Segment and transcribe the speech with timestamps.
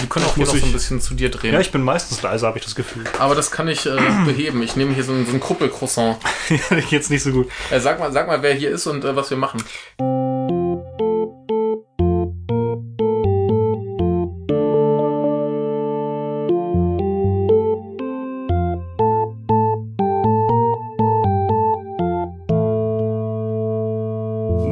[0.00, 1.54] Wir können auch hier noch so ein bisschen zu dir drehen.
[1.54, 3.04] Ja, ich bin meistens leise, habe ich das Gefühl.
[3.18, 3.96] Aber das kann ich äh,
[4.26, 4.62] beheben.
[4.62, 6.18] Ich nehme hier so ein, so ein Kuppelcroissant.
[6.90, 7.48] jetzt nicht so gut.
[7.70, 9.62] Äh, sag, mal, sag mal, wer hier ist und äh, was wir machen.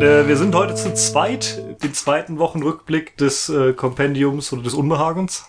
[0.06, 5.46] Äh, wir sind heute zu zweit, den zweiten Wochenrückblick des äh, Kompendiums oder des Unbehagens.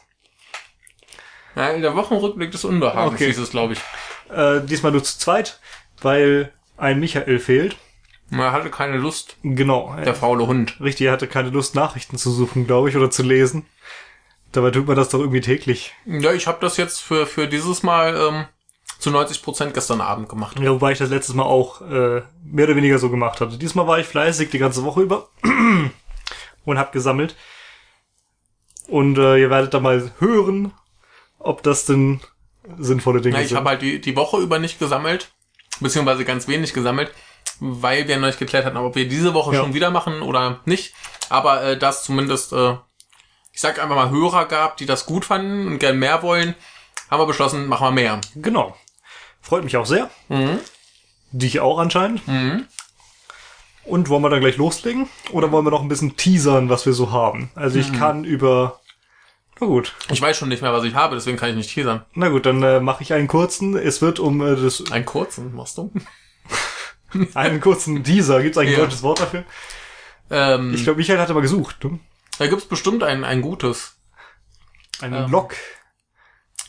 [1.56, 3.28] Ja, der Wochenrückblick des Unbehagens Okay.
[3.28, 3.80] hieß es, glaube ich.
[4.32, 5.60] Äh, diesmal nur zu zweit,
[6.02, 7.78] weil ein Michael fehlt.
[8.30, 9.96] Er hatte keine Lust, Genau.
[10.04, 10.80] der faule Hund.
[10.82, 13.66] Richtig, er hatte keine Lust, Nachrichten zu suchen, glaube ich, oder zu lesen.
[14.52, 15.94] Dabei tut man das doch irgendwie täglich.
[16.06, 18.46] Ja, ich habe das jetzt für, für dieses Mal ähm,
[19.00, 20.60] zu 90 Prozent gestern Abend gemacht.
[20.60, 23.58] Ja, wobei ich das letztes Mal auch äh, mehr oder weniger so gemacht hatte.
[23.58, 25.30] Diesmal war ich fleißig die ganze Woche über
[26.68, 27.36] und hab gesammelt.
[28.88, 30.72] Und äh, ihr werdet da mal hören,
[31.40, 32.22] ob das denn
[32.78, 33.58] sinnvolle Dinge Ja, ich sind.
[33.58, 35.32] habe halt die, die Woche über nicht gesammelt,
[35.80, 37.12] beziehungsweise ganz wenig gesammelt,
[37.60, 39.62] weil wir noch nicht geklärt hatten, ob wir diese Woche Ja.
[39.62, 40.94] schon wieder machen oder nicht.
[41.30, 42.74] Aber äh, das zumindest, äh,
[43.52, 46.56] ich sag einfach mal, Hörer gab, die das gut fanden und gern mehr wollen,
[47.10, 48.22] haben wir beschlossen, machen wir mehr.
[48.36, 48.76] Genau.
[49.42, 50.10] Freut mich auch sehr.
[51.32, 52.22] Dich auch anscheinend.
[53.88, 55.08] Und wollen wir dann gleich loslegen?
[55.32, 57.50] Oder wollen wir noch ein bisschen teasern, was wir so haben?
[57.56, 58.80] Also ich kann über...
[59.60, 59.96] Na gut.
[60.12, 62.04] Ich weiß schon nicht mehr, was ich habe, deswegen kann ich nicht teasern.
[62.14, 63.76] Na gut, dann äh, mache ich einen kurzen.
[63.78, 65.92] Es wird um äh, das Einen kurzen machst du?
[67.34, 68.42] einen kurzen Teaser.
[68.44, 68.80] Gibt es eigentlich Ja.
[68.80, 69.46] ein deutsches Wort dafür?
[70.30, 71.84] Ähm, Ich glaube, Michael hatte mal gesucht.
[71.84, 72.00] Ne?
[72.38, 73.96] da gibt's bestimmt ein, ein gutes.
[75.02, 75.32] Ein Ähm.
[75.32, 75.56] Lock.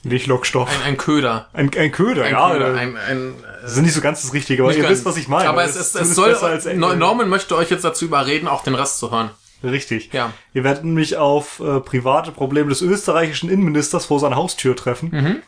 [0.04, 0.68] Nicht Lockstoff.
[0.68, 1.48] Ein, ein Köder.
[1.52, 2.50] Ein, ein Köder, Ein ja.
[2.52, 2.74] Köder.
[2.74, 4.92] Ein, ein, das ist nicht so ganz das Richtige, aber ihr ganz.
[4.92, 5.48] wisst, was ich meine.
[5.48, 6.36] Aber es, ist es soll,
[6.76, 9.30] Norman möchte euch jetzt dazu überreden, auch den Rest zu hören.
[9.62, 10.12] Richtig.
[10.12, 10.32] Ja.
[10.54, 15.10] Ihr werdet nämlich auf äh, private Probleme des österreichischen Innenministers vor seiner Haustür treffen.
[15.10, 15.42] Mhm.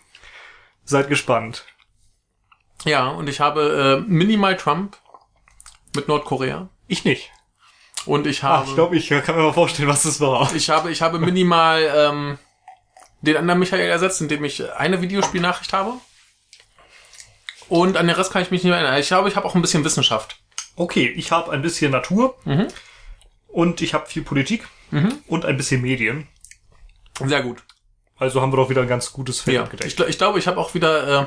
[0.84, 1.64] Seid gespannt.
[2.84, 4.96] Ja, und ich habe äh, Minimal Trump
[5.94, 6.68] mit Nordkorea.
[6.88, 7.30] Ich nicht.
[8.06, 10.52] Und ich Ach, habe, ich glaube, ich kann mir mal vorstellen, was das war.
[10.54, 12.38] ich habe, ich habe minimal ähm,
[13.22, 15.92] den anderen Michael ersetzt, indem ich eine Videospielnachricht habe.
[17.68, 18.98] Und an den Rest kann ich mich nicht mehr erinnern.
[19.00, 20.38] Ich glaube, ich habe auch ein bisschen Wissenschaft.
[20.76, 22.68] Okay, ich habe ein bisschen Natur Mhm.
[23.48, 24.66] und ich habe viel Politik
[25.28, 26.26] und ein bisschen Medien.
[27.24, 27.62] Sehr gut.
[28.18, 29.62] Also haben wir doch wieder ein ganz gutes Feld Ja.
[29.62, 30.00] abgedeckt.
[30.00, 31.26] Ich, ich glaube, ich habe auch wieder äh,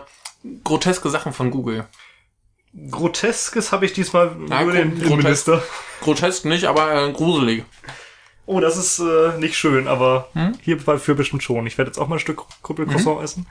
[0.63, 1.85] groteske Sachen von Google.
[2.89, 5.05] Groteskes habe ich diesmal Ja, nur den grotesk.
[5.11, 5.63] Innenminister.
[6.01, 7.63] Grotesk nicht, aber äh, gruselig.
[8.45, 10.57] Oh, das ist äh, nicht schön, aber Hm?
[10.61, 11.65] hierfür bestimmt schon.
[11.65, 13.23] Ich werde jetzt auch mal ein Stück Krüppelcroissant Mhm.
[13.23, 13.47] essen.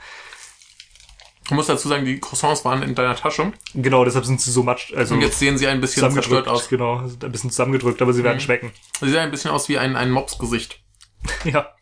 [1.44, 3.52] Ich muss dazu sagen, die Croissants waren in deiner Tasche.
[3.74, 6.48] Genau, deshalb sind sie so matsch, also Und jetzt sehen sie ein bisschen zerstört zusammengedrückt.
[6.48, 6.66] aus.
[6.70, 6.76] Mhm.
[6.76, 8.72] Genau, sind ein bisschen zusammengedrückt, aber sie werden schmecken.
[9.00, 10.78] Sie sehen ein bisschen aus wie ein, ein Mopsgesicht.
[11.44, 11.72] Ja.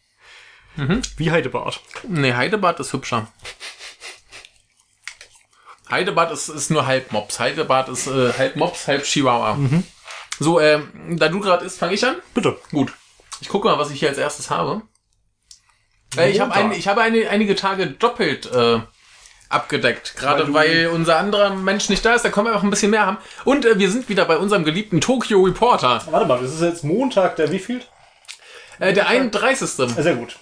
[0.77, 1.03] Mhm.
[1.17, 1.81] Wie Heidebart.
[2.09, 3.27] Nee, Heidebart ist hübscher.
[5.91, 7.41] Heidebart ist, ist nur halb Mops.
[7.41, 9.59] Heidebart ist äh, halb Mops, halb Chihuahua.
[10.39, 12.17] So, ähm, da du gerade isst, fange ich an.
[12.35, 12.57] Bitte.
[12.71, 12.93] Gut.
[13.41, 14.83] Ich gucke mal, was ich hier als erstes habe.
[16.17, 18.81] Äh, ich habe ein, ich habe eine, einige Tage doppelt äh,
[19.49, 20.17] abgedeckt.
[20.17, 22.91] Gerade Weil weil, unser anderer Mensch nicht da ist, da können wir einfach ein bisschen
[22.91, 23.19] mehr haben.
[23.45, 26.03] Und äh, wir sind wieder bei unserem geliebten Tokyo Reporter.
[26.11, 27.83] Warte mal, das ist jetzt Montag, der wie viel?
[28.79, 29.69] Äh, der 31.
[29.69, 30.39] Sehr gut.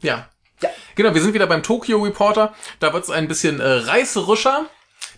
[0.00, 0.28] Ja.
[0.62, 0.70] Ja.
[0.94, 2.54] Genau, wir sind wieder beim Tokyo Reporter.
[2.78, 4.66] Da wird es ein bisschen äh, reißerischer.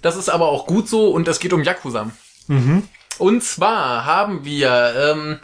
[0.03, 2.11] Das ist aber auch gut so und es geht um Yakuza.
[2.47, 2.89] Mhm.
[3.19, 5.41] Und zwar haben wir, ähm,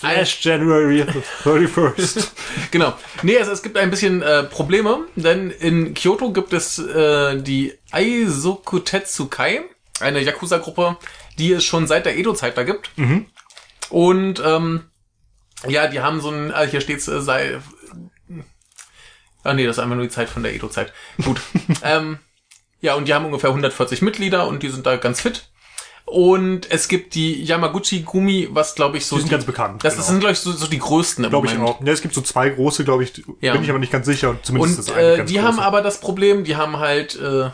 [0.00, 1.02] Flash January
[1.44, 2.28] 31st.
[2.70, 7.40] genau, nee, also es gibt ein bisschen äh, Probleme, denn in Kyoto gibt es äh,
[7.40, 9.62] die Aizoku Tetsukai,
[10.00, 10.96] eine Yakuza-Gruppe,
[11.38, 12.90] die es schon seit der Edo-Zeit da gibt.
[13.90, 14.84] Und ähm,
[15.66, 17.60] ja, die haben so ein, ah, hier steht's, äh, sei,
[19.42, 20.92] ah nee, das ist einfach nur die Zeit von der Edo-Zeit.
[21.22, 21.40] Gut.
[21.82, 22.18] ähm,
[22.80, 25.48] ja, und die haben ungefähr 140 Mitglieder und die sind da ganz fit.
[26.06, 29.94] Und es gibt die Yamaguchi Gumi, was glaube ich so Die sind ganz bekannt, Das
[29.94, 30.06] genau.
[30.06, 31.80] sind glaube ich so, so die größten im Glaube ich auch.
[31.80, 33.24] Ja, es gibt so zwei große, glaube ich.
[33.40, 33.52] Ja.
[33.54, 34.36] Bin ich aber nicht ganz sicher.
[34.42, 35.46] Zumindest Und das eine äh, die große.
[35.46, 37.50] haben aber das Problem, die haben halt äh,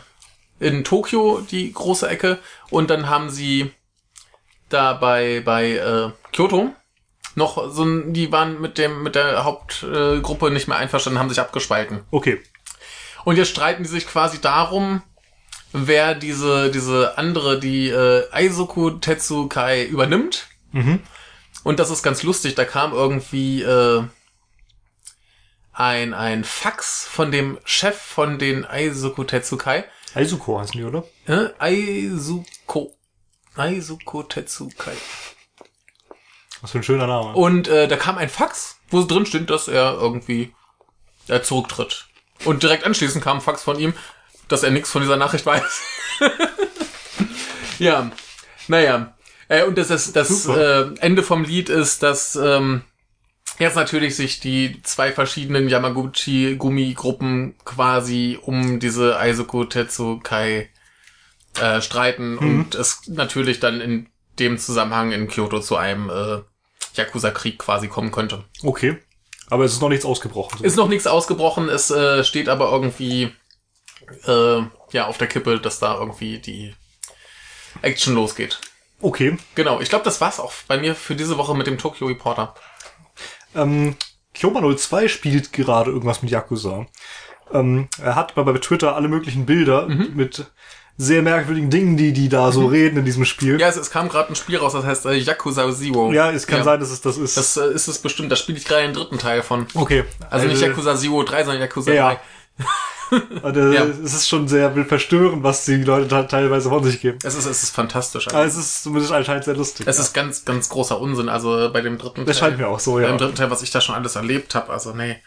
[0.59, 2.39] in Tokio die große Ecke
[2.69, 3.71] und dann haben sie
[4.69, 6.71] da bei bei äh, Kyoto
[7.35, 11.29] noch so ein, die waren mit dem mit der Hauptgruppe äh, nicht mehr einverstanden, haben
[11.29, 12.01] sich abgespalten.
[12.11, 12.41] Okay.
[13.23, 15.01] Und jetzt streiten die sich quasi darum,
[15.73, 20.47] wer diese diese andere die äh, Aizoku Tetsukai übernimmt.
[21.63, 24.03] Und das ist ganz lustig, da kam irgendwie äh,
[25.73, 29.85] ein, ein Fax von dem Chef von den Aizuko Tetsukai.
[30.13, 31.03] Aizuko heißen die, oder?
[31.27, 32.95] Äh, Aizuko.
[33.55, 34.95] Aizuko Tetsukai.
[36.61, 37.33] Was für ein schöner Name.
[37.33, 40.53] Und äh, da kam ein Fax, wo drin steht, dass er irgendwie
[41.27, 42.07] er zurücktritt.
[42.45, 43.93] Und direkt anschließend kam ein Fax von ihm,
[44.51, 45.81] dass er nichts von dieser Nachricht weiß.
[47.79, 48.11] ja,
[48.67, 49.15] naja.
[49.47, 52.83] Äh, und das, das, das äh, Ende vom Lied ist, dass ähm,
[53.59, 60.69] jetzt natürlich sich die zwei verschiedenen Yamaguchi-Gummigruppen quasi um diese Aizoku Tetsukai
[61.59, 64.07] äh, streiten und es natürlich dann in
[64.39, 66.39] dem Zusammenhang in Kyoto zu einem äh,
[66.95, 68.45] Yakuza-Krieg quasi kommen könnte.
[68.63, 68.97] Okay.
[69.49, 70.59] Aber es ist noch nichts ausgebrochen.
[70.59, 70.63] so.
[70.63, 73.33] Ist noch nichts ausgebrochen, es äh, steht aber irgendwie
[74.27, 74.61] äh,
[74.91, 76.73] ja auf der Kippe, dass da irgendwie die
[77.81, 78.59] Action losgeht.
[79.01, 79.37] Okay.
[79.55, 82.53] Genau, ich glaube, das war's auch bei mir für diese Woche mit dem Tokyo Reporter.
[83.55, 83.95] Ähm,
[84.33, 86.85] Kyoma 02 spielt gerade irgendwas mit Yakuza.
[87.53, 90.11] Ähm, er hat bei, bei Twitter alle möglichen Bilder Mhm.
[90.15, 90.45] mit
[90.97, 93.59] sehr merkwürdigen Dingen, die die da so reden in diesem Spiel.
[93.59, 96.13] Ja, es, es kam gerade ein Spiel raus, das heißt äh, Yakuza Zero.
[96.13, 96.63] Ja, es kann Ja.
[96.63, 97.35] sein, dass es das ist.
[97.37, 99.65] Das äh, ist es bestimmt, da spiele ich gerade den dritten Teil von.
[99.73, 100.03] okay.
[100.29, 102.09] Also nicht Äh, Yakuza Zero 3, sondern Yakuza Ja.
[102.13, 102.19] 3.
[103.43, 103.83] äh, Ja.
[103.85, 107.19] Es ist schon sehr verstörend, was die Leute da teilweise von sich geben.
[107.23, 108.27] Es ist, es ist fantastisch.
[108.29, 109.87] Aber es ist zumindest anscheinend sehr lustig.
[109.87, 110.03] Es ja.
[110.03, 111.29] ist ganz, ganz großer Unsinn.
[111.29, 113.07] Also bei dem dritten Das scheint mir auch so, ja.
[113.07, 115.17] Beim dritten Teil, was ich da schon alles erlebt habe, also nee.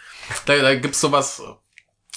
[0.47, 1.43] Da, da gibt's sowas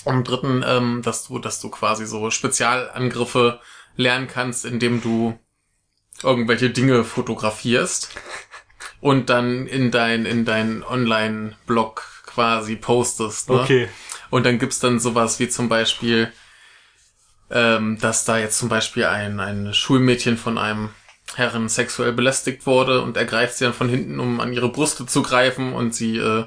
[0.05, 3.59] im dritten, ähm, dass du, dass du quasi so Spezialangriffe
[3.95, 5.37] lernen kannst, indem du
[6.23, 8.09] irgendwelche Dinge fotografierst
[9.01, 13.49] und dann in dein, in dein Online-Blog quasi postest.
[13.49, 13.59] Ne?
[13.61, 13.89] Okay.
[14.29, 16.31] Und dann gibt's dann sowas wie zum Beispiel,
[17.49, 20.89] ähm, dass da jetzt zum Beispiel ein, ein Schulmädchen von einem
[21.35, 25.05] Herren sexuell belästigt wurde und er greift sie dann von hinten, um an ihre Brüste
[25.05, 26.45] zu greifen und sie äh,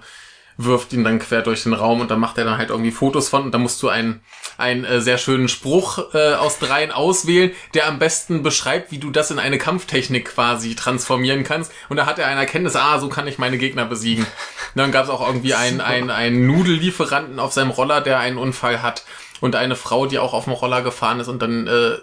[0.65, 3.29] wirft ihn dann quer durch den Raum und dann macht er dann halt irgendwie Fotos
[3.29, 3.45] von.
[3.45, 4.21] Und da musst du einen,
[4.59, 9.11] einen äh, sehr schönen Spruch äh, aus dreien auswählen, der am besten beschreibt, wie du
[9.11, 11.73] das in eine Kampftechnik quasi transformieren kannst.
[11.89, 14.25] Und da hat er eine Erkenntnis, ah, so kann ich meine Gegner besiegen.
[14.25, 18.39] Und dann gab es auch irgendwie einen, einen, einen Nudellieferanten auf seinem Roller, der einen
[18.39, 19.05] Unfall hat.
[19.41, 21.97] Und eine Frau, die auch auf dem Roller gefahren ist und dann äh,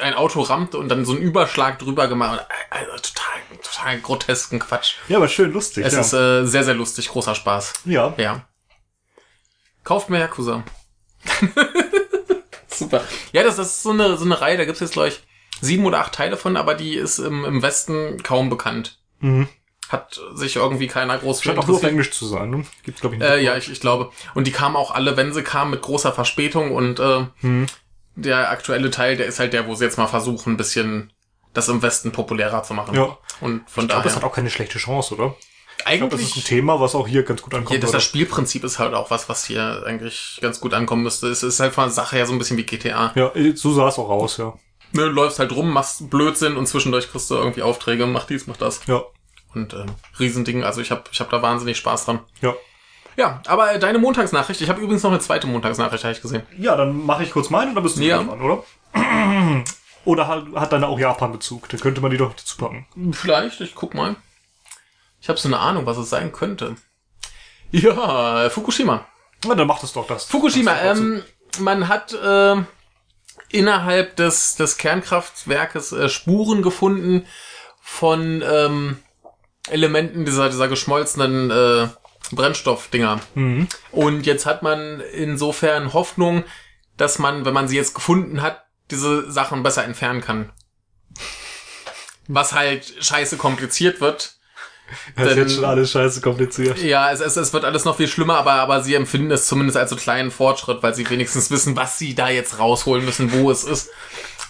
[0.00, 2.46] ein Auto rammte und dann so einen Überschlag drüber gemacht.
[2.70, 4.94] Also total, total grotesken Quatsch.
[5.08, 5.84] Ja, aber schön lustig.
[5.84, 6.00] Es ja.
[6.00, 7.72] ist äh, sehr, sehr lustig, großer Spaß.
[7.84, 8.14] ja.
[8.16, 8.46] Ja.
[9.84, 10.62] Kauft mir Yakuza.
[12.68, 13.02] Super.
[13.32, 15.20] Ja, das, das ist so eine, so eine Reihe, da gibt's jetzt, glaube ich,
[15.60, 19.00] sieben oder acht Teile von, aber die ist im, im Westen kaum bekannt.
[19.18, 19.48] Mhm.
[19.88, 21.82] Hat sich irgendwie keiner groß Scheint auch nur auf.
[21.82, 22.64] Englisch zu sein, ne?
[22.84, 23.28] Gibt's, glaube ich, nicht.
[23.30, 24.10] Äh, ja, ich, ich glaube.
[24.34, 27.66] Und die kamen auch alle, wenn sie kamen, mit großer Verspätung und äh, Hm.
[28.14, 31.12] Der aktuelle Teil, der ist halt der, wo sie jetzt mal versuchen, ein bisschen
[31.54, 32.94] das im Westen populärer zu machen.
[32.94, 33.18] Ja.
[33.40, 34.16] Und von Ich glaube, das daher.
[34.16, 35.34] hat auch keine schlechte Chance, oder?
[35.90, 36.44] Ich glaube, das ist ein eigentlich.
[36.44, 37.82] Thema, was auch hier ganz gut ankommt.
[37.82, 37.96] das, oder?
[37.98, 41.26] das Spielprinzip ist halt auch was, was hier eigentlich ganz gut ankommen müsste.
[41.28, 43.12] Es ist halt von der Sache her so ein bisschen wie GTA.
[43.16, 44.52] ja, äh, so sah es auch aus, ja.
[44.92, 48.46] Ne, du läufst halt rum, machst Blödsinn und zwischendurch kriegst du irgendwie Aufträge, mach dies,
[48.46, 48.80] mach das.
[48.86, 49.02] Ja,
[49.54, 49.86] Und ähm,
[50.20, 52.20] Riesending, also ich habe ich hab da wahnsinnig Spaß dran.
[52.40, 52.54] ja.
[53.16, 56.42] Ja, aber äh, deine Montagsnachricht, ich habe übrigens noch eine zweite Montagsnachricht, habe ich gesehen.
[56.58, 58.22] Ja, dann mache ich kurz meine und dann bist du Ja.
[58.22, 58.64] dran, oder?
[60.04, 61.68] Oder hat, hat deine auch Japan-Bezug?
[61.68, 62.86] Dann könnte man die doch dazu packen.
[63.12, 64.16] Vielleicht, ich guck mal.
[65.20, 66.74] Ich habe so eine Ahnung, was es sein könnte.
[67.70, 69.06] Ja, Fukushima.
[69.46, 70.24] Na, dann macht es doch das.
[70.24, 71.22] Fukushima, Das ähm,
[71.60, 72.56] man hat äh,
[73.50, 77.24] innerhalb des, des Kernkraftwerkes äh, Spuren gefunden
[77.80, 78.98] von ähm,
[79.68, 81.88] Elementen dieser, dieser geschmolzenen äh,
[82.30, 83.20] Brennstoffdinger.
[83.34, 83.68] Mhm.
[83.90, 86.44] Und jetzt hat man insofern Hoffnung,
[86.96, 90.50] dass man, wenn man sie jetzt gefunden hat, diese Sachen besser entfernen kann.
[92.28, 94.36] Was halt scheiße kompliziert wird.
[95.16, 96.76] Das ist jetzt schon alles scheiße kompliziert.
[96.76, 99.78] Ja, es, es, es wird alles noch viel schlimmer, aber, aber sie empfinden es zumindest
[99.78, 103.50] als so kleinen Fortschritt, weil sie wenigstens wissen, was sie da jetzt rausholen müssen, wo
[103.50, 103.88] es ist.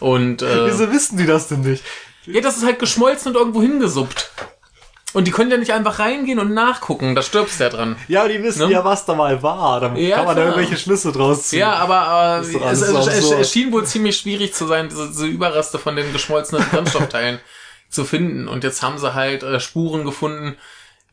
[0.01, 1.85] Und äh, Wieso wissen die das denn nicht?
[2.27, 4.33] ja, das ist halt geschmolzen und irgendwo hingesuppt.
[5.13, 7.97] Und die können ja nicht einfach reingehen und nachgucken, da stirbst du ja dran.
[8.09, 8.73] Ja, die wissen Ne?
[8.73, 9.81] ja, was da mal war.
[9.81, 11.59] Dann Ja, kann man da irgendwelche Schlüsse draus ziehen.
[11.61, 15.79] Ja, aber äh, es, es, es schien wohl ziemlich schwierig zu sein, diese, diese Überreste
[15.79, 17.41] von den geschmolzenen Brennstoffteilen
[17.91, 18.49] zu finden.
[18.49, 20.57] Und jetzt haben sie halt äh, Spuren gefunden,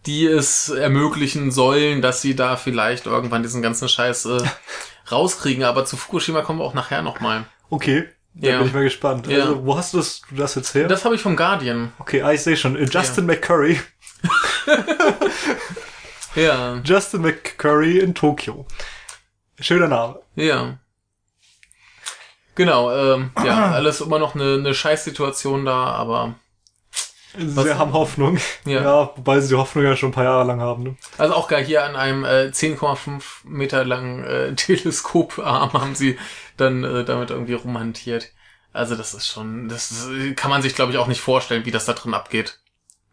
[0.06, 4.42] die es ermöglichen sollen, dass sie da vielleicht irgendwann diesen ganzen Scheiß äh,
[5.12, 5.66] rauskriegen.
[5.66, 7.44] Aber zu Fukushima kommen wir auch nachher nochmal.
[7.70, 8.08] Okay,
[8.40, 8.58] da Ja.
[8.60, 9.28] bin ich mal gespannt.
[9.28, 9.42] Ja.
[9.46, 10.88] Also, wo hast du das, du das jetzt her?
[10.88, 11.92] Das habe ich vom Guardian.
[12.00, 12.76] okay, ah, ich sehe schon.
[12.88, 13.80] Justin McCurry.
[16.36, 18.66] Ja, Justin McCurry in Tokio.
[19.60, 20.20] Schöner Name.
[20.36, 20.78] ja.
[22.56, 26.36] Genau, ähm, ja, alles immer noch eine, eine Scheißsituation da, aber
[27.38, 28.38] Sie haben Hoffnung.
[28.66, 28.82] Ja.
[28.82, 29.12] Ja.
[29.16, 30.84] wobei sie die Hoffnung ja schon ein paar Jahre lang haben.
[30.84, 30.96] Ne?
[31.18, 36.18] Also auch gar hier an einem äh, 10,5 Meter langen äh, Teleskoparm haben sie
[36.62, 38.32] dann äh, damit irgendwie rumhantiert.
[38.74, 41.72] Also das ist schon, das ist, kann man sich glaube ich auch nicht vorstellen, wie
[41.72, 42.60] das da drin abgeht.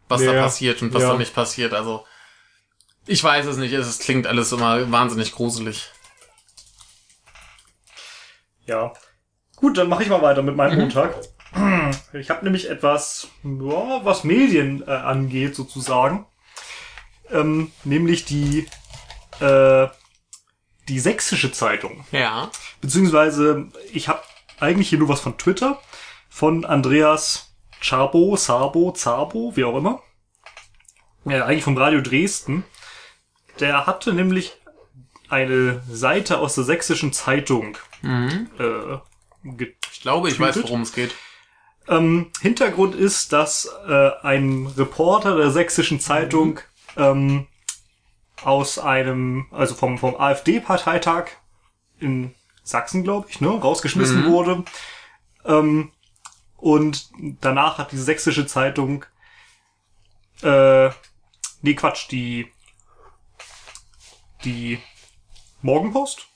[0.09, 1.11] Was da Ja, passiert und was ja.
[1.11, 1.73] da nicht passiert.
[1.73, 2.05] Also
[3.07, 5.89] Ich weiß es nicht, es klingt alles immer wahnsinnig gruselig.
[8.65, 8.93] Ja.
[9.55, 11.15] Gut, dann mache ich mal weiter mit meinem Montag.
[12.13, 16.27] Ich habe nämlich etwas, ja, was Medien äh, angeht, sozusagen.
[17.31, 18.67] Ähm, nämlich die,
[19.39, 19.87] äh,
[20.89, 22.05] die sächsische Zeitung.
[22.11, 22.51] Ja.
[22.81, 24.21] Beziehungsweise, ich habe
[24.59, 25.79] eigentlich hier nur was von Twitter,
[26.29, 30.01] von Andreas Chabo, Sabo, Zabo, wie auch immer.
[31.25, 32.63] Ja, eigentlich vom Radio Dresden.
[33.59, 34.53] Der hatte nämlich
[35.29, 38.97] eine Seite aus der sächsischen Zeitung äh,
[39.43, 41.13] ge Ich glaube, ich weiß, worum es geht.
[41.87, 46.59] ähm, Hintergrund ist, dass äh, ein Reporter der sächsischen Zeitung
[46.95, 47.47] ähm,
[48.43, 51.27] aus einem, also vom, vom AfD-Parteitag
[51.99, 54.63] in Sachsen, glaube ich, ne, rausgeschmissen wurde.
[55.45, 55.91] Ähm,
[56.57, 57.09] und
[57.41, 59.05] danach hat die sächsische Zeitung,
[60.41, 60.89] äh,
[61.61, 62.51] nee, Quatsch, die,
[64.43, 64.79] die
[65.61, 66.27] Morgenpost,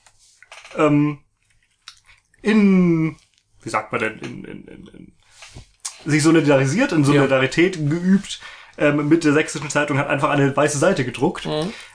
[0.77, 1.19] ähm,
[2.41, 3.17] in,
[3.61, 5.13] wie sagt man denn, in, in, in, in
[6.05, 8.41] sich solidarisiert, in Solidarität geübt
[8.77, 11.45] ähm, mit der sächsischen Zeitung, hat einfach eine weiße Seite gedruckt,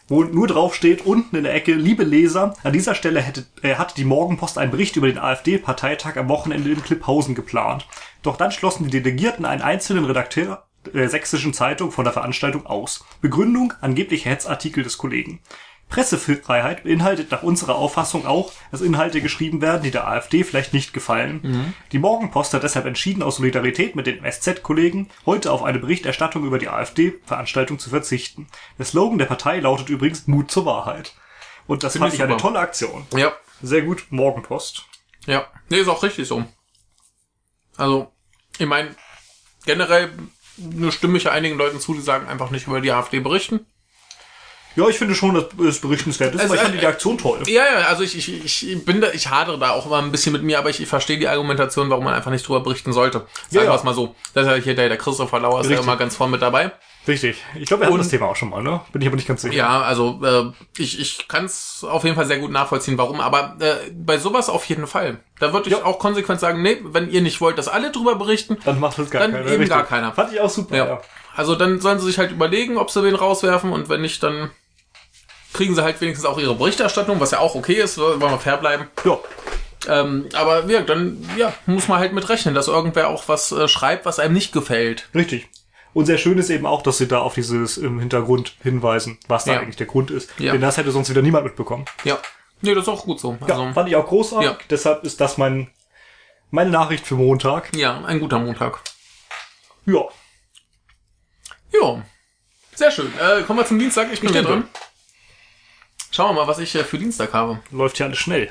[0.08, 3.74] wo nur drauf steht, unten in der Ecke, liebe Leser, an dieser Stelle hätte, äh,
[3.74, 7.86] hatte die Morgenpost einen Bericht über den AfD-Parteitag am Wochenende in Klipphausen geplant.
[8.22, 13.04] Doch dann schlossen die Delegierten einen einzelnen Redakteur der sächsischen Zeitung von der Veranstaltung aus.
[13.20, 15.40] Begründung, angebliche Hetzartikel des Kollegen.
[15.88, 20.92] Pressefreiheit beinhaltet nach unserer Auffassung auch, dass Inhalte geschrieben werden, die der AfD vielleicht nicht
[20.92, 21.74] gefallen.
[21.92, 26.58] Die Morgenpost hat deshalb entschieden, aus Solidarität mit den SZ-Kollegen heute auf eine Berichterstattung über
[26.58, 28.48] die AfD-Veranstaltung zu verzichten.
[28.78, 31.14] Der Slogan der Partei lautet übrigens Mut zur Wahrheit.
[31.66, 32.42] Und das Finde fand ich ich eine super.
[32.42, 33.06] tolle Aktion.
[33.14, 33.32] Ja.
[33.62, 34.84] Sehr gut, Morgenpost.
[35.26, 35.46] Ja.
[35.68, 36.44] Nee, ist auch richtig so.
[37.76, 38.12] Also,
[38.58, 38.94] ich meine,
[39.64, 40.10] generell
[40.56, 43.66] nur stimme ich ja einigen Leuten zu, die sagen einfach nicht über die AfD berichten.
[44.76, 47.38] Ja, ich finde schon, dass es berichtenswert ist, Also, aber ich fand die Aktion toll.
[47.46, 50.32] Ja, ja, also ich, ich, ich bin da, ich hadere da auch immer ein bisschen
[50.32, 53.18] mit mir, aber ich, ich verstehe die Argumentation, warum man einfach nicht drüber berichten sollte.
[53.20, 53.74] Sagen Ja, wir ja.
[53.74, 54.14] es mal so.
[54.34, 56.72] Das ist ja hier der, der Christopher Lauer ist ja immer ganz vorne mit dabei.
[57.08, 57.36] Richtig.
[57.54, 58.80] Ich glaube, wir hatten Und- das Thema auch schon mal, ne?
[58.92, 59.54] Bin ich aber nicht ganz sicher.
[59.54, 63.20] Ja, also äh, ich, ich kann es auf jeden Fall sehr gut nachvollziehen, warum.
[63.20, 65.20] Aber äh, bei sowas auf jeden Fall.
[65.38, 65.84] Da würde ich Ja.
[65.84, 69.08] auch konsequent sagen, nee, wenn ihr nicht wollt, dass alle drüber berichten, Dann macht das
[69.10, 69.50] gar Dann keiner.
[69.52, 70.12] eben gar keiner.
[70.12, 70.86] Fand ich auch super, ja.
[70.86, 71.00] ja.
[71.36, 74.50] Also dann sollen sie sich halt überlegen, ob sie den rauswerfen und wenn nicht, dann
[75.56, 78.56] kriegen sie halt wenigstens auch ihre Berichterstattung, was ja auch okay ist, wollen wir fair
[78.58, 78.88] bleiben.
[79.04, 79.18] Ja.
[79.88, 83.68] Ähm, aber ja, dann ja, muss man halt mit rechnen, dass irgendwer auch was äh,
[83.68, 85.08] schreibt, was einem nicht gefällt.
[85.14, 85.48] Richtig.
[85.94, 89.44] Und sehr schön ist eben auch, dass sie da auf dieses im Hintergrund hinweisen, was
[89.44, 89.60] da Ja.
[89.60, 90.28] eigentlich der Grund ist.
[90.38, 90.52] Ja.
[90.52, 91.84] Denn das hätte sonst wieder niemand mitbekommen.
[92.04, 92.18] Ja.
[92.60, 93.38] Nee, das ist auch gut so.
[93.46, 94.50] Ja, Also, fand ich auch großartig.
[94.50, 94.58] Ja.
[94.70, 95.70] Deshalb ist das mein,
[96.50, 97.74] meine Nachricht für Montag.
[97.76, 98.80] ja, ein guter Montag.
[99.86, 100.02] Ja.
[101.72, 102.02] Ja.
[102.74, 103.12] Sehr schön.
[103.18, 104.08] Äh, kommen wir zum Dienstag.
[104.12, 104.64] Ich bin wieder Stimmt.
[104.64, 104.68] dran.
[106.16, 107.60] Schauen wir mal, was ich äh, für Dienstag habe.
[107.70, 108.50] Läuft ja alles schnell.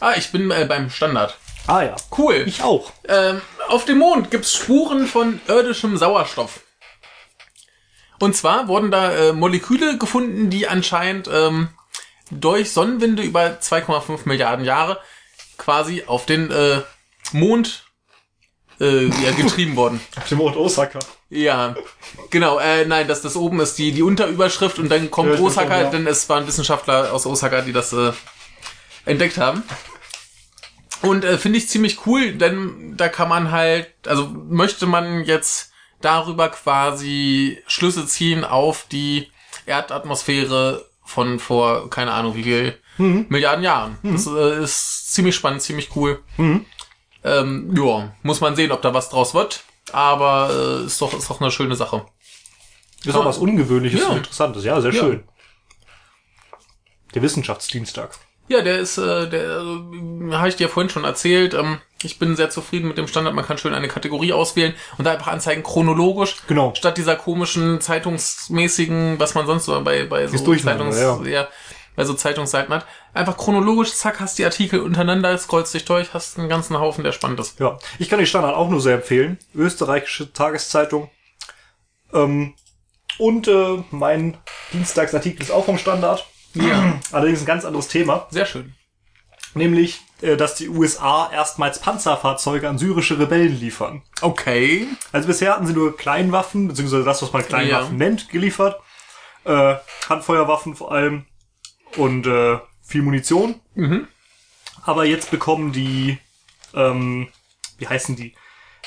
[0.00, 1.38] Ah, ich bin äh, beim Standard.
[1.68, 1.94] Ah ja.
[2.18, 2.42] Cool.
[2.48, 2.90] Ich auch.
[3.06, 6.64] Ähm, auf dem Mond gibt's Spuren von irdischem Sauerstoff.
[8.18, 11.68] Und zwar wurden da äh, Moleküle gefunden, die anscheinend ähm,
[12.32, 14.98] durch Sonnenwinde über 2,5 Milliarden Jahre
[15.58, 16.82] quasi auf den äh,
[17.30, 17.84] Mond
[18.80, 20.00] äh, ja, getrieben wurden.
[20.16, 20.98] Auf dem Ort Osaka.
[21.34, 21.74] Ja,
[22.28, 22.58] genau.
[22.58, 25.84] Äh, nein, das, das oben ist die, die Unterüberschrift und dann kommt Ja, Osaka, schon,
[25.84, 25.90] ja.
[25.90, 28.12] denn es waren Wissenschaftler aus Osaka, die das äh,
[29.06, 29.62] entdeckt haben.
[31.00, 35.72] Und äh, finde ich ziemlich cool, denn da kann man halt, also möchte man jetzt
[36.02, 39.30] darüber quasi Schlüsse ziehen auf die
[39.64, 42.78] Erdatmosphäre von vor, keine Ahnung, wie viel
[43.30, 43.96] Milliarden Jahren.
[44.02, 46.22] Das äh, ist ziemlich spannend, ziemlich cool.
[47.24, 49.64] Ähm, ja, muss man sehen, ob da was draus wird.
[49.92, 52.06] Aber äh, ist doch ist doch eine schöne Sache.
[53.04, 54.08] Ist auch was Ungewöhnliches Ja.
[54.08, 54.64] und Interessantes.
[54.64, 55.00] Ja, sehr Ja.
[55.00, 55.24] schön.
[57.14, 58.10] Der Wissenschaftsdienstag.
[58.48, 61.54] Ja, der ist, äh, der äh, habe ich dir vorhin schon erzählt.
[61.54, 63.34] Ähm, ich bin sehr zufrieden mit dem Standard.
[63.34, 66.36] Man kann schön eine Kategorie auswählen und da einfach anzeigen chronologisch.
[66.48, 66.74] Genau.
[66.74, 71.22] Statt dieser komischen zeitungsmäßigen, was man sonst so bei bei so Zeitungs, ja.
[71.24, 71.48] ja.
[71.96, 72.86] Bei so Zeitungsseiten hat.
[73.14, 77.12] Einfach chronologisch, zack, hast die Artikel untereinander, scrollst dich durch, hast einen ganzen Haufen, der
[77.12, 77.58] spannend ist.
[77.60, 79.38] Ja, ich kann den Standard auch nur sehr empfehlen.
[79.54, 81.10] Österreichische Tageszeitung.
[82.12, 82.54] Ähm,
[83.18, 84.38] und äh, mein
[84.72, 86.26] Dienstagsartikel ist auch vom Standard.
[86.54, 88.26] Ja, Allerdings ein ganz anderes Thema.
[88.30, 88.74] sehr schön.
[89.54, 94.02] Nämlich, äh, dass die USA erstmals Panzerfahrzeuge an syrische Rebellen liefern.
[94.22, 94.86] Okay.
[95.12, 98.06] Also bisher hatten sie nur Kleinwaffen, beziehungsweise das, was man Kleinwaffen Ja.
[98.06, 98.80] nennt, geliefert.
[99.44, 99.74] Äh,
[100.08, 101.26] Handfeuerwaffen vor allem
[101.96, 103.60] und äh, viel Munition.
[103.74, 104.08] Mhm.
[104.84, 106.18] Aber jetzt bekommen die,
[106.74, 107.28] ähm,
[107.78, 108.34] wie heißen die?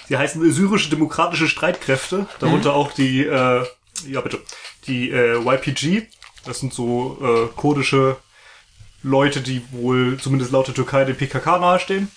[0.08, 2.76] Sie heißen syrische demokratische Streitkräfte, darunter Mhm.
[2.76, 3.66] auch die äh,
[4.08, 4.42] ja bitte,
[4.88, 6.08] die äh, YPG,
[6.46, 8.18] das sind so äh, kurdische
[9.02, 12.12] Leute, die wohl zumindest laut der Türkei dem PKK nahestehen.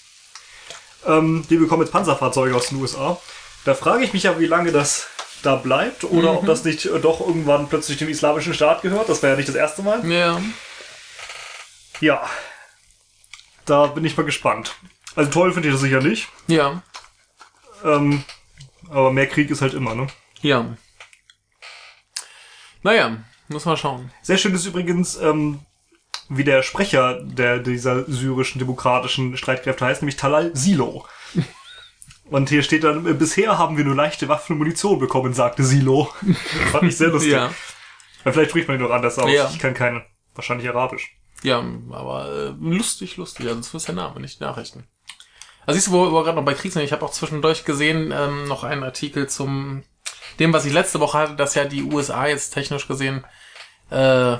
[1.07, 3.21] Ähm, die bekommen jetzt Panzerfahrzeuge aus den USA.
[3.64, 5.07] Da frage ich mich ja, wie lange das
[5.42, 9.09] da bleibt oder ob das nicht äh, doch irgendwann plötzlich dem islamischen Staat gehört.
[9.09, 10.04] Das wäre ja nicht das erste Mal.
[10.11, 10.40] Ja.
[12.00, 12.28] Ja,
[13.64, 14.76] da bin ich mal gespannt.
[15.17, 16.28] Also toll finde ich das sicher nicht.
[16.47, 16.83] Ja.
[17.85, 18.25] Ähm,
[18.88, 20.07] aber mehr Krieg ist halt immer, ne?
[20.40, 20.76] Ja.
[22.83, 24.12] Naja, muss mal schauen.
[24.23, 25.61] Sehr schön ist übrigens, ähm,
[26.28, 31.07] wie der Sprecher der, dieser syrischen demokratischen Streitkräfte heißt, nämlich Talal Silo.
[32.31, 36.12] Und hier steht dann, bisher haben wir nur leichte Waffen und Munition bekommen, sagte Silo.
[36.73, 37.33] Fand ich sehr lustig.
[37.33, 37.50] Ja.
[38.23, 39.31] Vielleicht spricht man ihn noch anders aus.
[39.31, 39.49] Ja.
[39.50, 41.17] Ich kann keine, wahrscheinlich Arabisch.
[41.42, 43.47] Ja, aber äh, lustig, lustig.
[43.47, 44.85] Also das ist der Name, nicht die Nachrichten.
[45.66, 48.12] Also siehst du, wo wir gerade noch bei Krieg sind, ich habe auch zwischendurch gesehen,
[48.16, 49.83] ähm, noch einen Artikel zum
[50.38, 53.25] dem, was ich letzte Woche hatte, dass ja die USA jetzt technisch gesehen
[53.90, 54.37] äh,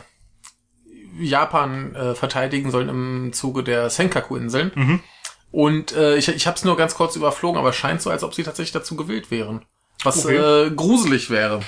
[1.21, 5.03] Japan äh, verteidigen sollen im Zuge der Senkaku-Inseln.
[5.51, 8.23] Und äh, ich, ich habe es nur ganz kurz überflogen, aber es scheint so, als
[8.23, 9.65] ob sie tatsächlich dazu gewählt wären.
[10.05, 10.37] Was Okay.
[10.37, 11.61] äh, gruselig wäre.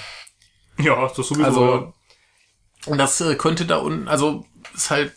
[0.79, 1.45] Ja, das sowieso.
[1.45, 1.93] Also,
[2.87, 5.13] und das äh, könnte da unten, also ist halt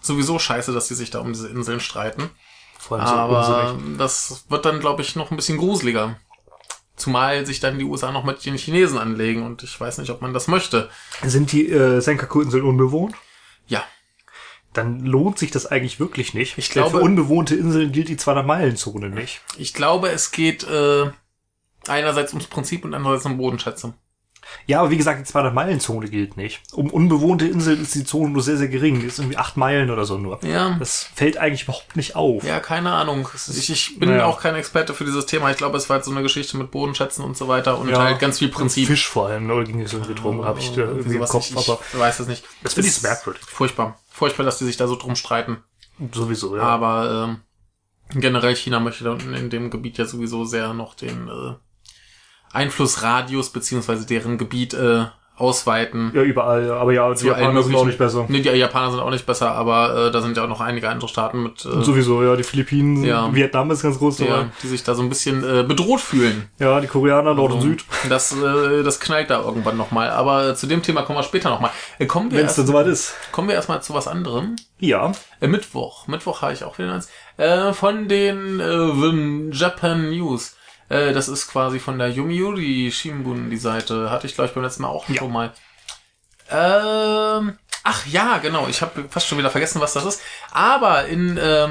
[0.00, 2.30] sowieso scheiße, dass die sich da um diese Inseln streiten.
[2.88, 6.16] so Aber das wird dann, glaube ich, noch ein bisschen gruseliger.
[6.96, 10.20] Zumal sich dann die USA noch mit den Chinesen anlegen und ich weiß nicht, ob
[10.20, 10.90] man das möchte.
[11.24, 13.14] Sind die äh, Senkaku-Inseln unbewohnt?
[13.66, 13.82] Ja,
[14.74, 16.58] Dann lohnt sich das eigentlich wirklich nicht.
[16.58, 19.40] Ich glaube- für unbewohnte Inseln gilt die 200-Meilen-Zone nicht.
[19.56, 21.10] ich glaube, es geht äh,
[21.88, 23.94] einerseits ums Prinzip und andererseits um Bodenschätze.
[24.66, 26.60] Ja, aber wie gesagt, die 200-Meilen-Zone gilt nicht.
[26.72, 29.00] Um unbewohnte Inseln ist die Zone nur sehr, sehr gering.
[29.00, 30.38] Die ist irgendwie 8 Meilen oder so nur.
[30.44, 32.44] Ja, Das fällt eigentlich überhaupt nicht auf.
[32.44, 33.28] ja, keine Ahnung.
[33.34, 34.26] Ich, ich bin naja.
[34.26, 35.50] auch kein Experte für dieses Thema.
[35.50, 38.02] Ich glaube, es war halt so eine Geschichte mit Bodenschätzen und so weiter und Ja.
[38.02, 38.86] halt ganz viel Prinzip.
[38.86, 39.64] Fisch vor allem, ne?
[39.64, 42.28] ging es irgendwie drum, habe ich äh, irgendwie im Kopf, ich, aber ich weiß es
[42.28, 42.44] nicht.
[42.62, 43.42] das finde ich merkwürdig.
[43.44, 43.98] Furchtbar.
[44.10, 45.58] Furchtbar, dass die sich da so drum streiten.
[46.12, 46.62] Sowieso, ja.
[46.62, 51.28] Aber ähm, generell China möchte da unten in dem Gebiet ja sowieso sehr noch den
[51.28, 51.54] äh,
[52.52, 55.04] Einflussradius beziehungsweise deren Gebiet äh,
[55.36, 56.12] ausweiten.
[56.14, 56.74] ja, überall, ja.
[56.74, 58.26] aber ja, die Japaner sind auch nicht besser.
[58.28, 60.90] Nee, die Japaner sind auch nicht besser, aber äh, da sind ja auch noch einige
[60.90, 63.32] andere Staaten mit, äh, Sowieso, ja, die Philippinen, Ja.
[63.34, 64.30] Vietnam ist ganz groß dabei.
[64.30, 66.50] ja, die sich da so ein bisschen äh, bedroht fühlen.
[66.58, 67.68] Ja, die Koreaner, Nord und So.
[67.68, 67.84] Süd.
[68.10, 70.10] Das, äh, das knallt da irgendwann nochmal.
[70.10, 71.70] Aber äh, zu dem Thema kommen wir später nochmal.
[71.98, 73.14] Äh, kommen wir Wenn es dann soweit ist.
[73.32, 74.56] kommen wir erstmal zu was anderem.
[74.78, 75.12] Ja.
[75.40, 76.06] Äh, Mittwoch.
[76.06, 77.08] Mittwoch habe ich auch wieder eins.
[77.38, 80.54] Äh, von den äh, Japan News.
[80.90, 84.10] Äh, das ist quasi von der Yomiuri Shimbun, die Seite.
[84.10, 85.16] Hatte ich, glaube ich, beim letzten Mal auch Ja.
[85.16, 85.52] schon mal.
[86.50, 88.66] Ähm, ach ja, genau.
[88.68, 90.20] Ich habe fast schon wieder vergessen, was das ist.
[90.50, 91.68] Aber in äh,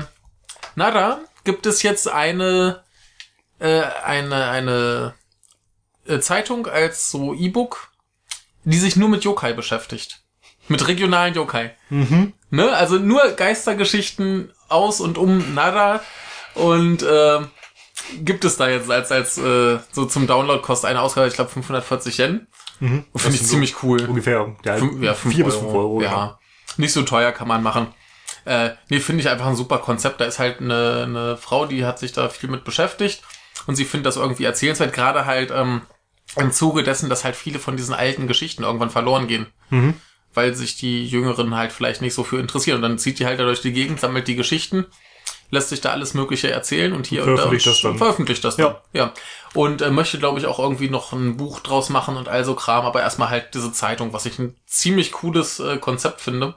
[0.76, 2.84] Nara gibt es jetzt eine,
[3.60, 5.14] äh, eine, eine
[6.08, 7.90] äh, Zeitung als so E-Book,
[8.64, 10.22] die sich nur mit Yokai beschäftigt.
[10.70, 11.76] Mit regionalen Yokai.
[11.90, 12.72] Ne?
[12.74, 16.00] Also nur Geistergeschichten aus und um Nara
[16.54, 17.40] und äh,
[18.24, 21.50] gibt es da jetzt als als äh, so zum Download kostet eine Ausgabe, ich glaube
[21.52, 22.48] 540 Yen.
[22.80, 24.06] Finde ich so ziemlich cool.
[24.08, 24.56] Ungefähr.
[24.64, 25.54] Ja, Fünf, ja, fünf vier Euro.
[25.54, 26.02] bis fünf Euro.
[26.02, 26.40] Ja.
[26.78, 27.88] Nicht so teuer kann man machen.
[28.46, 30.22] Äh, nee, finde ich einfach ein super Konzept.
[30.22, 33.22] Da ist halt eine, eine Frau, die hat sich da viel mit beschäftigt
[33.68, 35.82] und sie findet das irgendwie erzählenswert, gerade halt ähm,
[36.38, 39.48] im Zuge dessen, dass halt viele von diesen alten Geschichten irgendwann verloren gehen.
[39.70, 39.96] Mhm.
[40.34, 42.78] Weil sich die Jüngeren halt vielleicht nicht so für interessieren.
[42.78, 44.86] Und dann zieht die halt da durch die Gegend, sammelt die Geschichten,
[45.52, 47.98] lässt sich da alles Mögliche erzählen und hier Und und da veröffentlicht das dann.
[47.98, 48.66] veröffentlicht das dann.
[48.66, 48.82] Ja.
[48.94, 49.14] ja.
[49.54, 52.54] Und äh, möchte, glaube ich, auch irgendwie noch ein Buch draus machen und all so
[52.56, 56.56] Kram, aber erstmal halt diese Zeitung, was ich ein ziemlich cooles äh, Konzept finde.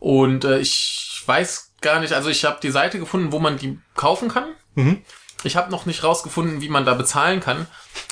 [0.00, 3.78] Und äh, ich weiß gar nicht, also ich habe die Seite gefunden, wo man die
[3.94, 4.44] kaufen kann.
[4.74, 5.02] Mhm.
[5.44, 7.66] Ich habe noch nicht rausgefunden, wie man da bezahlen kann.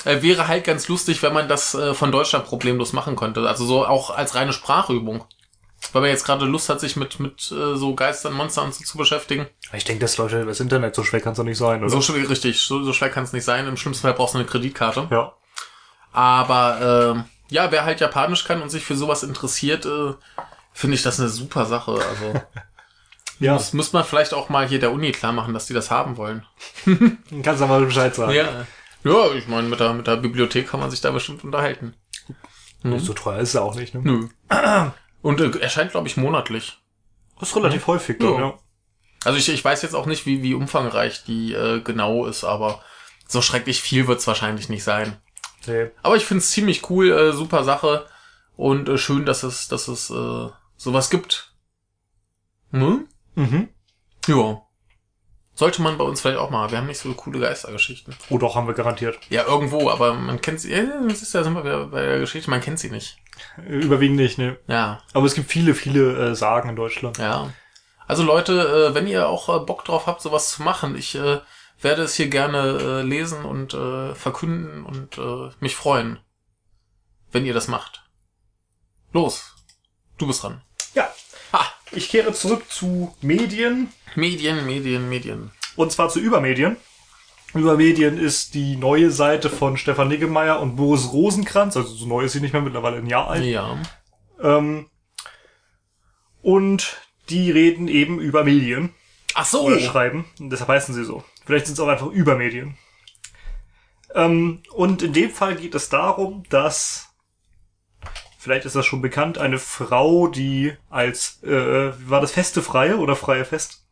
[0.05, 3.47] Äh, wäre halt ganz lustig, wenn man das äh, von Deutschland problemlos machen könnte.
[3.47, 5.25] Also so auch als reine Sprachübung.
[5.91, 8.83] Weil man jetzt gerade Lust hat, sich mit, mit äh, so Geistern, Monstern und so
[8.83, 9.47] zu beschäftigen.
[9.73, 11.89] Ich denke, das Leute das Internet so schwer kann es doch nicht sein, oder?
[11.89, 13.67] So schwer, richtig, so, so schwer kann es nicht sein.
[13.67, 15.07] Im schlimmsten Fall brauchst du eine Kreditkarte.
[15.11, 15.33] ja.
[16.15, 20.13] Aber ähm, ja, wer halt Japanisch kann und sich für sowas interessiert, äh,
[20.71, 21.91] finde ich das eine super Sache.
[21.91, 22.41] Also
[23.39, 23.53] Ja.
[23.53, 26.17] das muss man vielleicht auch mal hier der Uni klar machen, dass die das haben
[26.17, 26.45] wollen.
[26.85, 28.31] Dann kannst du mal Bescheid sagen.
[28.33, 28.65] Ja,
[29.03, 31.95] ja ich meine, mit der, mit der Bibliothek kann man sich da bestimmt unterhalten.
[32.97, 34.01] So teuer ist es auch nicht, ne?
[34.03, 34.27] Nö.
[35.23, 36.77] Und äh, erscheint, glaube ich, monatlich.
[37.39, 38.39] Das ist relativ häufig dann, Ja.
[38.39, 38.59] ja.
[39.25, 42.83] Also ich, ich weiß jetzt auch nicht, wie, wie umfangreich die äh, genau ist, aber
[43.27, 45.17] so schrecklich viel wird's wahrscheinlich nicht sein.
[45.65, 45.89] Nee.
[46.03, 48.05] Aber ich find's ziemlich cool, äh, super Sache
[48.57, 51.53] und äh, schön, dass es, dass es äh, sowas gibt.
[52.71, 53.07] Hm?
[53.35, 53.69] Mhm.
[54.27, 54.62] Ja.
[55.55, 56.71] Sollte man bei uns vielleicht auch mal.
[56.71, 58.15] Wir haben nicht so coole Geistergeschichten.
[58.29, 59.19] Oh doch, haben wir garantiert.
[59.29, 60.71] Ja, irgendwo, aber man kennt sie.
[60.71, 63.17] Ja, das ist ja sind wir bei der Geschichte, man kennt sie nicht.
[63.67, 64.57] Überwiegend nicht, ne.
[64.67, 67.17] Ja, Aber es gibt viele, viele äh, Sagen in Deutschland.
[67.17, 67.51] ja.
[68.05, 71.39] Also Leute, äh, wenn ihr auch äh, Bock drauf habt, sowas zu machen, ich äh,
[71.79, 76.19] werde es hier gerne äh, lesen und äh, verkünden und äh, mich freuen,
[77.31, 78.03] wenn ihr das macht.
[79.13, 79.55] Los,
[80.17, 80.61] du bist dran.
[80.95, 81.09] Ja.
[81.95, 83.89] Ich kehre zurück zu Medien.
[84.15, 85.51] Medien, Medien, Medien.
[85.75, 86.77] Und zwar zu Übermedien.
[87.53, 91.77] Übermedien ist die neue Seite von Stefan Niggemeier und Boris Rosenkranz.
[91.77, 93.45] Also so neu ist sie nicht mehr, mittlerweile ein Jahr alt.
[93.45, 93.77] Ja.
[94.41, 94.87] Ähm,
[96.41, 96.97] und
[97.29, 98.93] die reden eben über Medien.
[99.35, 99.61] Ach so.
[99.61, 100.25] oder schreiben.
[100.39, 101.23] Und deshalb heißen sie so.
[101.45, 102.77] Vielleicht sind es auch einfach Übermedien.
[104.15, 107.12] Ähm, und in dem Fall geht es darum, dass,
[108.43, 111.47] vielleicht ist das schon bekannt, eine Frau, die als, äh,
[111.97, 113.85] wie war das feste Freie oder freie Fest?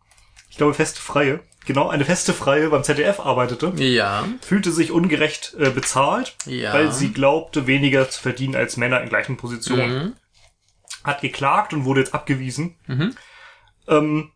[0.50, 1.40] Ich glaube feste Freie.
[1.66, 4.28] Genau, eine feste Freie beim ZDF arbeitete, Ja.
[4.42, 6.74] fühlte sich ungerecht äh, bezahlt, Ja.
[6.74, 10.14] weil sie glaubte, weniger zu verdienen als Männer in gleichen Positionen Mhm.
[11.04, 12.76] hat geklagt und wurde jetzt abgewiesen.
[12.88, 13.16] Mhm.
[13.88, 14.32] Ähm,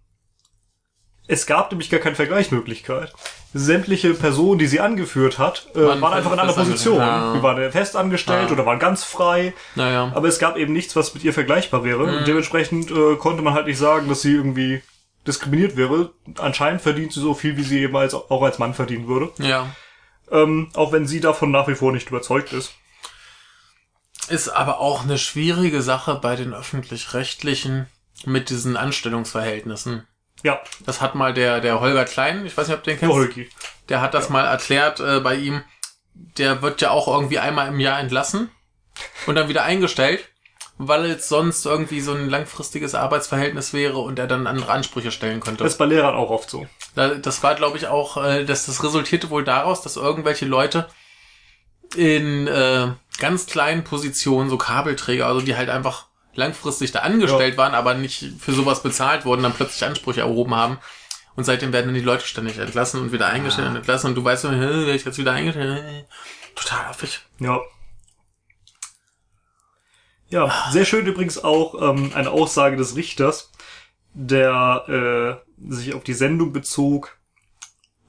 [1.28, 3.12] es gab nämlich gar keine Vergleichsmöglichkeit.
[3.58, 7.00] Sämtliche Personen, die sie angeführt hat, äh, Waren waren einfach in einer fest Position.
[7.00, 7.34] angestellt, ja.
[7.38, 8.54] Die waren festangestellt Ja.
[8.54, 9.54] oder waren ganz frei.
[9.76, 10.12] Naja.
[10.13, 12.06] Aber es gab eben nichts, was mit ihr vergleichbar wäre.
[12.06, 12.18] Mhm.
[12.18, 14.82] Und dementsprechend äh, konnte man halt nicht sagen, dass sie irgendwie
[15.26, 16.12] diskriminiert wäre.
[16.38, 19.32] Anscheinend verdient sie so viel, wie sie eben als, auch als Mann verdienen würde.
[19.38, 19.68] Ja.
[20.30, 22.74] Ähm, auch wenn sie davon nach wie vor nicht überzeugt ist.
[24.28, 27.86] Ist aber auch eine schwierige Sache bei den öffentlich-rechtlichen
[28.26, 30.06] mit diesen Anstellungsverhältnissen.
[30.46, 33.16] Ja, Das hat mal der, der Holger Klein, ich weiß nicht, ob du den kennst,
[33.16, 33.50] Holgi.
[33.90, 35.64] der hat das mal erklärt äh, bei ihm.
[36.14, 38.52] Der wird ja auch irgendwie einmal im Jahr entlassen
[39.26, 40.30] und dann wieder eingestellt,
[40.78, 45.40] weil es sonst irgendwie so ein langfristiges Arbeitsverhältnis wäre und er dann andere Ansprüche stellen
[45.40, 45.64] könnte.
[45.64, 46.68] Das ist bei Lehrern auch oft so.
[46.94, 50.88] Da- Das war, glaube ich, auch, äh, dass das resultierte wohl daraus, dass irgendwelche Leute
[51.96, 52.88] in äh,
[53.20, 58.26] ganz kleinen Positionen, so Kabelträger, also die halt einfach langfristig da angestellt waren, aber nicht
[58.39, 60.78] für sowas bezahlt wurden, dann plötzlich Ansprüche erhoben haben.
[61.36, 64.08] Und seitdem werden dann die Leute ständig entlassen und wieder eingestellt und entlassen.
[64.10, 66.06] Und du weißt, werde ich jetzt wieder eingestellt?
[66.56, 67.21] Total affig.
[67.39, 67.60] Ja.
[70.30, 73.52] Ja, sehr schön übrigens auch ähm, eine Aussage des Richters,
[74.13, 77.17] der äh, sich auf die Sendung bezog,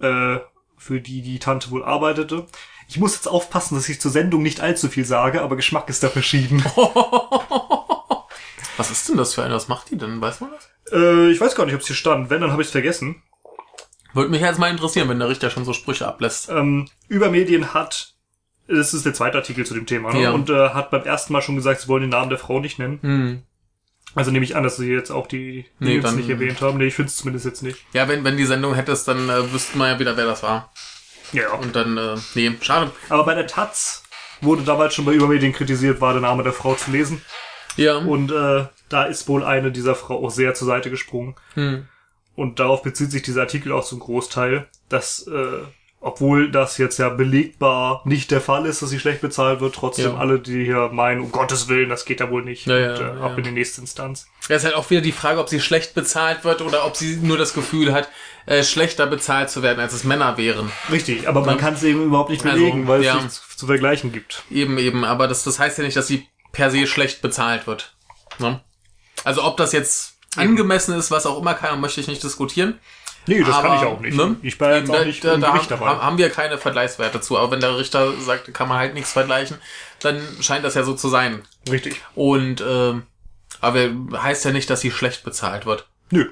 [0.00, 0.38] äh,
[0.78, 2.46] für die die Tante wohl arbeitete.
[2.88, 6.02] Ich muss jetzt aufpassen, dass ich zur Sendung nicht allzu viel sage, aber Geschmack ist
[6.02, 6.64] da verschieden.
[8.76, 9.54] Was ist denn das für eine?
[9.54, 10.20] Was macht die denn?
[10.20, 10.68] Weiß man das?
[10.92, 12.30] äh, ich weiß gar nicht, ob es hier stand.
[12.30, 13.22] Wenn, dann habe ich es vergessen.
[14.12, 16.48] Würde mich jetzt mal interessieren, wenn der Richter schon so Sprüche ablässt.
[16.48, 18.14] Ähm, Übermedien hat,
[18.68, 20.22] das ist der zweite Artikel zu dem Thema, ne?
[20.22, 20.30] Ja.
[20.32, 22.78] und äh, hat beim ersten Mal schon gesagt, sie wollen den Namen der Frau nicht
[22.78, 22.98] nennen.
[23.02, 23.42] Hm.
[24.14, 26.78] Also nehme ich an, dass sie jetzt auch die Nee, Names dann- nicht erwähnt haben.
[26.78, 27.78] Nee, ich finde es zumindest jetzt nicht.
[27.92, 30.72] Ja, wenn, wenn die Sendung hättest, dann äh, wüssten wir ja wieder, wer das war.
[31.32, 31.50] Ja.
[31.52, 32.90] Und dann, äh, nee, schade.
[33.10, 34.02] Aber bei der Taz
[34.40, 37.20] wurde damals schon bei Übermedien kritisiert, war der Name der Frau zu lesen.
[37.76, 37.96] Ja.
[37.98, 41.34] Und äh, da ist wohl eine dieser Frau auch sehr zur Seite gesprungen.
[41.54, 41.86] Hm.
[42.34, 45.62] Und darauf bezieht sich dieser Artikel auch zum Großteil, dass, äh,
[46.00, 50.12] obwohl das jetzt ja belegbar nicht der Fall ist, dass sie schlecht bezahlt wird, trotzdem
[50.12, 50.16] Ja.
[50.18, 52.66] alle, die hier meinen, um Gottes Willen, das geht ja wohl nicht.
[52.66, 53.20] Ja, ja, und, äh, ja.
[53.22, 54.28] ab in die nächste Instanz.
[54.42, 57.16] Es ist halt auch wieder die Frage, ob sie schlecht bezahlt wird oder ob sie
[57.16, 58.08] nur das Gefühl hat,
[58.44, 60.70] äh, schlechter bezahlt zu werden, als es Männer wären.
[60.92, 61.60] Richtig, aber man Ja.
[61.60, 63.16] kann es eben überhaupt nicht Also, belegen, weil ja.
[63.16, 64.44] es nichts zu vergleichen gibt.
[64.50, 65.04] Eben, eben.
[65.04, 67.92] Aber das, das heißt ja nicht, dass sie per se schlecht bezahlt wird.
[68.38, 68.60] Ne?
[69.24, 72.80] Also ob das jetzt angemessen ist, was auch immer kann, möchte ich nicht diskutieren.
[73.26, 74.16] Nee, das aber, kann ich auch nicht.
[74.16, 74.36] ne?
[74.42, 75.98] Ich bin jetzt Da- auch nicht da, da Gericht haben, dabei.
[76.02, 77.36] haben wir keine Vergleichswerte zu.
[77.36, 79.58] Aber wenn der Richter sagt, kann man halt nichts vergleichen,
[80.00, 81.42] dann scheint das ja so zu sein.
[81.68, 82.00] Richtig.
[82.14, 83.02] Und ähm,
[83.60, 83.88] aber
[84.22, 85.88] heißt ja nicht, dass sie schlecht bezahlt wird.
[86.10, 86.30] Nö.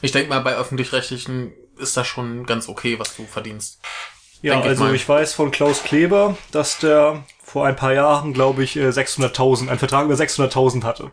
[0.00, 3.80] Ich denke mal, bei öffentlich-rechtlichen ist das schon ganz okay, was du verdienst.
[4.42, 4.94] Ja, Denk ich also mal.
[4.94, 9.68] ich weiß von Klaus Kleber, dass der vor ein paar Jahren, glaube ich, äh, 600.000,
[9.68, 11.10] einen Vertrag über 600.000 hatte.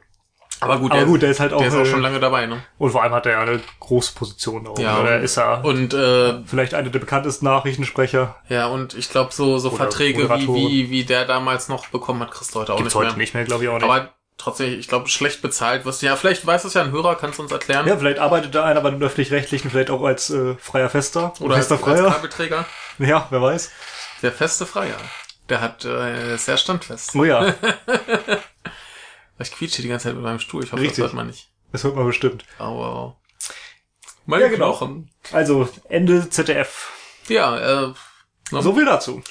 [0.59, 2.19] Aber gut, Aber der, gut, der ist halt auch, der ist auch äh, schon lange
[2.19, 2.63] dabei, ne?
[2.79, 4.81] Und vor allem hat er ja eine große Position da oben.
[4.81, 8.35] Ja, Oder und- ist er Und äh, vielleicht einer der bekanntesten Nachrichtensprecher.
[8.49, 12.31] ja, und ich glaube, so, so Verträge, wie, wie, wie der damals noch bekommen hat,
[12.31, 13.17] kriegst du heute auch Gibt's nicht heute mehr.
[13.17, 13.83] nicht mehr, glaube ich auch nicht.
[13.83, 14.09] Aber
[14.39, 16.07] trotzdem, ich glaube, schlecht bezahlt wirst du.
[16.07, 17.85] Ja, vielleicht weiß es ja ein Hörer, kannst du uns erklären.
[17.87, 21.33] ja, vielleicht arbeitet da einer bei den Öffentlich-Rechtlichen, vielleicht auch als äh, freier Fester.
[21.39, 22.11] Oder als, Fester als Freier.
[22.11, 22.65] Kabelträger.
[23.07, 23.71] Ja, wer weiß.
[24.21, 24.97] Der feste Freier.
[25.49, 27.15] Der hat äh, sehr standfest.
[27.15, 27.53] Oh ja,
[29.39, 30.63] Ich quietsche die ganze Zeit mit meinem Stuhl.
[30.63, 30.97] Ich hoffe, Richtig.
[30.97, 31.49] das hört man nicht.
[31.71, 32.43] das hört man bestimmt.
[32.57, 33.17] Au, au.
[34.25, 34.71] Meine Ja, genau.
[34.71, 35.09] Knochen.
[35.31, 36.89] Also, Ende ZDF.
[37.27, 37.93] Ja, äh?
[38.49, 39.21] So viel dazu.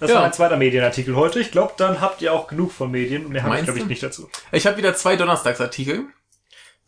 [0.00, 0.16] Das Ja.
[0.16, 1.40] war mein zweiter Medienartikel heute.
[1.40, 3.24] Ich glaube, dann habt ihr auch genug von Medien.
[3.24, 4.28] Und mehr habe ich, glaube ich, nicht dazu.
[4.52, 6.06] ich habe wieder zwei Donnerstagsartikel.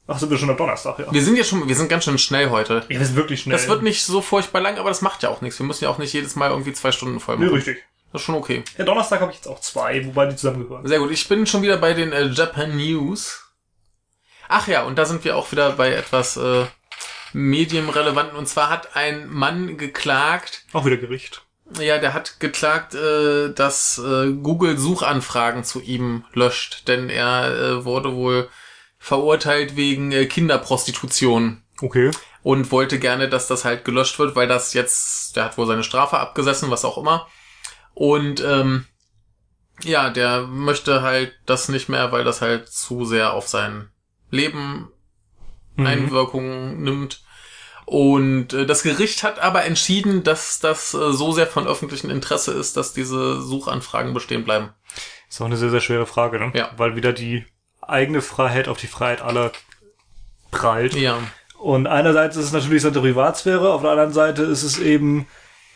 [0.09, 1.07] Ach, sind wir schon am Donnerstag, ja.
[1.13, 2.85] Wir sind ja schon, wir sind ganz schön schnell heute.
[2.89, 3.57] Ja, wir sind wirklich schnell.
[3.57, 5.59] Das wird nicht so furchtbar lang, aber das macht ja auch nichts.
[5.59, 7.55] Wir müssen ja auch nicht jedes Mal irgendwie zwei Stunden voll Nee, machen.
[7.57, 7.83] richtig.
[8.13, 8.63] Das ist schon okay.
[8.79, 10.87] Ja, Donnerstag habe ich jetzt auch zwei, wobei die zusammengehören.
[10.87, 11.11] Sehr gut.
[11.11, 13.43] Ich bin schon wieder bei den äh, Japan News.
[14.49, 16.67] Ach ja, und da sind wir auch wieder bei etwas äh,
[17.33, 18.37] medienrelevanten.
[18.37, 21.43] Und zwar hat ein Mann geklagt, Auch wieder Gericht.
[21.81, 27.85] ja, der hat geklagt, äh, dass äh, Google Suchanfragen zu ihm löscht, denn er äh,
[27.85, 28.49] wurde wohl
[29.07, 32.11] verurteilt wegen äh, Kinderprostitution Okay.
[32.43, 35.85] und wollte gerne, dass das halt gelöscht wird, weil das jetzt, der hat wohl seine
[35.85, 37.29] Strafe abgesessen, was auch immer.
[37.95, 38.87] Und ähm,
[39.85, 43.91] ja, der möchte halt das nicht mehr, weil das halt zu sehr auf sein
[44.31, 44.89] Leben
[45.77, 45.87] Mhm.
[45.87, 47.21] Einwirkungen nimmt.
[47.85, 52.53] Und äh, das Gericht hat aber entschieden, dass das äh, so sehr von öffentlichem Interesse
[52.53, 54.71] ist, dass diese Suchanfragen bestehen bleiben.
[55.29, 56.51] Ist auch eine sehr, sehr schwere Frage, ne?
[56.55, 56.71] Ja.
[56.79, 57.45] Weil wieder die
[57.89, 59.53] eigene Freiheit auf die Freiheit aller
[60.51, 60.95] prallt.
[60.95, 61.19] Ja,
[61.59, 65.27] Und einerseits ist es natürlich seine Privatsphäre, auf der anderen Seite ist es eben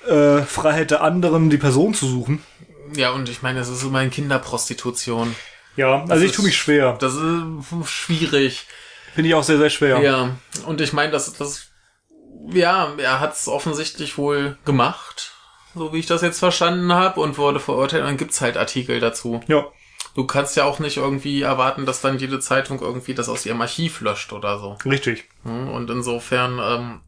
[0.09, 2.43] äh, Freiheit der anderen, die Person zu suchen.
[2.95, 5.35] ja, und ich meine, es ist immerhin Kinderprostitution.
[5.77, 6.97] Ja, also ich ist- tue mich schwer.
[6.99, 8.67] Das ist schwierig.
[9.15, 10.01] Finde ich auch sehr, sehr schwer.
[10.01, 11.69] Ja, und ich meine, das, das,
[12.53, 15.33] ja, er hat es offensichtlich wohl gemacht,
[15.75, 18.03] so wie ich das jetzt verstanden habe, und wurde verurteilt.
[18.03, 19.41] Und dann gibt's halt Artikel dazu.
[19.49, 19.65] ja.
[20.15, 23.61] Du kannst ja auch nicht irgendwie erwarten, dass dann jede Zeitung irgendwie das aus ihrem
[23.61, 24.77] Archiv löscht oder so.
[24.85, 25.29] Richtig.
[25.45, 27.01] Hm, Und insofern ähm,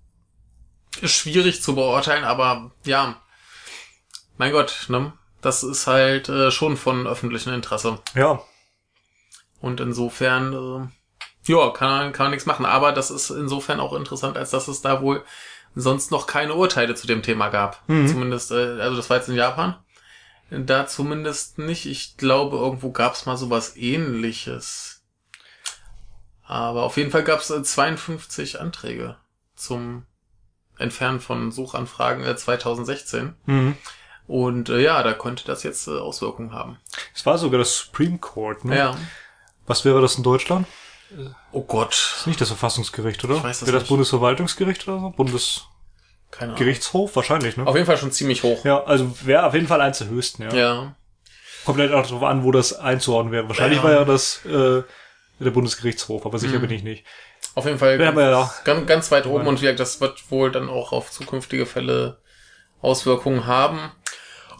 [1.01, 3.17] ist schwierig zu beurteilen, aber ja,
[4.39, 5.13] mein Gott, ne?
[5.41, 7.99] Das ist halt äh, schon von öffentlichem Interesse.
[8.15, 8.41] Ja.
[9.61, 12.65] Und insofern, äh, ja, kann, man- kann man nichts machen.
[12.67, 15.25] Aber das ist insofern auch interessant, als dass es da wohl
[15.75, 17.83] sonst noch keine Urteile zu dem Thema gab.
[18.07, 19.77] Zumindest, äh, also das war jetzt in Japan.
[20.53, 21.87] Da zumindest nicht.
[21.87, 25.03] Ich glaube, irgendwo gab es mal sowas ähnliches.
[26.45, 29.17] Aber auf jeden Fall gab es äh, 52 Anträge
[29.57, 30.05] zum
[30.77, 33.35] Entfernen von Suchanfragen äh, 2016.
[33.47, 33.77] Mhm.
[34.27, 36.79] Und äh, ja, da könnte das jetzt äh, Auswirkungen haben.
[37.15, 38.77] Es war sogar das Supreme Court, ne?
[38.77, 38.97] Ja.
[39.67, 40.67] Was wäre das in Deutschland?
[41.51, 42.17] Oh Gott.
[42.19, 43.37] Ist nicht das Verfassungsgericht, oder?
[43.37, 43.89] Ich weiß das wäre das nicht.
[43.89, 45.11] Bundesverwaltungsgericht oder so?
[45.11, 45.72] Bundesgerichtshof?
[46.33, 47.11] Keine Ahnung.
[47.15, 47.67] Wahrscheinlich, ne?
[47.67, 48.65] Auf jeden Fall schon ziemlich hoch.
[48.65, 50.53] Ja, also wäre auf jeden Fall eins der höchsten, ja.
[50.53, 50.95] Ja.
[51.65, 53.47] Kommt halt auch darauf an, wo das einzuordnen wäre.
[53.49, 53.85] Wahrscheinlich Ja.
[53.85, 54.83] war ja das äh,
[55.39, 56.63] der Bundesgerichtshof, aber sicher Mhm.
[56.63, 57.05] bin ich nicht.
[57.55, 58.55] Auf jeden Fall Ja, aber ja.
[58.65, 62.19] ganz, ganz weit oben und gesagt, das wird wohl dann auch auf zukünftige Fälle
[62.81, 63.79] Auswirkungen haben.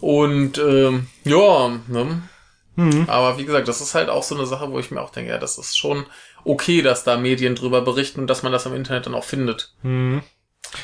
[0.01, 2.23] Und ähm, ja, ne?
[2.75, 3.05] Mhm.
[3.09, 5.31] aber wie gesagt, das ist halt auch so eine Sache, wo ich mir auch denke,
[5.31, 6.07] ja, das ist schon
[6.45, 9.73] okay, dass da Medien drüber berichten und dass man das im Internet dann auch findet.
[9.83, 10.23] Mhm.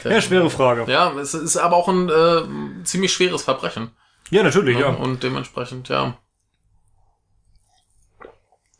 [0.04, 0.90] Ja, schwere Frage.
[0.90, 3.90] Ja, es ist aber auch ein äh, ziemlich schweres Verbrechen.
[4.30, 4.82] Ja, natürlich, Ne?
[4.82, 4.88] ja.
[4.88, 6.18] Und dementsprechend, ja.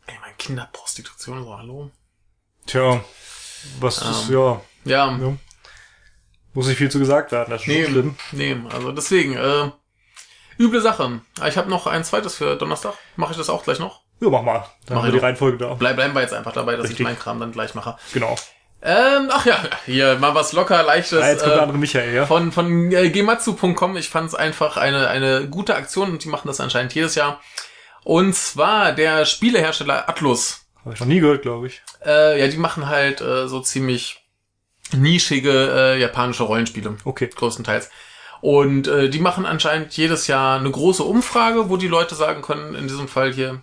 [0.05, 1.91] Ey, mein Kinderprostitution, so, hallo?
[2.65, 3.03] Tja,
[3.79, 5.37] was ist, ja, Ja, ja.
[6.53, 8.15] Muss nicht viel zu gesagt werden, das ist schon nee, schlimm.
[8.31, 9.71] nee, also deswegen, äh,
[10.59, 11.21] üble Sache.
[11.47, 12.95] Ich habe noch ein zweites für Donnerstag.
[13.15, 14.01] Mache ich das auch gleich noch?
[14.19, 14.65] Ja, mach mal.
[14.85, 15.25] Dann Mach haben wir die.
[15.25, 15.73] Reihenfolge da.
[15.75, 16.99] Bleib, bleiben wir jetzt einfach dabei, dass Richtig.
[16.99, 17.97] ich meinen Kram dann gleich mache.
[18.13, 18.35] Genau.
[18.81, 21.21] Ähm, ach ja, hier mal was locker, leichtes.
[21.21, 22.25] Ah, jetzt kommt der äh, andere Michael, ja.
[22.25, 23.97] von von äh, gematsu.com.
[23.97, 27.41] Ich fand es einfach eine eine gute Aktion und die machen das anscheinend jedes Jahr.
[28.03, 30.65] Und zwar der Spielehersteller Atlus.
[30.85, 31.81] Habe ich noch nie gehört, glaube ich.
[32.05, 34.23] Äh, ja, die machen halt äh, so ziemlich
[34.93, 36.95] nischige äh, japanische Rollenspiele.
[37.03, 37.29] Okay.
[37.35, 37.89] größtenteils.
[38.41, 42.73] Und äh, die machen anscheinend jedes Jahr eine große Umfrage, wo die Leute sagen können,
[42.75, 43.61] in diesem Fall hier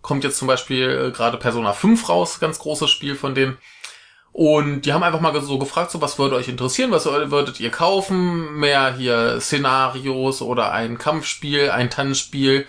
[0.00, 3.58] kommt jetzt zum Beispiel äh, gerade Persona 5 raus, ganz großes Spiel von denen.
[4.32, 7.70] Und die haben einfach mal so gefragt, so was würde euch interessieren, was würdet ihr
[7.70, 8.54] kaufen?
[8.54, 12.66] Mehr hier Szenarios oder ein Kampfspiel, ein Tanzspiel,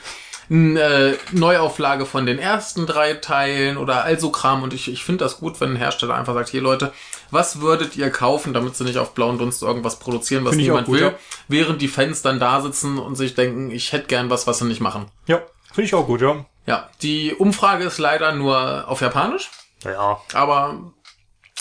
[0.50, 4.62] eine äh, Neuauflage von den ersten drei Teilen oder also Kram.
[4.62, 6.92] Und ich, ich finde das gut, wenn ein Hersteller einfach sagt, hier Leute,
[7.32, 10.96] was würdet ihr kaufen, damit sie nicht auf blauen Dunst irgendwas produzieren, was niemand gut,
[10.96, 11.14] will, ja.
[11.48, 14.66] während die Fans dann da sitzen und sich denken, ich hätte gern was, was sie
[14.66, 15.06] nicht machen.
[15.28, 16.46] Ja, finde ich auch gut, ja.
[16.66, 19.50] Ja, die Umfrage ist leider nur auf Japanisch,
[19.84, 20.20] Ja.
[20.34, 20.94] aber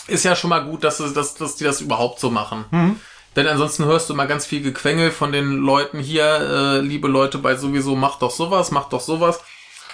[0.07, 2.65] ist ja schon mal gut, dass, dass, dass die das überhaupt so machen.
[2.71, 3.01] Mhm.
[3.37, 7.39] Denn ansonsten hörst du immer ganz viel Gequengel von den Leuten hier, äh, liebe Leute
[7.39, 9.41] bei sowieso, macht doch sowas, macht doch sowas.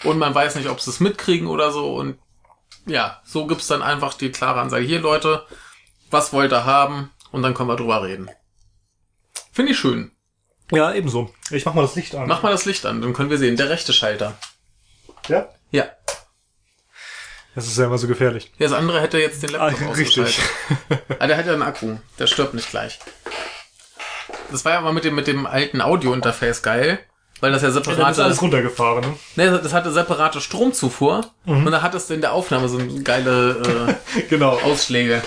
[0.04, 1.94] Und man weiß nicht, ob sie es mitkriegen oder so.
[1.94, 2.18] Und
[2.86, 5.44] ja, so gibt's dann einfach die klare Ansage, hier Leute,
[6.10, 7.10] was wollt ihr haben?
[7.30, 8.30] Und dann können wir drüber reden.
[9.52, 10.12] Finde ich schön.
[10.70, 11.32] Ja, ebenso.
[11.50, 12.28] Ich mach mal das Licht an.
[12.28, 13.56] Mach mal das Licht an, dann können wir sehen.
[13.56, 14.36] Der rechte Schalter.
[15.28, 15.48] Ja?
[15.70, 15.84] Ja.
[17.58, 18.52] Das ist ja immer so gefährlich.
[18.60, 20.38] Das andere hätte jetzt den Laptop Ah, richtig.
[21.18, 21.96] Ah, der hat ja einen Akku.
[22.16, 23.00] Der stirbt nicht gleich.
[24.52, 27.00] Das war ja mal mit dem, mit dem alten Audio-Interface geil.
[27.40, 29.50] weil das ja Dann ist separate, alles runtergefahren, ne?
[29.50, 31.66] ne, das hatte separate Stromzufuhr Mhm.
[31.66, 34.52] und da hat es in der Aufnahme so geile äh, Genau.
[34.60, 35.20] Ausschläge.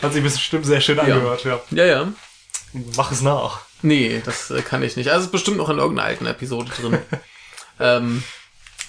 [0.00, 1.60] Hat sich bestimmt sehr schön angehört, ja.
[1.72, 2.08] Ja, ja.
[2.96, 3.60] Mach es nach.
[3.82, 5.08] Nee, das äh, kann ich nicht.
[5.08, 6.98] Also es ist bestimmt noch in irgendeiner alten Episode drin.
[7.80, 8.22] ähm,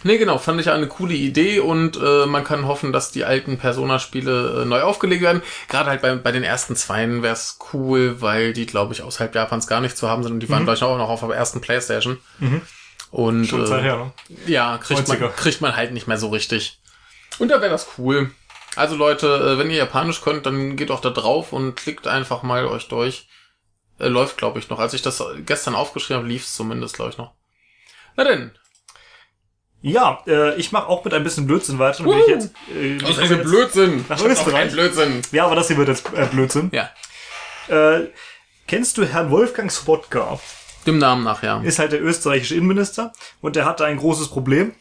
[0.04, 3.58] nee, genau, fand ich eine coole Idee und äh, man kann hoffen, dass die alten
[3.58, 5.42] Persona-Spiele äh, neu aufgelegt werden.
[5.70, 9.34] Gerade halt bei, bei den ersten zweien wäre es cool, weil die, glaube ich, außerhalb
[9.36, 11.30] Japans gar nicht zu haben sind und die waren, glaube ich, auch noch auf der
[11.32, 12.18] ersten Playstation.
[13.12, 14.12] Und Schon äh, her, ne?
[14.48, 15.30] ja, kriegt man, 90er.
[15.30, 16.80] kriegt man halt nicht mehr so richtig.
[17.40, 18.32] Und da wäre das cool.
[18.76, 22.44] Also Leute, äh, wenn ihr Japanisch könnt, dann geht doch da drauf und klickt einfach
[22.44, 23.28] mal euch durch.
[24.00, 24.80] Äh, läuft, glaube ich, noch.
[24.80, 27.34] Als ich das gestern aufgeschrieben habe, lief es zumindest, glaube ich, noch.
[28.16, 28.52] Na denn.
[29.82, 32.04] Ja, äh, ich mache auch mit ein bisschen Blödsinn weiter.
[32.04, 33.98] Dann bin ich jetzt, äh, Das ich ist jetzt- Blödsinn.
[34.10, 34.54] Nach Das ist doch Österreich?
[34.54, 35.22] kein Blödsinn.
[35.32, 36.72] Ja, aber das hier wird jetzt äh, Blödsinn.
[36.74, 36.90] Ja,
[37.68, 38.08] Äh,
[38.68, 40.40] kennst du Herrn Wolfgang Sobotka?
[40.86, 41.60] dem Namen nach, ja.
[41.62, 43.12] Ist halt der österreichische Innenminister
[43.42, 44.74] und der hatte ein großes Problem.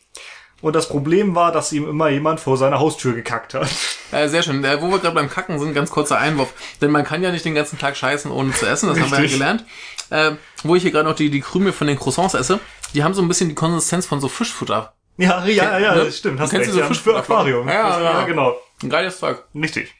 [0.63, 3.69] Und das Problem war, dass ihm immer jemand vor seiner Haustür gekackt hat.
[4.13, 4.65] Äh, sehr schön.
[4.65, 6.53] Äh, wo wir gerade beim Kacken sind, ganz kurzer Einwurf.
[6.81, 8.89] Denn man kann ja nicht den ganzen Tag scheißen, ohne zu essen.
[8.89, 9.39] Das haben wir ja Richtig.
[9.41, 9.65] gelernt.
[10.11, 10.33] Äh,
[10.63, 12.61] wo ich hier gerade noch die, die Krümel von den Croissants esse,
[12.95, 14.93] die haben so ein bisschen die Konsistenz von so Fischfutter.
[15.19, 16.05] Ja, ja, ja, Ne?
[16.05, 16.39] das stimmt.
[16.39, 16.79] Du Hast kennst recht.
[16.79, 17.69] diese Ja, für Aquarium.
[17.69, 18.25] Ja, Das- ja.
[18.27, 18.57] genau.
[18.83, 19.43] Ein geiles Zeug.
[19.55, 19.95] Richtig.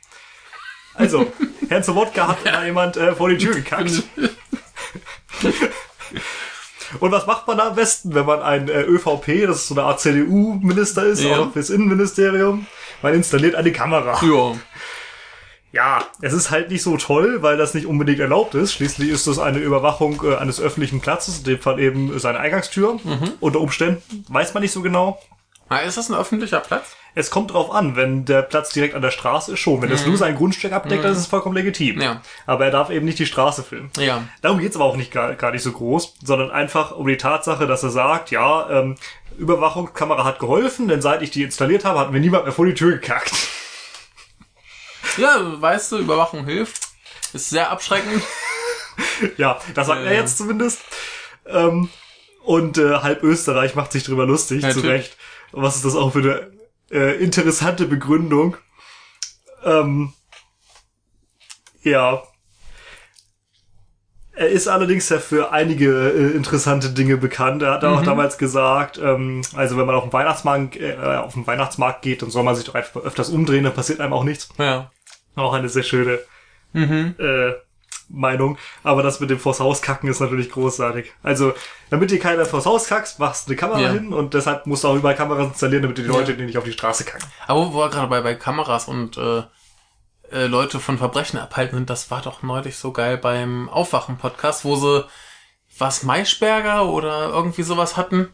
[0.95, 1.31] Also,
[1.69, 4.03] Herrn Sobotka hat mal jemand äh, vor die Tür gekackt.
[7.01, 9.75] Und was macht man da am besten, wenn man ein äh, ÖVP, das ist so
[9.75, 11.39] eine Art CDU-Minister ist, Ja.
[11.41, 12.67] auch fürs Innenministerium?
[13.03, 14.19] Man installiert eine Kamera.
[14.25, 14.57] Ja.
[15.77, 18.73] Ja, es ist halt nicht so toll, weil das nicht unbedingt erlaubt ist.
[18.73, 22.99] Schließlich ist das eine Überwachung äh, eines öffentlichen Platzes, in dem Fall eben seine Eingangstür.
[23.41, 25.21] Unter Umständen weiß man nicht so genau.
[25.69, 26.97] Na, ist das ein öffentlicher Platz?
[27.15, 29.83] Es kommt drauf an, wenn der Platz direkt an der Straße ist, schon.
[29.83, 32.01] Wenn das nur sein Grundstück abdeckt, dann ist es vollkommen legitim.
[32.01, 32.23] Ja.
[32.47, 33.91] Aber er darf eben nicht die Straße filmen.
[33.99, 34.23] Ja.
[34.41, 37.67] Darum geht's aber auch nicht gar, gar nicht so groß, sondern einfach um die Tatsache,
[37.67, 38.97] dass er sagt, ja, ähm,
[39.37, 42.75] Überwachungskamera hat geholfen, denn seit ich die installiert habe, hat mir niemand mehr vor die
[42.75, 43.33] Tür gekackt.
[45.17, 46.89] Ja, weißt du, Überwachung hilft.
[47.33, 48.23] Ist sehr abschreckend.
[49.37, 50.17] Ja, das sagt er Äh.
[50.17, 50.81] jetzt zumindest.
[51.47, 51.91] Ähm,
[52.45, 54.81] und äh, halb Österreich macht sich drüber lustig, Ja, zu.
[54.81, 55.17] Recht.
[55.53, 56.51] Was ist das auch für eine
[56.91, 58.57] äh, interessante Begründung?
[59.65, 60.15] Ähm,
[61.83, 62.23] ja.
[64.33, 67.63] Er ist allerdings ja für einige äh, interessante Dinge bekannt.
[67.63, 67.89] Er hat Mhm.
[67.89, 72.21] auch damals gesagt, ähm, also wenn man auf den Weihnachtsmarkt, äh, auf den Weihnachtsmarkt geht,
[72.23, 74.49] dann soll man sich doch einfach öfters umdrehen, dann passiert einem auch nichts.
[74.59, 74.91] Ja.
[75.37, 76.19] Auch eine sehr schöne
[76.75, 77.53] äh,
[78.09, 78.59] Meinung.
[78.83, 81.13] Aber das mit dem vors Haus kacken ist natürlich großartig.
[81.23, 81.55] Also,
[81.91, 83.93] damit dir keiner vors Haus kackst, machst du eine Kamera Ja.
[83.93, 86.65] hin und deshalb musst du auch überall Kameras installieren, damit die Leute die nicht auf
[86.65, 87.29] die Straße kacken.
[87.47, 89.43] Aber wo wir gerade bei, bei Kameras und äh,
[90.33, 94.77] äh, Leute von Verbrechen abhalten sind, das war doch neulich so geil beim Aufwachen-Podcast, wo
[94.77, 95.05] sie
[95.79, 98.29] was Maischberger oder irgendwie sowas hatten.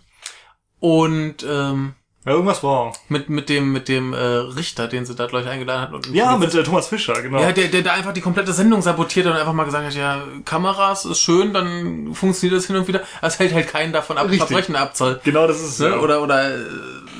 [0.81, 2.93] Und ähm, Ja, irgendwas war.
[3.09, 5.95] mit, mit dem, mit dem äh, Richter, den sie da gleich eingeladen hatten.
[5.95, 7.41] Und Ja, mit äh, Thomas Fischer, genau.
[7.41, 9.95] Ja, der, der, der einfach die komplette Sendung sabotiert hat und einfach mal gesagt hat,
[9.95, 13.03] ja, Kameras ist schön, dann funktioniert das hin und wieder.
[13.21, 14.47] Es hält halt keinen davon ab, Richtig.
[14.47, 15.21] Verbrechen abzoll.
[15.25, 15.89] genau das ist Ne?
[15.89, 15.99] ja.
[15.99, 16.59] Oder, oder äh,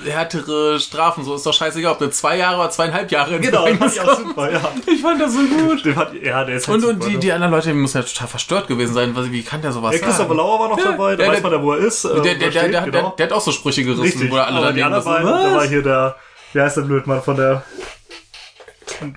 [0.05, 3.67] härtere Strafen, so ist doch scheißegal, ob du zwei Jahre oder zweieinhalb Jahre ins Genau,
[3.67, 4.29] das fand Gefängnis ich auch kommst.
[4.29, 4.73] super, ja.
[4.87, 5.85] Ich fand das so gut.
[5.85, 7.19] Den hat, ja, der ist halt Und, und super, die, ne?
[7.21, 9.15] die anderen Leute die müssen ja total verstört gewesen sein.
[9.33, 10.37] Wie kann der sowas Der Christopher sagen?
[10.37, 12.05] Lauer war noch Ja, dabei, da der- weiß man ja, wo er ist.
[12.05, 13.15] äh, Der, der, er der, steht, der, genau.
[13.19, 15.67] der hat auch so Sprüche gerissen, Richtig, wo alle aber die anderen beiden, da war
[15.67, 16.17] hier der,
[16.53, 17.63] wie heißt der Blödmann von der,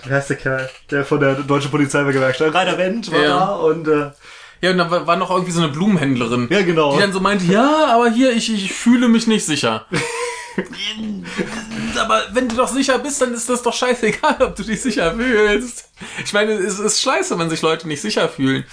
[0.06, 3.28] wie heißt der Kerl, der von der deutschen Polizeigewerkschaft, Rainer Wendt war Ja.
[3.39, 4.12] da und, äh,
[4.62, 6.48] Ja, und dann war war noch irgendwie so eine Blumenhändlerin.
[6.50, 6.93] ja genau.
[6.95, 9.86] Die dann so meinte, ja, aber hier, ich, ich fühle mich nicht sicher.
[12.00, 15.13] aber wenn du doch sicher bist, dann ist das doch scheißegal, ob du dich sicher
[15.13, 15.89] fühlst.
[16.24, 18.65] Ich meine, es ist scheiße, wenn sich Leute nicht sicher fühlen.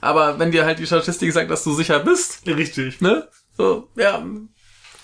[0.00, 3.00] Aber wenn dir halt die Statistik sagt, dass du sicher bist, Richtig.
[3.00, 3.28] ne?
[3.56, 4.22] So, ja.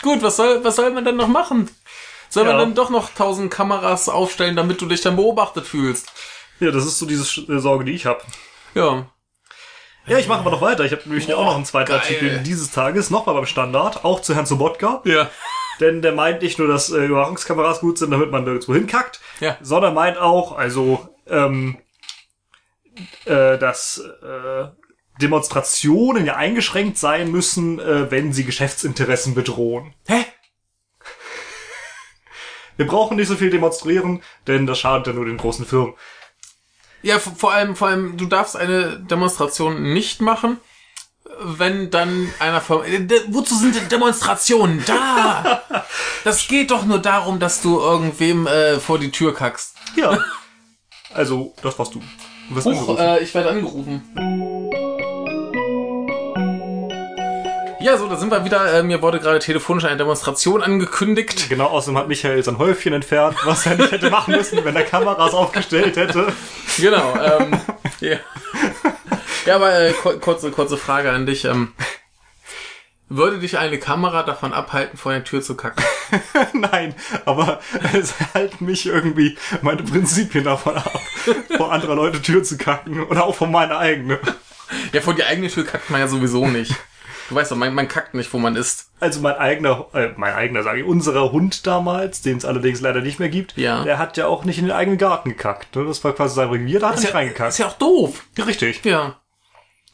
[0.02, 1.70] Gut, was soll, was soll man dann noch machen?
[2.28, 2.60] Soll man Ja.
[2.60, 6.10] dann doch noch tausend Kameras aufstellen, damit du dich dann beobachtet fühlst?
[6.60, 8.20] Ja, das ist so diese äh, Sorge, die ich habe.
[8.74, 9.06] Ja.
[10.06, 10.84] Ja, ich mache aber noch weiter.
[10.84, 12.00] Ich habe nämlich Boah, auch noch einen zweiten geil.
[12.00, 15.00] Artikel dieses Tages, nochmal beim Standard, auch zu Herrn Sobotka.
[15.04, 15.30] Ja.
[15.82, 19.58] Denn der meint nicht nur, dass äh, Überwachungskameras gut sind, damit man nirgendwo hinkackt, Ja.
[19.60, 21.76] sondern meint auch, also, ähm,
[23.24, 24.68] äh, dass äh,
[25.20, 29.94] Demonstrationen ja eingeschränkt sein müssen, äh, wenn sie Geschäftsinteressen bedrohen.
[30.06, 30.24] Hä?
[32.76, 35.94] Wir brauchen nicht so viel demonstrieren, denn das schadet ja nur den großen Firmen.
[37.02, 40.58] Ja, vor allem, vor allem, du darfst eine Demonstration nicht machen,
[41.40, 42.82] wenn dann einer vom.
[42.84, 45.62] Äh, Wozu sind denn Demonstrationen da?
[46.24, 49.74] Das geht doch nur darum, dass du irgendwem äh, vor die Tür kackst.
[49.96, 50.16] Ja.
[51.12, 52.02] Also, das warst du.
[52.48, 53.02] Du wirst Huch, angerufen.
[53.04, 54.02] äh, ich werde angerufen.
[57.80, 58.72] Ja, so, da sind wir wieder.
[58.72, 61.48] Äh, mir wurde gerade telefonisch eine Demonstration angekündigt.
[61.48, 64.84] Genau, außerdem hat Michael sein Häufchen entfernt, was er nicht hätte machen müssen, wenn er
[64.84, 66.32] Kameras aufgestellt hätte.
[66.78, 67.14] Genau.
[67.16, 67.60] Ähm,
[68.00, 68.18] ja.
[69.46, 71.44] Ja, aber äh, kur- kurze, kurze Frage an dich.
[71.44, 71.72] Ähm,
[73.08, 75.84] würde dich eine Kamera davon abhalten, vor der Tür zu kacken?
[76.54, 76.94] Nein,
[77.26, 77.60] aber
[77.92, 80.98] es halten mich irgendwie meine Prinzipien davon ab,
[81.56, 84.18] vor anderer Leute Tür zu kacken oder auch vor meiner eigenen.
[84.92, 86.74] Ja, vor die eigene Tür kackt man ja sowieso nicht.
[87.28, 88.90] Du weißt doch, man, man kackt nicht, wo man ist.
[89.00, 93.00] Also mein eigener, äh, mein eigener, sage ich, unserer Hund damals, den es allerdings leider
[93.00, 93.84] nicht mehr gibt, Ja.
[93.84, 95.76] der hat ja auch nicht in den eigenen Garten gekackt.
[95.76, 95.84] Ne?
[95.84, 97.50] Das war quasi sein Revier, da hat er nicht ja, reingekackt.
[97.50, 98.24] ist ja auch doof.
[98.36, 98.84] Ja, richtig.
[98.84, 99.16] Ja.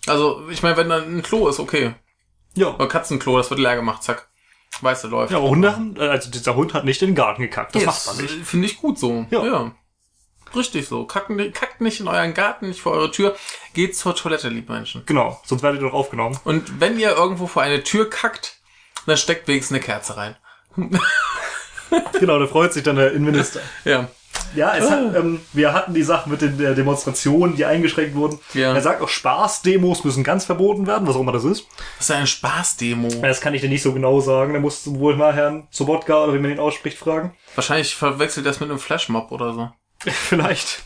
[0.06, 1.94] Also, ich meine, wenn da ein Klo ist, okay.
[2.54, 2.74] Ja.
[2.74, 4.28] Oder Katzenklo, das wird leer gemacht, zack.
[4.80, 5.32] Weißt du, läuft.
[5.32, 7.74] Ja, aber Hunde haben, äh, also dieser Hund hat nicht in den Garten gekackt.
[7.74, 8.40] Das Yes, macht man nicht.
[8.40, 9.26] äh, Finde ich gut so.
[9.30, 9.44] Ja.
[9.44, 9.72] ja.
[10.54, 11.04] Richtig so.
[11.04, 13.36] Kacken, kackt nicht in euren Garten, nicht vor eure Tür.
[13.74, 15.02] Geht zur Toilette, liebe Menschen.
[15.06, 16.38] Genau, sonst werdet ihr doch aufgenommen.
[16.44, 18.56] Und wenn ihr irgendwo vor eine Tür kackt,
[19.06, 20.36] dann steckt wenigstens eine Kerze rein.
[22.18, 23.60] genau, da freut sich dann der Innenminister.
[23.84, 24.08] Ja.
[24.54, 28.38] Ja, es hat, ähm, wir hatten die Sache mit den äh, Demonstrationen, die eingeschränkt wurden.
[28.54, 28.74] Ja.
[28.74, 31.66] Er sagt auch, Spaßdemos müssen ganz verboten werden, was auch immer das ist.
[31.98, 33.08] Das ist eine Spaßdemo.
[33.22, 34.54] Das kann ich dir nicht so genau sagen.
[34.54, 37.34] Da musst du wohl mal Herrn Sobotka oder wie man ihn ausspricht fragen.
[37.54, 39.70] Wahrscheinlich verwechselt das mit einem Flashmob oder so.
[40.10, 40.82] Vielleicht.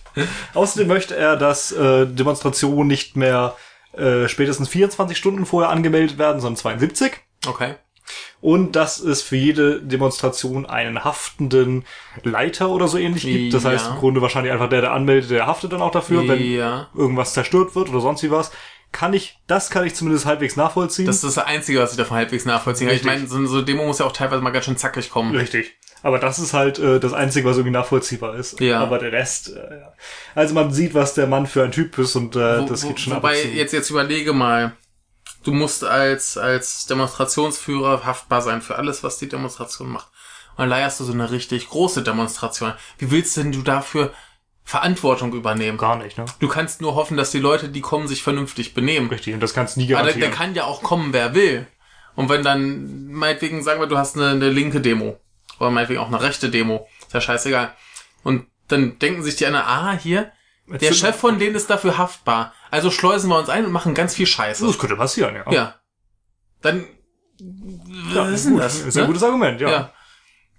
[0.55, 3.57] Außerdem möchte er, dass äh, Demonstrationen nicht mehr
[3.92, 7.12] äh, spätestens 24 Stunden vorher angemeldet werden, sondern 72.
[7.46, 7.74] Okay.
[8.40, 11.84] Und dass es für jede Demonstration einen haftenden
[12.24, 13.55] Leiter oder so ähnlich gibt.
[13.55, 13.70] Das Ja.
[13.70, 16.88] heißt im Grunde wahrscheinlich einfach der, der anmeldet, der haftet dann auch dafür, wenn Ja.
[16.94, 18.50] irgendwas zerstört wird oder sonst wie was.
[18.90, 21.07] Kann ich, das kann ich zumindest halbwegs nachvollziehen.
[21.07, 22.96] Das ist das Einzige, was ich davon halbwegs nachvollziehen kann.
[22.96, 25.34] Ich meine, so, so eine Demo muss ja auch teilweise mal ganz schön zackig kommen.
[25.34, 25.72] Richtig.
[26.03, 28.61] Aber das ist halt äh, das Einzige, was irgendwie nachvollziehbar ist.
[28.61, 28.80] Ja.
[28.80, 29.92] Aber der Rest, äh, ja.
[30.34, 32.88] Also man sieht, was der Mann für ein Typ ist und äh, Wo, das wo,
[32.88, 34.72] geht schon wobei, ab jetzt, jetzt überlege mal.
[35.43, 40.09] Du musst als, als Demonstrationsführer haftbar sein für alles, was die Demonstration macht.
[40.51, 42.74] Und dann leierst du so eine richtig große Demonstration.
[42.99, 44.12] Wie willst denn du dafür
[44.64, 45.78] Verantwortung übernehmen?
[45.78, 46.26] Gar nicht, ne?
[46.38, 49.09] Du kannst nur hoffen, dass die Leute, die kommen, sich vernünftig benehmen.
[49.09, 49.34] Richtig.
[49.34, 50.32] Und das kannst du nie Aber da, da garantieren.
[50.32, 51.66] kann ja auch kommen, wer will.
[52.14, 55.18] Und wenn dann, meinetwegen, sagen wir, du hast eine, eine linke Demo.
[55.59, 56.88] Oder meinetwegen auch eine rechte Demo.
[57.01, 57.74] Ist ja scheißegal.
[58.22, 60.30] Und dann denken sich die anderen, ah, hier,
[60.81, 62.55] der Chef von denen ist dafür haftbar.
[62.70, 64.66] Also schleusen wir uns ein und machen ganz viel Scheiße.
[64.66, 65.51] das könnte passieren, ja.
[65.53, 65.75] Ja.
[66.62, 66.87] Dann,
[68.14, 68.81] Ja, was ist denn das?
[68.81, 69.07] Ist ein ne?
[69.09, 69.70] gutes Argument, ja.
[69.70, 69.93] Ja.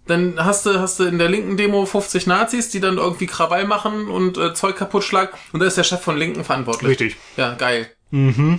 [0.05, 3.65] Dann hast du, hast du in der linken Demo 50 Nazis, die dann irgendwie Krawall
[3.65, 5.31] machen und äh, Zeug kaputt schlagen.
[5.53, 6.89] Und da ist der Chef von Linken verantwortlich.
[6.89, 7.15] Richtig.
[7.37, 7.89] Ja, geil.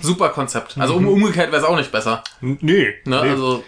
[0.01, 0.75] Super Konzept.
[0.77, 2.23] Also um, umgekehrt wäre es auch nicht besser.
[2.41, 2.93] N- Nee.
[3.05, 3.21] Ne?
[3.23, 3.29] nee.
[3.29, 3.63] Also,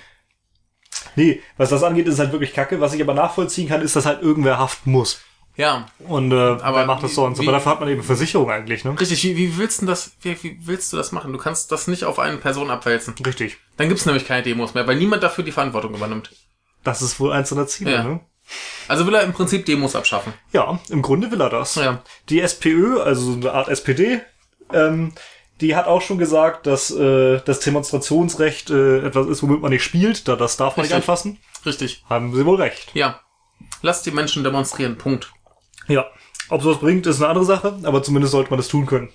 [1.15, 2.81] nee, was das angeht, ist es halt wirklich kacke.
[2.81, 5.21] Was ich aber nachvollziehen kann, ist, dass halt irgendwer haften muss.
[5.57, 5.85] Ja.
[5.99, 7.39] Und äh, Aber wer macht das sonst?
[7.39, 8.95] wie- Aber dafür hat man eben Versicherung eigentlich, ne?
[8.99, 11.33] Richtig, wie, wie willst du das, wie, wie willst du das machen?
[11.33, 13.15] Du kannst das nicht auf eine Person abwälzen.
[13.25, 13.57] Richtig.
[13.75, 16.31] Dann gibt's nämlich keine Demos mehr, weil niemand dafür die Verantwortung übernimmt.
[16.83, 18.03] Das ist wohl eins seiner Ziele, Ja.
[18.03, 18.19] ne?
[18.87, 20.31] Also will er im Prinzip Demos abschaffen.
[20.53, 21.75] Ja, im Grunde will er das.
[21.75, 22.01] Ja.
[22.29, 24.21] Die SPÖ, also so eine Art SPD,
[24.71, 25.11] ähm,
[25.59, 29.83] die hat auch schon gesagt, dass äh, das Demonstrationsrecht äh, etwas ist, womit man nicht
[29.83, 31.09] spielt, da das darf man nicht Richtig.
[31.09, 31.39] anfassen.
[31.65, 32.05] Richtig.
[32.09, 32.91] Haben sie wohl recht.
[32.93, 33.19] Ja.
[33.81, 34.97] Lass die Menschen demonstrieren.
[34.97, 35.33] Punkt.
[35.87, 36.05] Ja.
[36.49, 39.09] Ob sowas bringt, ist eine andere Sache, aber zumindest sollte man das tun können.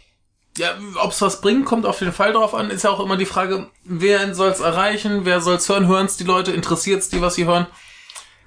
[0.59, 2.68] Ja, ob's was bringt, kommt auf den Fall drauf an.
[2.70, 6.53] Ist ja auch immer die Frage, wer soll's erreichen, wer soll's hören, hören's die Leute,
[6.53, 7.66] interessiert's die, was sie hören.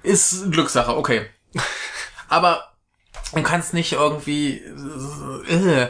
[0.04, 1.26] Ist Glückssache, okay.
[2.28, 2.72] Aber
[3.34, 4.58] du kannst nicht irgendwie.
[5.48, 5.88] Äh,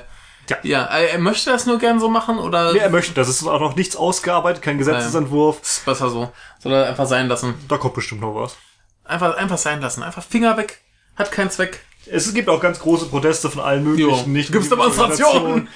[0.49, 0.57] Ja.
[0.63, 3.47] ja, er er möchte das nur gern so machen oder Nee, er möchte, das ist
[3.47, 5.61] auch noch nichts ausgearbeitet, kein Gesetzesentwurf.
[5.61, 6.31] ist besser so.
[6.61, 7.55] Soll er einfach sein lassen.
[7.69, 8.57] Da kommt bestimmt noch was.
[9.05, 10.03] Einfach, einfach sein lassen.
[10.03, 10.81] Einfach Finger weg.
[11.17, 11.85] Hat keinen Zweck.
[12.11, 15.69] Es gibt auch ganz große Proteste von allen möglichen, nicht Gibt's Demonstrationen?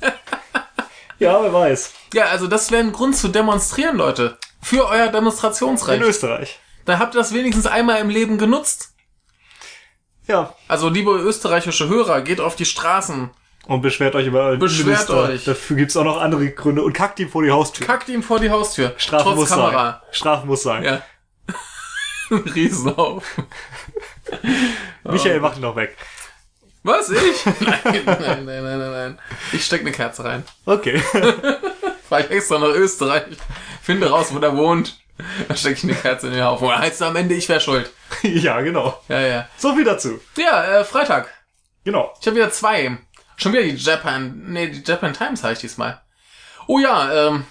[1.18, 1.92] ja, wer weiß.
[2.14, 4.38] Ja, also das wäre ein Grund zu demonstrieren, Leute.
[4.60, 6.02] Für euer In Demonstrationsrecht.
[6.02, 6.58] Österreich.
[6.84, 8.94] Da habt ihr das wenigstens einmal im Leben genutzt.
[10.26, 10.54] Ja.
[10.66, 13.30] Also, liebe österreichische Hörer, geht auf die Straßen.
[13.66, 15.22] Und beschwert euch über euren Beschwert Minister.
[15.24, 15.44] euch.
[15.44, 16.82] Dafür gibt's auch noch andere Gründe.
[16.82, 17.86] Und kackt ihm vor die Haustür.
[17.86, 18.94] Kackt ihm vor die Haustür.
[18.96, 19.90] Strafe Trotz muss Kamera.
[19.90, 20.12] sein.
[20.12, 20.84] Strafe muss sein.
[20.84, 21.02] Ja.
[22.54, 23.24] Riesenlauf.
[25.04, 25.96] Michael macht ihn noch weg.
[26.82, 27.10] Was?
[27.10, 27.44] Ich?
[27.60, 29.18] Nein, nein, nein, nein, nein, nein.
[29.52, 30.44] Ich steck eine Kerze rein.
[30.64, 31.00] Okay.
[32.08, 33.24] Fahr ich extra nach Österreich.
[33.82, 34.98] Finde raus, wo der wohnt.
[35.48, 36.66] Dann steck ich eine Kerze in den Haufen.
[36.66, 37.90] Oder heißt am Ende, ich wäre schuld.
[38.22, 39.02] ja, genau.
[39.08, 39.48] Ja, ja.
[39.56, 40.20] So viel dazu.
[40.36, 41.28] Ja, äh, Freitag.
[41.84, 42.14] Genau.
[42.20, 42.96] Ich habe wieder zwei.
[43.36, 46.00] Schon wieder die Japan, nee, die Japan Times habe ich diesmal.
[46.66, 47.44] Oh ja, ähm,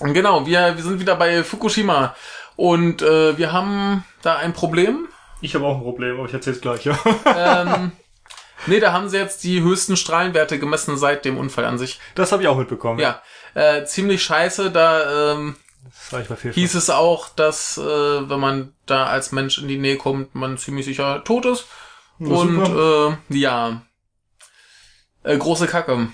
[0.00, 2.14] genau, wir, wir sind wieder bei Fukushima
[2.58, 5.06] und äh, wir haben da ein Problem.
[5.40, 6.98] Ich habe auch ein Problem, aber ich erzähl's gleich, ja.
[7.24, 7.92] Ähm,
[8.66, 12.00] nee, da haben sie jetzt die höchsten Strahlenwerte gemessen seit dem Unfall an sich.
[12.16, 12.98] Das habe ich auch mitbekommen.
[12.98, 13.22] Ja,
[13.54, 15.54] äh, ziemlich scheiße, da ähm,
[16.52, 20.58] hieß es auch, dass, äh, wenn man da als Mensch in die Nähe kommt, man
[20.58, 21.66] ziemlich sicher tot ist.
[22.18, 23.18] Ja, Und super.
[23.30, 23.82] äh, ja,
[25.22, 26.08] äh, große Kacke.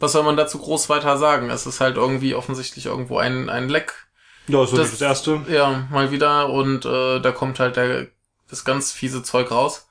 [0.00, 1.50] Was soll man dazu groß weiter sagen?
[1.50, 4.05] Es ist halt irgendwie offensichtlich irgendwo ein, ein Leck.
[4.48, 5.40] Ja, ist wirklich das- das erste.
[5.48, 6.48] Ja, mal wieder.
[6.50, 8.06] Und äh, da kommt halt der,
[8.48, 9.88] das ganz fiese Zeug raus.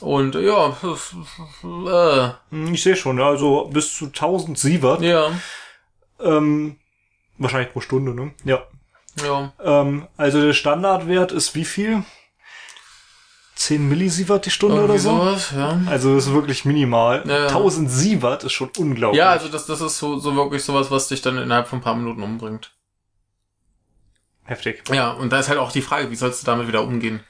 [0.00, 0.76] Und ja,
[1.62, 5.02] äh, Hm, Ich sehe schon, ja, also bis zu 1000 Sievert.
[5.02, 5.30] ja,
[6.20, 6.76] Ähm,
[7.38, 8.32] wahrscheinlich pro Stunde, ne?
[8.44, 8.62] Ja.
[9.24, 9.52] ja.
[9.62, 12.04] Ähm, also der Standardwert ist wie viel?
[13.54, 15.16] 10 Millisievert die Stunde Irgendwie oder so?
[15.18, 15.80] sowas, ja.
[15.86, 17.22] Also das ist wirklich minimal.
[17.26, 17.46] Ja, ja.
[17.48, 19.18] 1000 Sievert ist schon unglaublich.
[19.18, 21.82] Ja, also das, das ist so, so wirklich sowas, was dich dann innerhalb von ein
[21.82, 22.72] paar Minuten umbringt.
[24.44, 24.82] Heftig.
[24.92, 27.20] Ja, und da ist halt auch die Frage, wie sollst du damit wieder umgehen?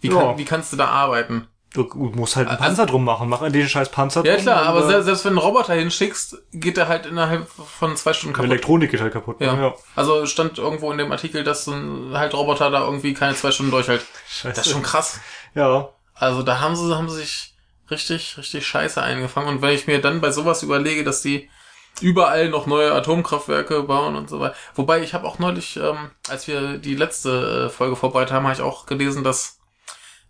[0.00, 0.18] Wie, Ja.
[0.20, 1.46] kann, wie kannst du da arbeiten?
[1.74, 1.82] Du
[2.14, 3.28] musst halt einen Also- Panzer drum machen.
[3.28, 4.42] Mach den scheiß Panzer Ja drum.
[4.42, 7.94] klar, und, aber äh, selbst, wenn du einen Roboter hinschickst, geht der halt innerhalb von
[7.96, 8.50] zwei Stunden kaputt.
[8.50, 9.36] Elektronik geht halt kaputt.
[9.40, 9.52] Ja.
[9.54, 9.62] ne?
[9.62, 9.74] ja.
[9.94, 13.50] Also stand irgendwo in dem Artikel, dass so ein halt Roboter da irgendwie keine zwei
[13.50, 14.04] Stunden durchhält.
[14.28, 14.54] Scheiße.
[14.56, 15.20] Das ist schon krass.
[15.54, 15.90] Ja.
[16.14, 17.54] Also da haben sie, haben sie sich
[17.90, 19.48] richtig, richtig scheiße eingefangen.
[19.50, 21.50] Und wenn ich mir dann bei sowas überlege, dass die
[22.02, 24.54] überall noch neue Atomkraftwerke bauen und so weiter.
[24.74, 28.54] Wobei ich habe auch neulich, ähm, als wir die letzte äh, Folge vorbereitet haben, habe
[28.54, 29.58] ich auch gelesen, dass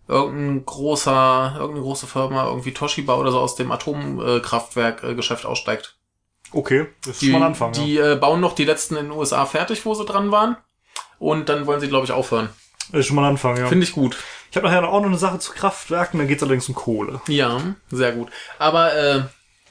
[0.07, 5.97] irgendein großer, irgendeine große Firma, irgendwie Toshiba oder so aus dem Atomkraftwerkgeschäft aussteigt.
[6.53, 7.75] Okay, das ist Die, schon mal ein Anfang.
[7.75, 7.83] ja.
[7.83, 10.57] die äh, bauen noch die letzten in den USA fertig, wo sie dran waren.
[11.19, 12.49] Und dann wollen sie, glaube ich, aufhören.
[12.91, 13.67] Das ist schon mal ein Anfang, ja.
[13.67, 14.17] Finde ich gut.
[14.51, 17.21] Ich habe nachher auch noch eine Sache zu Kraftwerken, da geht's allerdings um Kohle.
[17.29, 17.61] Ja,
[17.91, 18.31] sehr gut.
[18.59, 19.23] Aber äh,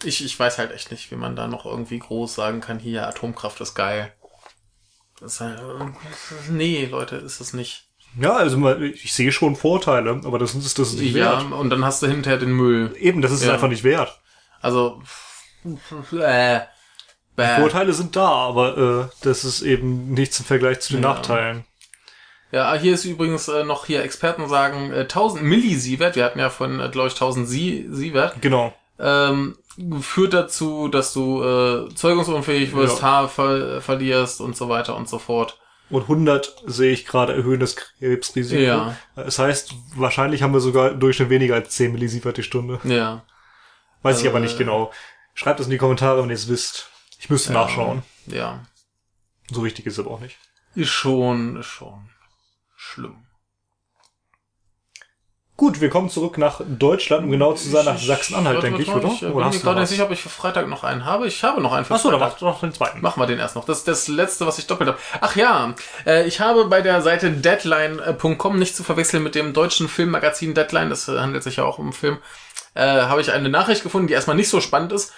[0.04, 3.08] ich, ich weiß halt echt nicht, wie man da noch irgendwie groß sagen kann, hier,
[3.08, 4.12] Atomkraft ist geil.
[5.20, 7.86] Das halt, äh, nee, Leute, ist es nicht.
[8.20, 11.52] Ja, also mal, ich sehe schon Vorteile, aber das ist das ist nicht Ja, wert.
[11.52, 12.96] und dann hast du hinterher den Müll.
[13.00, 13.54] Eben, das ist es Ja.
[13.54, 14.20] einfach nicht wert.
[14.62, 15.02] Also,
[16.14, 16.60] äh,
[17.36, 17.56] bäh.
[17.60, 18.78] Vorteile sind da, aber
[19.12, 21.10] äh, das ist eben nichts im Vergleich zu den Ja.
[21.14, 21.66] Nachteilen.
[22.52, 26.50] Ja, hier ist übrigens äh, noch hier Experten sagen, äh, 1000 Millisievert, wir hatten ja
[26.50, 28.74] von, äh, glaube ich, 1000 Sie Sievert, Genau.
[29.00, 29.58] ähm,
[30.02, 33.04] führt dazu, dass du äh, zeugungsunfähig wirst, Ja.
[33.04, 35.60] Haar ver verlierst und so weiter und so fort.
[35.90, 38.62] Und 100 sehe ich gerade erhöhendes Krebsrisiko.
[38.62, 38.98] Ja.
[39.16, 42.80] Das heißt, wahrscheinlich haben wir sogar im Durchschnitt weniger als 10 Millisievert die Stunde.
[42.84, 43.24] Ja.
[44.02, 44.42] Weiß ich aber Äh.
[44.42, 44.92] nicht genau.
[45.34, 46.90] Schreibt es in die Kommentare, wenn ihr es wisst.
[47.20, 47.62] Ich müsste Ja.
[47.62, 48.04] nachschauen.
[48.26, 48.66] Ja.
[49.50, 50.38] So wichtig ist es aber auch nicht.
[50.76, 52.10] Ist schon, ist schon
[52.76, 53.16] schlimm.
[55.58, 59.08] Gut, wir kommen zurück nach Deutschland, um genau zu sein, nach Sachsen-Anhalt, denke ich, oder?
[59.08, 61.26] Ich äh, bin mir gerade noch nicht sicher, ob ich für Freitag noch einen habe.
[61.26, 63.02] Ich habe noch einen für Achso, dann mach doch den zweiten.
[63.02, 63.66] Machen wir den erst noch.
[63.66, 65.00] Das ist das letzte, was ich doppelt habe.
[65.20, 65.74] Ach ja,
[66.06, 70.92] äh, ich habe bei der Seite deadline.com, nicht zu verwechseln mit dem deutschen Filmmagazin Deadline,
[70.92, 72.20] das äh, handelt sich ja auch um Film,
[72.76, 75.12] habe ich eine Nachricht gefunden, die erstmal nicht so spannend ist.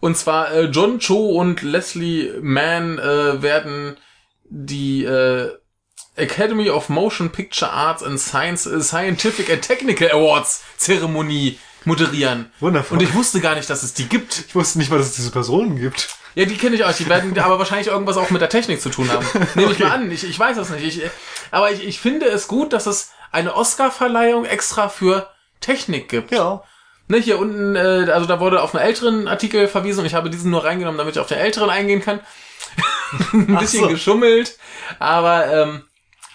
[0.00, 3.96] Und zwar John Cho und Leslie Mann werden
[4.50, 5.04] die
[6.16, 12.50] Academy of Motion Picture Arts and Science, äh, Scientific and Technical Awards Zeremonie moderieren.
[12.60, 12.98] Wundervoll.
[12.98, 14.44] Und ich wusste gar nicht, dass es die gibt.
[14.48, 16.08] Ich wusste nicht mal, dass es diese Personen gibt.
[16.34, 16.92] Ja, die kenne ich auch.
[16.92, 19.26] Die werden aber wahrscheinlich irgendwas auch mit der Technik zu tun haben.
[19.54, 19.88] Nehme ich Okay.
[19.88, 20.10] mal an.
[20.10, 20.84] Ich, ich weiß es nicht.
[20.84, 21.02] Ich,
[21.50, 25.28] aber ich, ich finde es gut, dass es eine Oscar-Verleihung extra für
[25.60, 26.30] Technik gibt.
[26.32, 26.62] Ja.
[27.06, 30.30] Ne, hier unten, äh, also da wurde auf einen älteren Artikel verwiesen und ich habe
[30.30, 32.20] diesen nur reingenommen, damit ich auf den älteren eingehen kann.
[33.32, 33.88] Ein bisschen so.
[33.88, 34.58] geschummelt.
[34.98, 35.84] Aber ähm,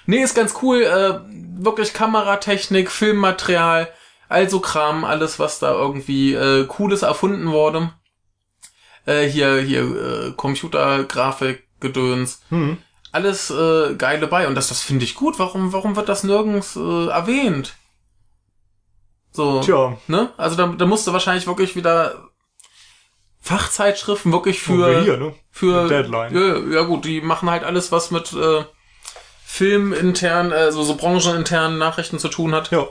[0.10, 0.82] nee, ist ganz cool.
[0.82, 1.20] Äh,
[1.64, 3.90] wirklich Kameratechnik, Filmmaterial,
[4.28, 7.92] also Kram, alles, was da irgendwie äh, Cooles erfunden wurde.
[9.06, 12.42] Äh, hier, hier, äh, Computergrafik, Gedöns.
[12.50, 12.78] Hm.
[13.12, 14.48] Alles äh, geil dabei.
[14.48, 15.40] Und das, das finde ich gut.
[15.40, 17.76] Warum, warum wird das nirgends äh, erwähnt?
[19.32, 19.62] So.
[19.62, 20.32] Tja, Ne?
[20.38, 22.30] Also da, da musst du wahrscheinlich wirklich wieder
[23.42, 25.34] Fachzeitschriften wirklich für hier, ne?
[25.50, 26.36] für Deadline.
[26.36, 28.64] Ja, ja gut, die machen halt alles, was mit äh,
[29.52, 32.70] filmintern, also so brancheninternen Nachrichten zu tun hat.
[32.70, 32.88] Ja.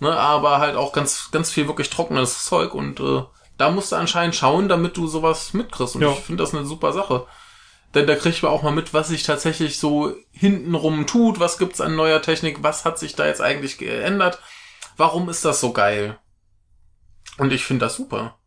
[0.00, 0.10] Ne?
[0.10, 3.22] Aber halt auch ganz ganz viel wirklich trockenes Zeug und äh,
[3.58, 5.94] da musst du anscheinend schauen, damit du sowas mitkriegst.
[5.94, 6.12] Und Ja.
[6.12, 7.26] ich finde das eine super Sache.
[7.94, 11.82] Denn da kriegt man auch mal mit, was sich tatsächlich so hintenrum tut, was gibt's
[11.82, 14.38] an neuer Technik, was hat sich da jetzt eigentlich geändert,
[14.96, 16.18] warum ist das so geil?
[17.36, 18.38] Und ich finde das super.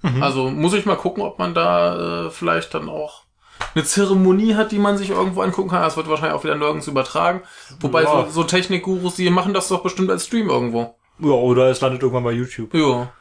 [0.00, 0.22] Mhm.
[0.22, 3.25] Also muss ich mal gucken, ob man da äh, vielleicht dann auch
[3.74, 5.82] eine Zeremonie hat, die man sich irgendwo angucken kann.
[5.82, 7.42] Das wird wahrscheinlich auch wieder nirgends übertragen.
[7.80, 8.24] Wobei Ja.
[8.26, 10.94] so, so Technikgurus, die machen das doch bestimmt als Stream irgendwo.
[11.18, 12.72] ja, oder es landet irgendwann bei YouTube.
[12.74, 13.12] Ja.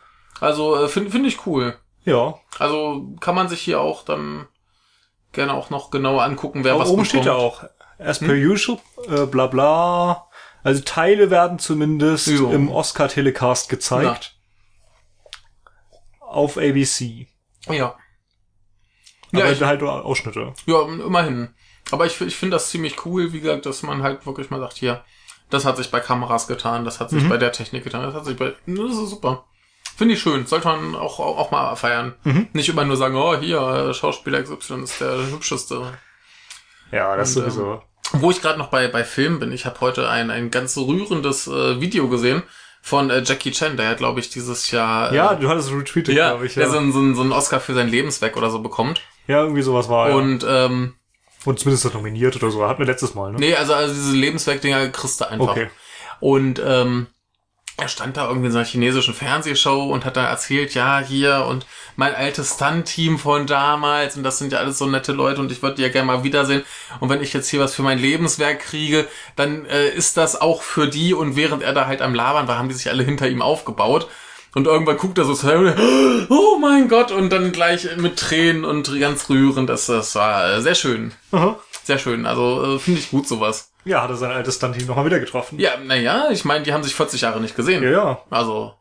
[0.42, 1.76] Also äh, finde find ich cool.
[2.04, 2.36] Ja.
[2.60, 4.48] Also kann man sich hier auch dann
[5.32, 7.10] gerne auch noch genauer angucken, wer Aber was oben bekommt.
[7.10, 7.64] steht ja auch.
[7.98, 8.78] As per usual,
[9.08, 10.28] äh, bla bla.
[10.64, 12.50] Also Teile werden zumindest Jo.
[12.52, 14.36] im Oscar-Telecast gezeigt.
[16.20, 17.28] Auf ABC.
[17.70, 17.96] Ja.
[19.34, 20.54] Aber Ja, ich, halt nur Ausschnitte.
[20.66, 21.50] ja, immerhin.
[21.92, 24.78] Aber ich, ich finde das ziemlich cool, wie gesagt, dass man halt wirklich mal sagt,
[24.78, 25.04] hier,
[25.50, 28.26] das hat sich bei Kameras getan, das hat sich bei der Technik getan, das hat
[28.26, 29.46] sich bei, das ist super.
[29.96, 30.46] Finde ich schön.
[30.48, 32.16] Sollte man auch, auch, auch mal feiern.
[32.54, 35.94] Nicht immer nur sagen, oh, hier, Schauspieler XY ist der hübscheste.
[36.92, 37.82] Ja, das Und, sowieso.
[38.14, 41.48] Wo ich gerade noch bei, bei Filmen bin, ich habe heute ein, ein ganz rührendes
[41.48, 42.44] äh, Video gesehen
[42.82, 46.16] von äh, Jackie Chan, der hat, glaube ich, dieses Jahr äh, ja, du hattest retweetet,
[46.16, 46.54] ja, glaube ich.
[46.54, 46.70] der Ja.
[46.72, 49.02] so, einen- so, einen- so einen Oscar für sein Lebenswerk oder so bekommt.
[49.28, 50.16] Ja, irgendwie sowas war ja.
[50.16, 50.94] Und ähm,
[51.46, 52.68] Und zumindest er nominiert oder so.
[52.68, 53.40] Hatten wir letztes Mal, ne?
[53.40, 55.52] nee, also, also diese Lebenswerk-Dinger kriegst du einfach.
[55.52, 55.70] Okay.
[56.20, 57.08] Und ähm,
[57.78, 61.46] er stand da irgendwie in so einer chinesischen Fernsehshow und hat da erzählt, ja, hier
[61.50, 61.66] und
[61.98, 65.62] mein altes Stunt-Team von damals und das sind ja alles so nette Leute und ich
[65.62, 66.64] würde die ja gerne mal wiedersehen.
[67.02, 70.62] Und wenn ich jetzt hier was für mein Lebenswerk kriege, dann äh, ist das auch
[70.62, 73.28] für die und während er da halt am Labern war, haben die sich alle hinter
[73.28, 74.08] ihm aufgebaut.
[74.56, 75.74] Und irgendwann guckt er so zu Harry,
[76.30, 79.70] oh mein Gott, und dann gleich mit Tränen und ganz rührend.
[79.70, 81.12] Das, das war sehr schön.
[81.32, 81.60] Aha.
[81.84, 82.26] Sehr schön.
[82.26, 83.72] Also äh, finde ich gut sowas.
[83.84, 85.60] Ja, hat er sein altes Stunt-Team nochmal wieder getroffen.
[85.60, 87.84] Ja, naja, ich meine, die haben sich 40 Jahre nicht gesehen.
[87.84, 88.22] Ja, ja.
[88.32, 88.74] Also,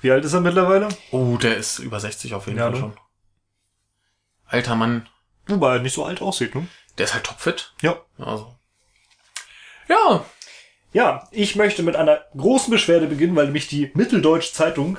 [0.00, 0.88] Wie alt ist er mittlerweile?
[1.10, 2.78] oh, der ist über 60 auf jeden Ja, Fall ne?
[2.78, 2.92] schon.
[4.46, 5.08] Alter Mann,
[5.48, 6.68] Wobei er nicht so alt aussieht, ne?
[6.98, 7.72] der ist halt topfit.
[7.82, 7.96] Ja.
[8.18, 8.54] Also.
[9.88, 10.24] Ja,
[10.92, 14.98] Ja, ich möchte mit einer großen Beschwerde beginnen, weil nämlich die Mitteldeutsche Zeitung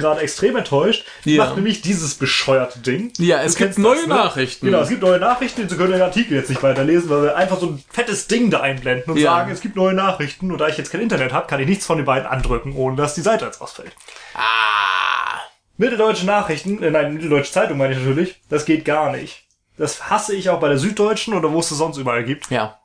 [0.00, 1.04] gerade extrem enttäuscht.
[1.24, 1.44] Die Ja.
[1.44, 3.12] macht nämlich dieses bescheuerte Ding.
[3.18, 4.66] Ja, Du es gibt kennst neue Nachrichten.
[4.66, 5.68] Genau, es gibt neue Nachrichten.
[5.68, 8.60] Sie können den Artikel jetzt nicht weiterlesen, weil wir einfach so ein fettes Ding da
[8.60, 9.30] einblenden und Ja.
[9.32, 10.50] sagen, es gibt neue Nachrichten.
[10.52, 12.96] Und da ich jetzt kein Internet habe, kann ich nichts von den beiden andrücken, ohne
[12.96, 13.92] dass die Seite jetzt ausfällt.
[14.34, 15.40] ah.
[15.76, 19.42] Mitteldeutsche Nachrichten, äh, nein, Mitteldeutsche Zeitung meine ich natürlich, das geht gar nicht.
[19.76, 22.48] Das hasse ich auch bei der Süddeutschen oder wo es es sonst überall gibt.
[22.50, 22.78] Ja.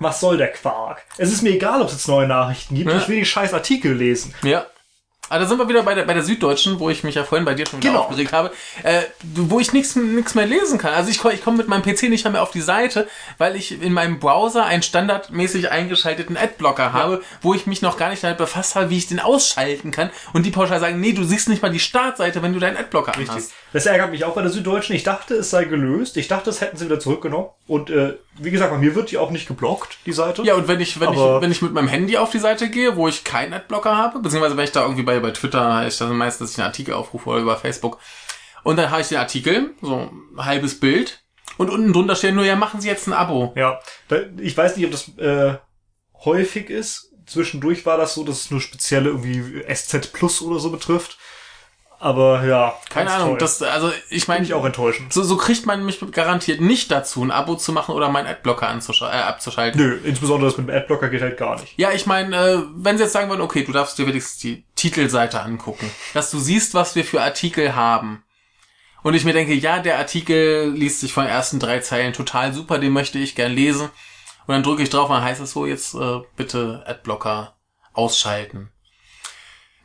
[0.00, 1.04] Was soll der Quark?
[1.18, 2.90] Es ist mir egal, ob es jetzt neue Nachrichten gibt.
[2.90, 2.96] Ja.
[2.98, 4.34] Ich will die scheiß Artikel lesen.
[4.42, 4.66] Ja.
[5.32, 7.46] Aber da sind wir wieder bei der, bei der Süddeutschen, wo ich mich ja vorhin
[7.46, 8.02] bei dir schon wieder Genau.
[8.02, 8.52] aufgeregt habe,
[8.82, 9.00] äh,
[9.34, 10.92] wo ich nichts nichts mehr lesen kann.
[10.92, 13.08] Also ich, ich komme mit meinem PC nicht mehr auf die Seite,
[13.38, 18.10] weil ich in meinem Browser einen standardmäßig eingeschalteten Adblocker habe, wo ich mich noch gar
[18.10, 20.10] nicht damit befasst habe, wie ich den ausschalten kann.
[20.34, 23.14] Und die pauschal sagen, nee, du siehst nicht mal die Startseite, wenn du deinen Adblocker
[23.16, 23.52] anhast.
[23.72, 24.94] Das ärgert mich auch bei der Süddeutschen.
[24.94, 26.18] Ich dachte, es sei gelöst.
[26.18, 27.46] Ich dachte, das hätten sie wieder zurückgenommen.
[27.72, 30.42] Und äh, wie gesagt, bei mir wird die auch nicht geblockt, die Seite.
[30.42, 32.96] Ja, und wenn ich, wenn ich, wenn ich mit meinem Handy auf die Seite gehe,
[32.96, 36.10] wo ich keinen Adblocker habe, beziehungsweise wenn ich da irgendwie bei, bei Twitter, ich das
[36.10, 37.98] meistens, dass ich einen Artikel aufrufe oder über Facebook,
[38.62, 41.24] und dann habe ich den Artikel, so ein halbes Bild,
[41.56, 43.54] und unten drunter steht nur, ja, machen Sie jetzt ein Abo.
[43.56, 45.56] Ja, da, ich weiß nicht, ob das äh,
[46.26, 47.10] häufig ist.
[47.24, 51.16] Zwischendurch war das so, dass es nur spezielle irgendwie SZ Plus oder so betrifft.
[52.04, 53.38] Aber ja, Keine Ahnung, toll.
[53.38, 55.12] das, also ich meine, ich auch enttäuschend.
[55.12, 58.68] so, so kriegt man mich garantiert nicht dazu, ein Abo zu machen oder meinen Adblocker
[58.68, 59.80] anzusch- äh, abzuschalten.
[59.80, 61.74] Nö, insbesondere das mit dem Adblocker geht halt gar nicht.
[61.78, 64.64] Ja, ich meine, äh, wenn sie jetzt sagen würden, okay, du darfst dir wenigstens die
[64.74, 68.24] Titelseite angucken, dass du siehst, was wir für Artikel haben.
[69.04, 72.52] Und ich mir denke, ja, der Artikel liest sich von den ersten drei Zeilen total
[72.52, 73.90] super, den möchte ich gern lesen.
[74.48, 77.54] Und dann drücke ich drauf und dann heißt es so, jetzt äh, bitte Adblocker
[77.92, 78.70] ausschalten.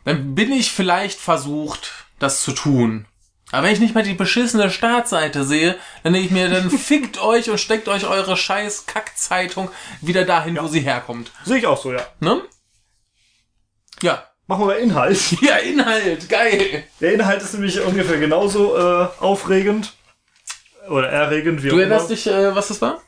[0.03, 3.05] Dann bin ich vielleicht versucht, das zu tun.
[3.51, 7.21] Aber wenn ich nicht mal die beschissene Startseite sehe, dann denke ich mir, dann fickt
[7.21, 9.69] euch und steckt euch eure scheiß Kackzeitung
[10.01, 11.31] wieder dahin, wo sie herkommt.
[11.45, 12.05] Sehe ich auch so, ja.
[12.19, 12.41] Ne?
[14.01, 14.23] Ja.
[14.49, 15.19] Machen wir mal Inhalt.
[15.41, 16.85] Ja, Inhalt, geil.
[17.01, 19.93] Der Inhalt ist nämlich ungefähr genauso äh, aufregend.
[20.89, 23.01] Oder erregend, wie Du erinnerst dich, äh, was das war?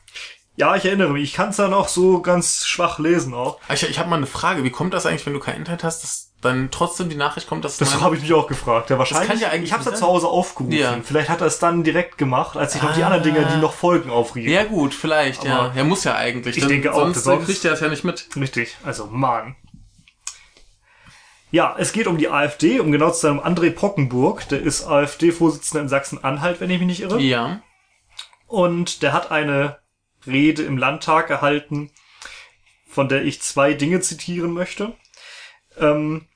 [0.60, 1.22] Ja, ich erinnere mich.
[1.24, 3.58] Ich kann es dann auch so ganz schwach lesen auch.
[3.72, 4.62] Ich, ich habe mal eine Frage.
[4.62, 7.64] Wie kommt das eigentlich, wenn du kein Internet hast, dass dann trotzdem die Nachricht kommt,
[7.64, 8.90] dass Das habe ich mich auch gefragt.
[8.90, 9.28] Ja, wahrscheinlich.
[9.28, 10.76] kann ja eigentlich ich habe es ja zu Hause aufgerufen.
[10.76, 10.98] Ja.
[11.02, 13.06] Vielleicht hat er es dann direkt gemacht, als ich noch die Ah.
[13.06, 14.48] anderen Dinger, die noch folgen, aufrief.
[14.50, 15.58] Ja gut, vielleicht, ja.
[15.60, 16.58] Aber Er muss ja eigentlich.
[16.58, 18.28] ich denke auch, sonst, sonst- kriegt er das ja nicht mit.
[18.36, 18.76] Richtig.
[18.84, 19.56] Also, Mann.
[21.50, 24.46] Ja, es geht um die AfD, um genau zu sein, um André Pockenburg.
[24.50, 27.18] Der ist AfD-Vorsitzender in Sachsen-Anhalt, wenn ich mich nicht irre.
[27.20, 27.60] Ja.
[28.46, 29.79] Und der hat eine
[30.26, 31.90] Rede im Landtag erhalten,
[32.86, 34.92] von der ich zwei Dinge zitieren möchte.
[35.78, 36.26] Ähm,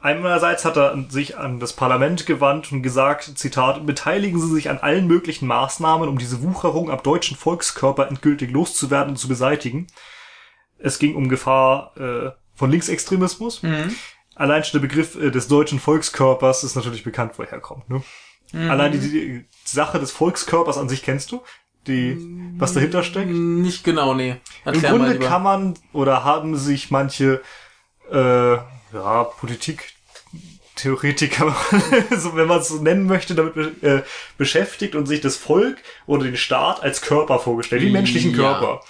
[0.00, 4.78] einerseits hat er sich an das Parlament gewandt und gesagt, Zitat, beteiligen Sie sich an
[4.78, 9.86] allen möglichen Maßnahmen, um diese Wucherung am deutschen Volkskörper endgültig loszuwerden und zu beseitigen.
[10.78, 13.62] Es ging um Gefahr äh, von Linksextremismus.
[14.34, 17.88] Allein schon der Begriff äh, des deutschen Volkskörpers ist natürlich bekannt, woher er kommt.
[17.88, 18.02] Ne?
[18.70, 21.42] Allein die, die Sache des Volkskörpers an sich kennst du?
[21.86, 22.16] Die,
[22.58, 23.30] was dahinter steckt?
[23.30, 24.30] Nicht genau, nee.
[24.30, 24.38] Im
[24.72, 25.26] Erklär Grunde mal lieber.
[25.26, 27.40] kann man oder haben sich manche
[28.10, 31.54] äh, ja, Politiktheoretiker,
[32.16, 34.02] so, wenn man es so nennen möchte, damit äh,
[34.38, 38.36] beschäftigt und sich das Volk oder den Staat als Körper vorgestellt, wie menschlichen Ja.
[38.58, 38.80] Körper.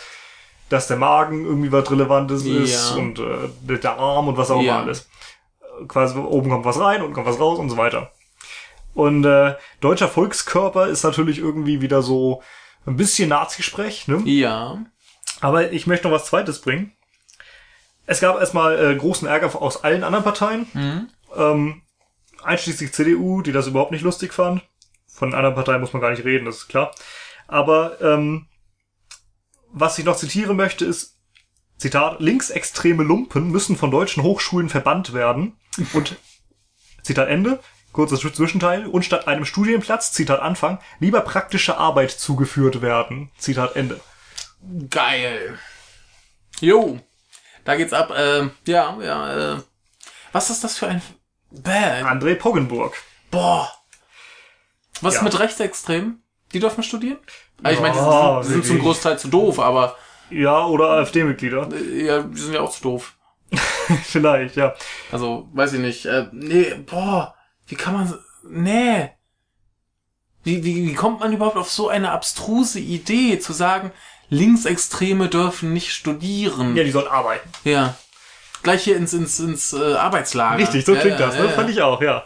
[0.68, 2.96] Dass der Magen irgendwie was Relevantes ist Ja.
[2.96, 4.74] und äh, der Arm und was auch Ja.
[4.76, 5.08] immer alles.
[5.80, 8.10] Äh, Quasi oben kommt was rein, unten kommt was raus und so weiter.
[8.94, 12.42] Und äh, deutscher Volkskörper ist natürlich irgendwie wieder so
[12.86, 14.22] ein bisschen Nazi-Sprech, ne?
[14.24, 14.84] Ja.
[15.40, 16.92] Aber ich möchte noch was Zweites bringen.
[18.06, 20.66] Es gab erstmal äh, großen Ärger aus allen anderen Parteien.
[21.36, 21.82] Ähm,
[22.42, 24.62] einschließlich CDU, die das überhaupt nicht lustig fand.
[25.06, 26.92] Von anderen Parteien muss man gar nicht reden, das ist klar.
[27.46, 28.48] Aber ähm,
[29.70, 31.18] was ich noch zitieren möchte, ist,
[31.76, 35.56] Zitat, linksextreme Lumpen müssen von deutschen Hochschulen verbannt werden.
[35.92, 36.16] Und
[37.02, 37.60] Zitat Ende,
[37.92, 43.30] kurzes Zwischenteil, und statt einem Studienplatz, Zitat Anfang, lieber praktische Arbeit zugeführt werden.
[43.38, 44.00] Zitat Ende.
[44.90, 45.58] Geil.
[46.60, 47.00] Jo.
[47.64, 48.10] Da geht's ab.
[48.10, 49.54] Äh, ja, ja.
[49.54, 49.60] Äh,
[50.32, 51.02] was ist das für ein...
[51.50, 52.02] Bäh.
[52.02, 52.94] André Poggenburg.
[53.30, 53.70] Boah.
[55.02, 55.24] Was ist Ja.
[55.24, 56.22] mit Rechtsextremen?
[56.52, 57.18] Die dürfen studieren?
[57.62, 58.78] Also ich meine, die sind, sind zum.
[58.80, 59.96] Großteil zu doof, aber
[60.30, 61.68] Ja, oder AfD-Mitglieder.
[61.72, 63.14] äh, ja, die sind ja auch zu doof.
[64.04, 64.74] Vielleicht, ja.
[65.10, 66.06] Also, weiß ich nicht.
[66.06, 67.34] Äh, nee, boah,
[67.66, 68.18] wie kann man...
[68.44, 69.10] Nee.
[70.44, 73.92] Wie, wie, wie kommt man überhaupt auf so eine abstruse Idee, zu sagen,
[74.28, 76.74] Linksextreme dürfen nicht studieren?
[76.76, 77.48] Ja, die sollen arbeiten.
[77.64, 77.94] Ja.
[78.62, 80.58] Gleich hier ins, ins, ins äh, Arbeitslager.
[80.58, 81.36] Richtig, so ja, klingt ja, das.
[81.36, 81.46] Ne?
[81.46, 81.50] ja.
[81.50, 82.24] Fand ich auch, ja.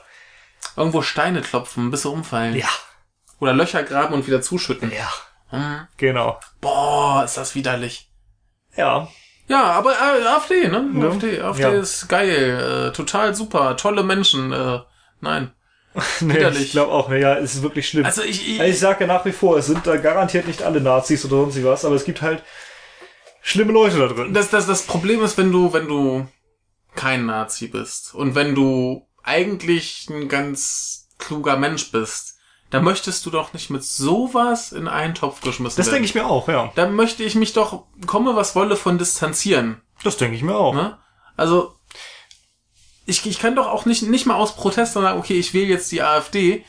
[0.76, 2.57] Irgendwo Steine klopfen, bis sie umfallen.
[2.57, 2.68] Ja.
[3.39, 4.91] Oder Löcher graben und wieder zuschütten.
[4.91, 5.11] Ja.
[5.51, 5.87] Hm.
[5.97, 6.41] Genau.
[6.61, 8.11] Boah, ist das widerlich.
[8.76, 9.09] Ja.
[9.49, 10.82] Ja, aber äh, AfD, ne?
[10.82, 11.09] Ne?
[11.09, 14.53] AfD, AfD ist geil, äh, total super, tolle Menschen.
[14.53, 14.80] Äh,
[15.20, 15.52] nein.
[16.20, 16.62] Nee, Widerlich.
[16.64, 18.04] ich glaube auch, ja, es ist wirklich schlimm.
[18.04, 20.62] Also ich, ich, Also ich sage ja nach wie vor, es sind da garantiert nicht
[20.62, 22.42] alle Nazis oder sonst was, aber es gibt halt
[23.40, 24.34] schlimme Leute da drin.
[24.34, 26.26] das, das, das Problem ist, wenn du, wenn du
[26.94, 32.36] kein Nazi bist und wenn du eigentlich ein ganz kluger Mensch bist,
[32.70, 35.94] dann möchtest du doch nicht mit sowas in einen Topf geschmissen Das werden.
[35.94, 36.72] denke ich mir auch, ja.
[36.74, 39.80] Da möchte ich mich doch, komme was wolle, von distanzieren.
[40.02, 40.74] Das denke ich mir auch.
[40.74, 40.98] Ne?
[41.36, 41.76] Also,
[43.07, 45.90] ich, ich kann doch auch nicht, nicht mal aus Protest sagen, okay, ich wähle jetzt
[45.92, 46.64] die AfD,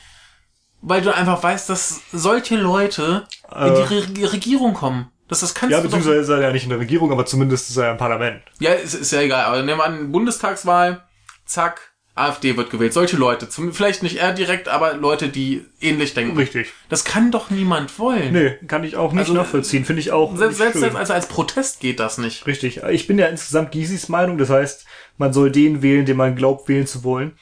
[0.80, 5.10] weil du einfach weißt, dass solche Leute in die Re Regierung kommen.
[5.28, 7.68] Das, das kannst Ja, du beziehungsweise ist er ja nicht in der Regierung, aber zumindest
[7.68, 8.42] ist er ja im Parlament.
[8.60, 9.44] Ja, ist, ist ja egal.
[9.44, 11.04] Aber nehmen wir an, Bundestagswahl,
[11.44, 12.92] zack, AfD wird gewählt.
[12.92, 13.48] Solche Leute.
[13.48, 16.36] Zum, vielleicht nicht er direkt, aber Leute, die ähnlich denken.
[16.36, 16.72] Richtig.
[16.88, 18.32] Das kann doch niemand wollen.
[18.32, 19.84] Nee, kann ich auch nicht Also, nachvollziehen.
[19.84, 22.46] Finde ich auch Selbst, nicht selbst, als, als Protest geht das nicht.
[22.46, 22.82] Richtig.
[22.90, 26.68] Ich bin ja insgesamt Gysis Meinung, das heißt, man soll den wählen, den man glaubt,
[26.68, 27.32] wählen zu wollen.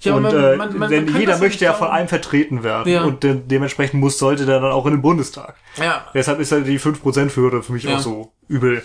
[0.00, 2.92] Ja, und man- äh, man- man- denn jeder möchte ja von einem vertreten werden.
[2.92, 3.04] Ja.
[3.04, 5.54] Und de dementsprechend muss, sollte der dann auch in den Bundestag.
[5.76, 7.94] Ja, Deshalb ist halt die 5%-Hürde für mich Ja.
[7.96, 8.82] auch so übel.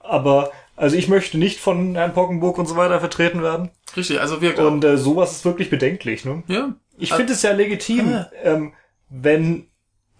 [0.00, 3.70] Aber, also ich möchte nicht von Herrn Pockenburg und so weiter vertreten werden.
[3.96, 4.20] richtig.
[4.20, 6.24] Also wir, Und äh, sowas ist wirklich bedenklich.
[6.24, 6.42] Ne?
[6.48, 6.74] ja.
[6.96, 8.30] Ich finde es ja legitim, Ja.
[8.42, 8.72] ähm,
[9.08, 9.66] wenn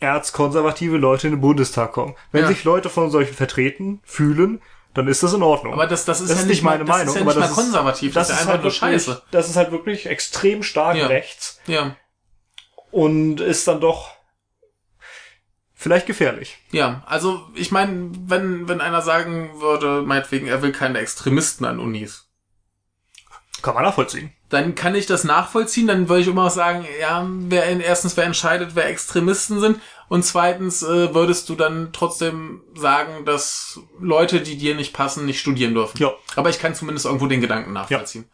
[0.00, 2.14] erzkonservative Leute in den Bundestag kommen.
[2.32, 2.48] Wenn Ja.
[2.48, 4.60] sich Leute von solchen vertreten fühlen,
[4.92, 5.72] dann ist das in Ordnung.
[5.72, 7.14] Aber das, das ist das ja ist nicht meine mal, das Meinung.
[7.14, 8.14] Ist ja aber nicht mal das konservativ.
[8.14, 9.22] Das, ist ja einfach halt nur Scheiße.
[9.30, 11.06] Das ist halt wirklich extrem stark Ja.
[11.06, 11.96] rechts Ja.
[12.90, 14.10] und ist dann doch
[15.84, 16.56] vielleicht gefährlich.
[16.72, 21.78] Ja, also ich meine, wenn, wenn einer sagen würde, meinetwegen, er will keine Extremisten an
[21.78, 22.26] Unis,
[23.60, 24.32] Kann man nachvollziehen.
[24.48, 25.86] dann kann ich das nachvollziehen.
[25.86, 29.78] Dann würde ich immer auch sagen, ja, wer erstens, wer entscheidet, wer Extremisten sind
[30.08, 35.38] und zweitens äh, würdest du dann trotzdem sagen, dass Leute, die dir nicht passen, nicht
[35.40, 35.98] studieren dürfen.
[35.98, 36.12] Ja.
[36.34, 38.24] Aber ich kann zumindest irgendwo den Gedanken nachvollziehen.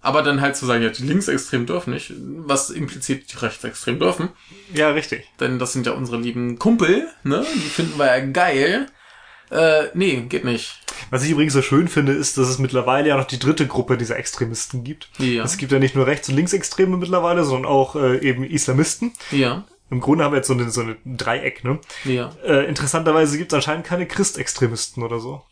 [0.00, 4.28] Aber dann halt zu sagen, ja, die Linksextremen dürfen nicht, was impliziert, die Rechtsextremen dürfen.
[4.72, 5.24] Ja, richtig.
[5.40, 7.44] Denn das sind ja unsere lieben Kumpel, ne?
[7.54, 8.86] Die finden wir ja geil.
[9.50, 10.78] Äh, nee, geht nicht.
[11.10, 13.96] Was ich übrigens so schön finde, ist, dass es mittlerweile ja noch die dritte Gruppe
[13.96, 15.10] dieser Extremisten gibt.
[15.18, 15.42] Ja.
[15.42, 19.12] Es gibt ja nicht nur Rechts- und Linksextreme mittlerweile, sondern auch äh, eben Islamisten.
[19.30, 19.64] Ja.
[19.90, 21.80] Im Grunde haben wir jetzt so eine, so eine Dreieck, ne?
[22.04, 22.30] Ja.
[22.44, 25.42] Äh, interessanterweise gibt es anscheinend keine Christextremisten oder so.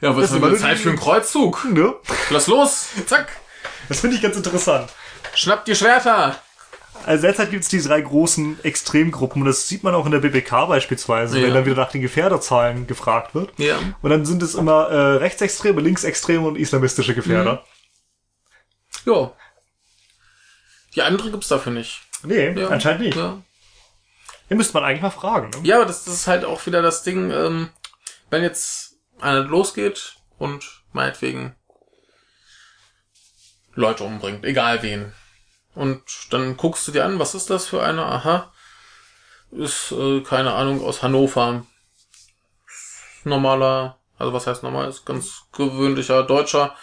[0.00, 1.64] Ja, was ist nur Zeit für einen Kreuzzug?
[1.66, 1.94] Ne?
[2.30, 2.88] Lass los!
[3.06, 3.28] Zack!
[3.88, 4.90] Das finde ich ganz interessant.
[5.34, 6.36] Schnappt die Schwerter!
[7.06, 10.18] Also derzeit gibt es die drei großen Extremgruppen und das sieht man auch in der
[10.18, 11.46] BBK beispielsweise, Ja.
[11.46, 13.52] wenn dann wieder nach den Gefährderzahlen gefragt wird.
[13.58, 13.78] Ja.
[14.02, 17.64] Und dann sind es immer äh, Rechtsextreme, Linksextreme und islamistische Gefährder.
[19.06, 19.34] Jo.
[20.94, 22.02] Die andere gibt's dafür nicht.
[22.22, 22.68] Nee, Ja.
[22.68, 23.16] anscheinend nicht.
[23.16, 23.40] Ja.
[24.50, 25.50] Den müsste man eigentlich mal fragen.
[25.50, 25.56] Ne?
[25.62, 27.70] Ja, aber das, das ist halt auch wieder das Ding, ähm,
[28.30, 28.79] wenn jetzt
[29.22, 31.54] einer losgeht und meinetwegen
[33.74, 35.12] Leute umbringt, egal wen.
[35.74, 38.04] Und dann guckst du dir an, was ist das für eine?
[38.04, 38.52] Aha.
[39.52, 41.66] Ist, äh, keine Ahnung, aus Hannover.
[43.24, 46.74] Normaler, also was heißt normal, ist ganz gewöhnlicher Deutscher.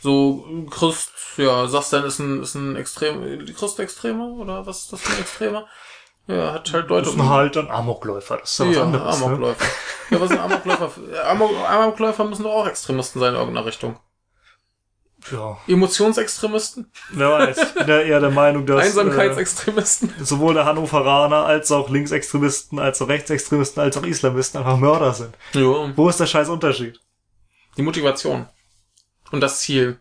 [0.00, 4.28] So, Christ, ja, sagst dann, ist ein, ist ein Extrem, Christextremer?
[4.28, 5.68] Oder was ist das für ein Extremer?
[6.26, 8.38] Ja, hat halt Leute Das ist halt ein Amokläufer.
[8.38, 9.20] Das ist ja was ja, anderes.
[9.20, 9.26] Ne?
[9.26, 9.64] Amokläufer.
[10.10, 10.90] Ja, was sind Amokläufer?
[11.26, 13.96] Amok Amokläufer müssen doch auch Extremisten sein in irgendeiner Richtung.
[15.30, 16.90] Ja, Emotionsextremisten?
[17.10, 17.56] wer weiß.
[17.56, 20.12] Ich bin ja eher der Meinung, dass äh, Einsamkeitsextremisten?
[20.20, 25.34] sowohl der Hannoveraner als auch Linksextremisten, als auch Rechtsextremisten, als auch Islamisten einfach Mörder sind.
[25.52, 25.96] Ja.
[25.96, 27.00] Wo ist der scheiß Unterschied?
[27.76, 28.46] Die Motivation.
[29.30, 30.00] Und das Ziel.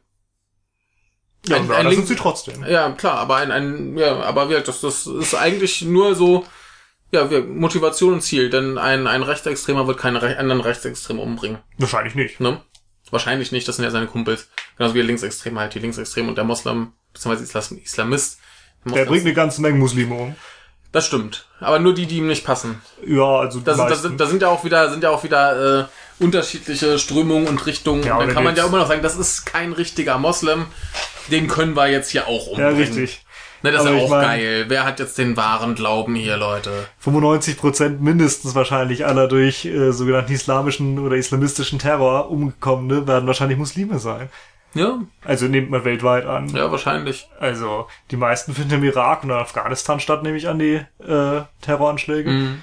[1.48, 2.64] Ja, Ein- ein sind sie trotzdem.
[2.66, 6.46] Ja, klar, aber ein, ein ja, aber wie gesagt, das, das ist eigentlich nur so,
[7.12, 11.58] ja, wir- Motivation und Ziel, denn ein, ein Rechtsextremer wird keinen Re anderen Rechtsextremen umbringen,
[11.78, 12.40] Wahrscheinlich nicht.
[12.40, 12.62] ne?
[13.10, 14.48] Wahrscheinlich nicht, das sind ja seine Kumpels.
[14.78, 18.40] Genauso wie der Linksextreme halt, die Linksextreme und der Moslem, beziehungsweise Islam, Islamist.
[18.86, 20.36] Der Der bringt eine ganze Menge Muslime um.
[20.94, 21.46] das stimmt.
[21.60, 22.82] Aber nur die, die ihm nicht passen.
[23.06, 25.24] Ja, also die Da sind, da sind, da sind ja auch wieder, sind ja auch
[25.26, 28.04] wieder äh, unterschiedliche Strömungen und Richtungen.
[28.04, 30.68] Ja, und dann kann man ja immer noch sagen, das ist kein richtiger Moslem.
[31.30, 32.78] Den können wir jetzt hier auch ja, umbringen.
[32.78, 33.26] richtig.
[33.64, 34.66] Ne, das ist Aber ja ich auch mein- geil.
[34.70, 36.72] Wer hat jetzt den wahren Glauben hier, Leute?
[37.06, 44.00] 95% mindestens wahrscheinlich aller durch äh, sogenannten islamischen oder islamistischen Terror umgekommene werden wahrscheinlich Muslime
[44.00, 44.30] sein.
[44.74, 46.48] Ja, Also nehmt man weltweit an.
[46.56, 47.28] ja, wahrscheinlich.
[47.40, 51.42] Also die meisten finden im Irak und in Afghanistan statt, nehme ich an, die äh,
[51.62, 52.30] Terroranschläge.
[52.30, 52.62] Mhm.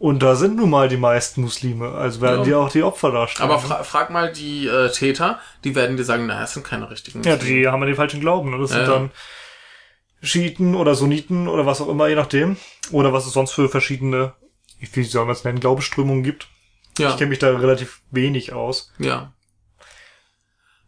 [0.00, 1.92] Und da sind nun mal die meisten Muslime.
[1.92, 2.44] Also werden Ja.
[2.44, 3.48] die auch die Opfer darstellen.
[3.50, 6.90] Aber fra frag mal die äh, Täter, die werden dir sagen, naja, es sind keine
[6.90, 7.22] richtigen.
[7.22, 8.50] ja, die haben ja den falschen Glauben.
[8.50, 8.58] Ne?
[8.58, 8.92] Das sind Ja, ja.
[8.94, 9.10] dann
[10.22, 12.56] Schiiten oder Sunniten oder was auch immer, je nachdem.
[12.90, 14.32] Oder was es sonst für verschiedene,
[14.80, 16.48] wie soll man es nennen, Glaubensströmungen gibt.
[16.98, 18.92] ja, Ich kenne mich da relativ wenig aus.
[18.98, 19.32] ja.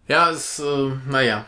[0.08, 1.44] Ja, es, äh, naja.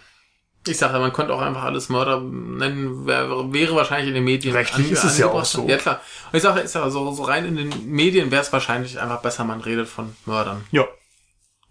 [0.67, 4.55] Ich sage, man könnte auch einfach alles Mörder nennen, wäre, wäre wahrscheinlich in den Medien.
[4.55, 5.69] Rechtlich ist es ja auch so.
[5.69, 6.01] Ja, klar.
[6.33, 9.21] Und ich sage, ich sage so, so rein in den Medien wäre es wahrscheinlich einfach
[9.21, 10.65] besser, man redet von Mördern.
[10.71, 10.87] Ja.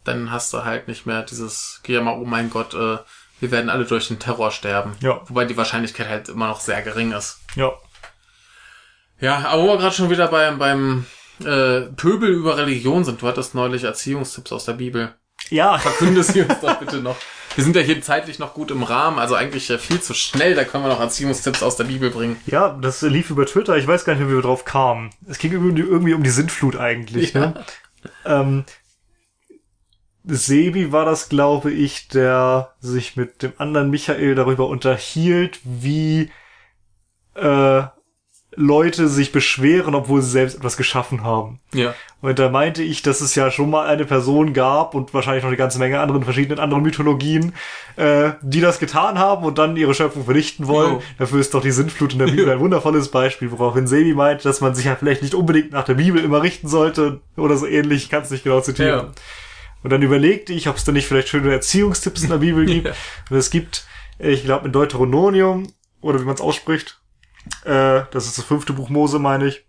[0.03, 2.97] Dann hast du halt nicht mehr dieses, geh mal, oh mein Gott, äh,
[3.39, 4.95] wir werden alle durch den Terror sterben.
[5.01, 5.21] Ja.
[5.27, 7.39] Wobei die Wahrscheinlichkeit halt immer noch sehr gering ist.
[7.55, 7.73] Ja.
[9.19, 11.05] Ja, aber wo wir gerade schon wieder beim, beim
[11.39, 15.13] äh, Pöbel über Religion sind, du hattest neulich Erziehungstipps aus der Bibel.
[15.49, 15.77] Ja.
[15.77, 17.15] Verkünde sie uns doch bitte noch.
[17.55, 20.55] Wir sind ja hier zeitlich noch gut im Rahmen, also eigentlich äh, viel zu schnell,
[20.55, 22.37] da können wir noch Erziehungstipps aus der Bibel bringen.
[22.45, 23.77] Ja, das lief über Twitter.
[23.77, 25.11] Ich weiß gar nicht mehr, wie wir drauf kamen.
[25.27, 27.33] Es ging irgendwie, irgendwie um die Sintflut eigentlich.
[27.33, 27.47] Ja.
[27.47, 27.65] Ne?
[28.25, 28.65] Ähm,
[30.25, 36.31] Sebi war das, glaube ich, der sich mit dem anderen Michael darüber unterhielt, wie
[37.35, 37.83] äh,
[38.55, 41.59] Leute sich beschweren, obwohl sie selbst etwas geschaffen haben.
[41.73, 41.95] Ja.
[42.21, 45.49] Und da meinte ich, dass es ja schon mal eine Person gab und wahrscheinlich noch
[45.49, 47.53] eine ganze Menge anderen verschiedenen anderen Mythologien,
[47.95, 50.93] äh, die das getan haben und dann ihre Schöpfung vernichten wollen.
[50.93, 51.03] Jo.
[51.19, 54.61] Dafür ist doch die Sintflut in der Bibel ein wundervolles Beispiel, woraufhin Sebi meint, dass
[54.61, 58.03] man sich ja vielleicht nicht unbedingt nach der Bibel immer richten sollte oder so ähnlich.
[58.03, 59.07] Ich kann es nicht genau zitieren.
[59.07, 59.11] Ja.
[59.83, 62.87] Und dann überlegte ich, ob es da nicht vielleicht schöne Erziehungstipps in der Bibel gibt.
[62.87, 62.93] Ja.
[63.29, 63.85] Und es gibt,
[64.19, 65.67] äh, ich glaube, in Deuteronomium,
[66.01, 66.99] oder wie man es ausspricht,
[67.65, 69.65] äh, das ist das fünfte Buch Mose, meine ich,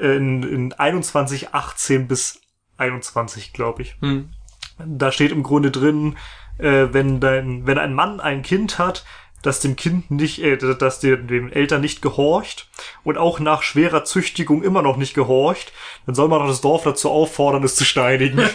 [0.00, 2.40] äh, in, in 21, 18 bis
[2.76, 3.96] 21, glaube ich.
[4.00, 4.30] Hm.
[4.78, 6.16] Da steht im Grunde drin,
[6.58, 9.04] äh, wenn dein, wenn ein Mann ein Kind hat,
[9.42, 12.68] das dem Kind nicht, äh, das dem, dem Eltern nicht gehorcht
[13.04, 15.72] und auch nach schwerer Züchtigung immer noch nicht gehorcht,
[16.06, 18.38] dann soll man doch das Dorf dazu auffordern, es zu steinigen.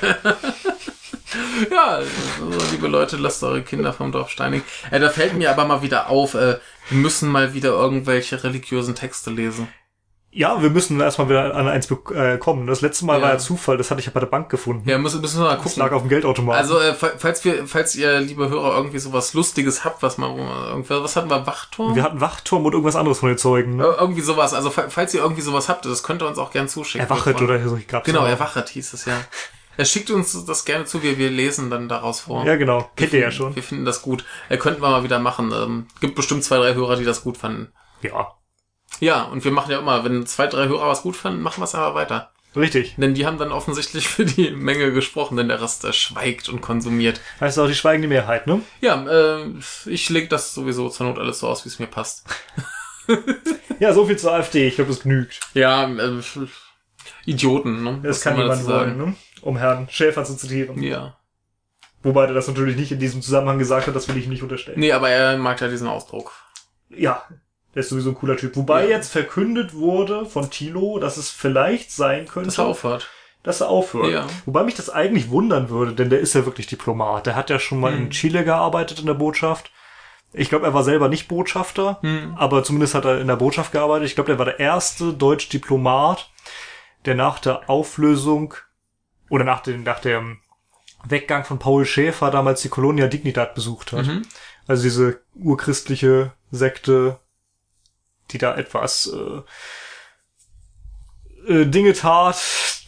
[1.71, 2.09] Ja, also,
[2.71, 4.63] liebe Leute, lasst eure Kinder vom Dorf steinigen.
[4.91, 6.57] Äh, da fällt mir aber mal wieder auf, äh,
[6.89, 9.67] wir müssen mal wieder irgendwelche religiösen Texte lesen.
[10.31, 12.65] ja, wir müssen erstmal wieder an eins äh, kommen.
[12.67, 13.21] Das letzte Mal Ja.
[13.23, 14.87] war ja Zufall, das hatte ich ja bei der Bank gefunden.
[14.89, 15.95] Ja, müssen, müssen wir mal Das lag gucken.
[15.97, 16.59] auf dem Geldautomaten.
[16.59, 20.35] Also, äh, fa- falls wir, falls ihr, liebe Hörer, irgendwie sowas Lustiges habt, was man,
[20.37, 21.95] irgendwas, was hatten wir, Wachturm?
[21.95, 23.75] wir hatten Wachturm und irgendwas anderes von den Zeugen.
[23.77, 23.83] Ne?
[23.85, 24.53] Ir- irgendwie sowas.
[24.53, 27.07] Also, fa- falls ihr irgendwie sowas habt, das könnt ihr uns auch gern zuschicken.
[27.07, 28.27] Erwachet oder so gab's Genau, auch.
[28.27, 29.13] Erwachet hieß es ja.
[29.77, 32.45] Er schickt uns das gerne zu, wir, wir lesen dann daraus vor.
[32.45, 32.89] Ja, genau.
[32.95, 33.55] Kennt ihr ja Wir- schon.
[33.55, 34.23] Wir finden das gut.
[34.49, 35.51] Er könnten wir mal wieder machen.
[35.51, 37.71] Ähm, gibt bestimmt zwei, drei Hörer, die das gut fanden.
[38.01, 38.33] Ja,
[38.99, 41.65] Ja, und wir machen ja immer, wenn zwei, drei Hörer was gut fanden, machen wir
[41.65, 42.31] es aber weiter.
[42.55, 42.93] richtig.
[42.97, 46.61] Denn die haben dann offensichtlich für die Menge gesprochen, denn der Rest äh, schweigt und
[46.61, 47.19] konsumiert.
[47.39, 48.61] Heißt auch die schweigende Mehrheit, ne?
[48.81, 49.45] Ja, äh,
[49.87, 52.25] ich leg das sowieso zur Not alles so aus, wie es mir passt.
[53.79, 54.65] Ja, so viel zur AfD.
[54.67, 55.39] Ich glaube, das genügt.
[55.53, 56.21] Ja, äh,
[57.25, 57.99] Idioten, ne?
[58.03, 59.15] Das Was kann man niemand dazu wollen, ne?
[59.43, 60.81] Um Herrn Schäfer zu zitieren.
[60.81, 61.17] Ja.
[62.01, 64.43] Wobei der das natürlich nicht in diesem Zusammenhang gesagt hat, das will ich ihm nicht
[64.43, 64.79] unterstellen.
[64.79, 66.31] Nee, aber er mag ja diesen Ausdruck.
[66.89, 67.23] Ja,
[67.73, 68.55] der ist sowieso ein cooler Typ.
[68.55, 68.89] Wobei Ja.
[68.89, 73.09] jetzt verkündet wurde von Thilo, dass es vielleicht sein könnte, Dass er aufhört.
[73.43, 74.11] dass er aufhört.
[74.11, 74.27] Ja.
[74.45, 77.25] Wobei mich das eigentlich wundern würde, denn der ist ja wirklich Diplomat.
[77.25, 78.03] Der hat ja schon mal Hm.
[78.05, 79.71] in Chile gearbeitet in der Botschaft.
[80.33, 82.35] Ich glaube, er war selber nicht Botschafter, Hm.
[82.37, 84.07] aber zumindest hat er in der Botschaft gearbeitet.
[84.07, 86.29] Ich glaube, der war der erste deutsche Diplomat,
[87.05, 88.55] der nach der Auflösung
[89.33, 90.37] oder nach dem, nach dem
[91.05, 94.05] Weggang von Paul Schäfer damals die Colonia Dignidad besucht hat.
[94.05, 94.21] Mhm.
[94.67, 97.19] Also diese urchristliche Sekte,
[98.29, 99.11] die da etwas
[101.47, 102.39] äh, äh, Dinge tat,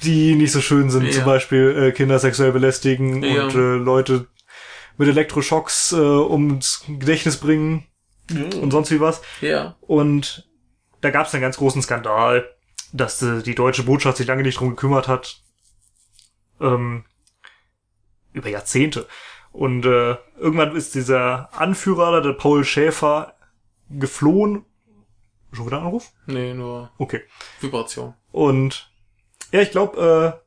[0.03, 1.07] die nicht so schön sind.
[1.07, 1.13] Ja.
[1.13, 3.45] Zum Beispiel äh, Kinder sexuell belästigen Ja.
[3.45, 4.27] und äh, Leute
[4.97, 7.87] mit Elektroschocks äh, ums Gedächtnis bringen
[8.61, 9.23] und sonst wie was.
[9.41, 9.77] Ja.
[9.81, 10.47] Und
[11.01, 12.47] da gab es einen ganz großen Skandal,
[12.93, 15.41] dass äh, die deutsche Botschaft sich lange nicht drum gekümmert hat.
[16.59, 17.05] Ähm,
[18.33, 19.07] über Jahrzehnte.
[19.51, 23.35] Und äh, irgendwann ist dieser Anführer, der Paul Schäfer,
[23.89, 24.65] geflohen.
[25.53, 26.11] Schon wieder ein Anruf?
[26.25, 27.21] Nee, nur Okay.
[27.61, 28.13] Vibration.
[28.31, 28.91] Und
[29.51, 30.45] ja, ich glaube, äh,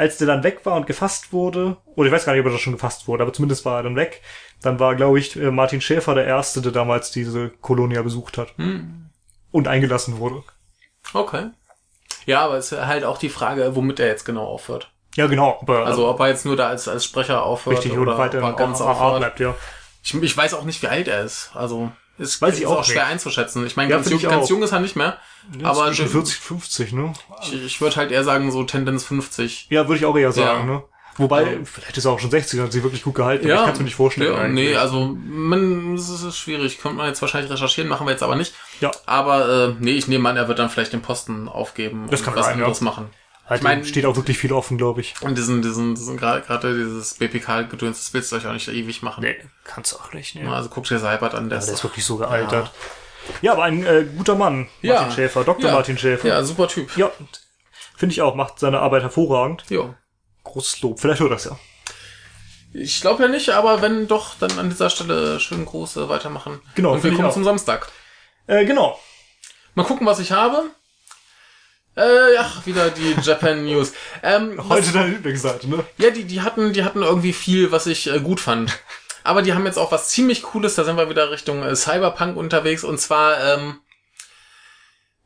[0.00, 2.52] als der dann weg war und gefasst wurde, oder ich weiß gar nicht, ob er
[2.52, 4.22] das schon gefasst wurde, aber zumindest war er dann weg,
[4.62, 8.56] dann war, glaube ich, äh, Martin Schäfer der Erste, der damals diese Kolonia besucht hat
[8.56, 9.10] Hm.
[9.50, 10.42] und eingelassen wurde.
[11.12, 11.50] Okay.
[12.24, 14.92] Ja, aber es ist halt auch die Frage, womit er jetzt genau aufhört.
[15.18, 15.58] Ja, genau.
[15.60, 18.38] Aber, Also ob er jetzt nur da als, als Sprecher aufhört richtig oder und weiter
[18.38, 19.18] ob er ganz aufhört.
[19.18, 19.54] bleibt, ja.
[20.04, 21.50] Ich, ich weiß auch nicht, wie alt er ist.
[21.54, 23.66] Also ist, Weiß ich ist auch auch schwer einzuschätzen.
[23.66, 25.18] Ich meine, Ja, ganz, jung, ich ganz jung ist er nicht mehr.
[25.60, 27.12] Ja, aber zwischen ich, 40, 50, ne?
[27.52, 29.66] ich würde halt eher sagen, so Tendenz 50.
[29.70, 30.74] Ja, würde ich auch eher sagen, Ja.
[30.74, 30.82] ne?
[31.16, 31.58] Wobei, Ja.
[31.64, 33.44] vielleicht ist er auch schon 60 und hat sich wirklich gut gehalten.
[33.46, 34.32] aber ich kann es mir nicht vorstellen.
[34.32, 34.68] Ja, eigentlich.
[34.70, 36.80] nee, also man, es ist schwierig.
[36.80, 38.54] Könnte man jetzt wahrscheinlich recherchieren, machen wir jetzt aber nicht.
[38.80, 38.92] Ja.
[39.04, 42.26] Aber äh, nee, ich nehme an, er wird dann vielleicht den Posten aufgeben Das und
[42.26, 42.64] kann was sein, ja.
[42.64, 43.10] anderes machen.
[43.48, 45.14] Halt, ich mein- steht auch wirklich viel offen, glaube ich.
[45.20, 49.22] Und diesen, diesen, diesen gerade dieses BPK-Gedöns, das willst du euch auch nicht ewig machen.
[49.22, 50.52] Nee, kannst du auch nicht, ne?
[50.52, 52.70] Also guck dir Seibert an, der Also der ist ist wirklich so gealtert.
[53.42, 55.10] Ja, aber ein äh, guter Mann, Martin Ja.
[55.10, 55.66] Schäfer, Dr.
[55.66, 55.74] Ja.
[55.74, 56.28] Martin Schäfer.
[56.28, 56.96] Ja, super Typ.
[56.96, 57.10] Ja,
[57.96, 59.64] finde ich auch, macht seine Arbeit hervorragend.
[59.68, 59.94] Jo.
[60.44, 61.58] Großes Lob, vielleicht hört das ja.
[62.72, 66.60] Ich glaube ja nicht, aber wenn doch, dann an dieser Stelle schön groß äh, weitermachen.
[66.74, 67.90] Genau, Und wir kommen zum Samstag.
[68.46, 68.98] Äh, genau.
[69.74, 70.64] Mal gucken, was ich habe.
[71.98, 73.92] Äh, ja, wieder die Japan News.
[74.22, 75.84] Ähm, Heute was, deine Lieblingsseite, ne?
[75.98, 78.78] ja, die, die hatten, die hatten irgendwie viel, was ich äh, gut fand.
[79.24, 82.36] Aber die haben jetzt auch was ziemlich Cooles, da sind wir wieder Richtung äh, Cyberpunk
[82.36, 82.84] unterwegs.
[82.84, 83.78] Und zwar ähm,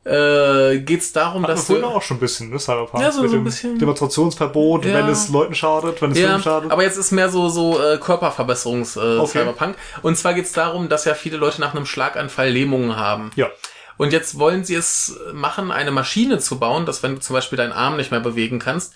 [0.05, 2.59] äh, geht's darum, Hatten wir dass vorhin du, auch schon ein bisschen, ne?
[2.59, 3.05] Cyberpunk.
[3.05, 3.79] Ja, so- so ein bisschen.
[3.79, 4.95] Demonstrationsverbot, Ja.
[4.95, 6.71] wenn es Leuten schadet, wenn es ja, Filmen schadet.
[6.73, 9.39] aber jetzt ist mehr so so äh, Körperverbesserungs äh, Okay.
[9.41, 9.77] Cyberpunk.
[10.03, 13.31] Und zwar geht's darum, dass ja viele Leute nach einem Schlaganfall Lähmungen haben.
[13.37, 13.49] ja.
[14.03, 17.57] Und jetzt wollen sie es machen, eine Maschine zu bauen, dass wenn du zum Beispiel
[17.57, 18.95] deinen Arm nicht mehr bewegen kannst,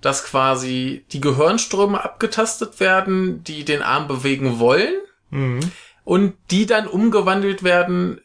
[0.00, 4.92] dass quasi die Gehirnströme abgetastet werden, die den Arm bewegen wollen
[5.30, 5.60] Mhm.
[6.02, 8.20] und die dann umgewandelt werden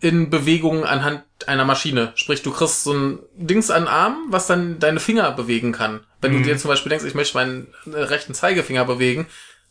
[0.00, 2.12] in Bewegungen anhand einer Maschine.
[2.14, 6.00] Sprich, du kriegst so ein Dings an den Arm, was dann deine Finger bewegen kann.
[6.22, 6.38] Wenn Mhm.
[6.38, 9.26] du dir zum Beispiel denkst, ich möchte meinen rechten Zeigefinger bewegen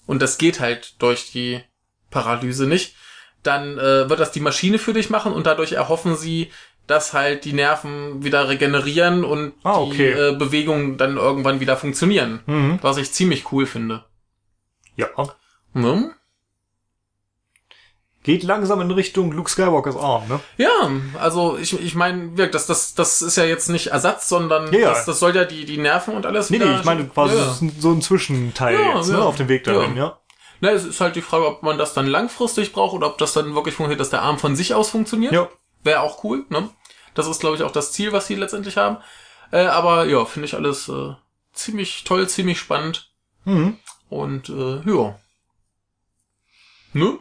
[0.06, 1.62] und das geht halt durch die
[2.12, 2.96] Paralyse nicht,
[3.48, 6.52] dann äh, wird das die Maschine für dich machen und dadurch erhoffen sie,
[6.88, 10.14] dass halt die Nerven wieder regenerieren und Ah, okay.
[10.14, 12.42] die äh, Bewegungen dann irgendwann wieder funktionieren.
[12.46, 12.80] Mhm.
[12.82, 14.06] Was ich ziemlich cool finde.
[14.96, 15.08] Ja.
[15.74, 16.12] Ne?
[18.24, 20.40] Geht langsam in Richtung Luke Skywalkers Arm, ne?
[20.58, 20.90] Ja,
[21.20, 24.80] also ich, ich meine, wirklich, das, das, das ist ja jetzt nicht Ersatz, sondern Ja,
[24.80, 24.90] ja.
[24.90, 27.36] Das, das soll ja die, die Nerven und alles Nee, nee, wieder- ich meine quasi
[27.36, 27.46] Ja.
[27.46, 29.18] das ist so ein Zwischenteil Ja, jetzt, ja.
[29.18, 29.22] ne?
[29.24, 30.18] Auf dem Weg dahin, Ja.
[30.62, 33.34] Na, es ist halt die Frage, ob man das dann langfristig braucht oder ob das
[33.34, 35.34] dann wirklich funktioniert, dass der Arm von sich aus funktioniert.
[35.34, 35.50] Ja.
[35.84, 36.70] Wäre auch cool, ne?
[37.14, 38.98] Das ist, glaube ich, auch das Ziel, was sie letztendlich haben.
[39.52, 41.14] Äh, aber ja, finde ich alles äh,
[41.54, 43.12] ziemlich toll, ziemlich spannend.
[43.46, 43.78] Mhm.
[44.10, 45.20] Und äh, ja.
[46.94, 47.20] Ne?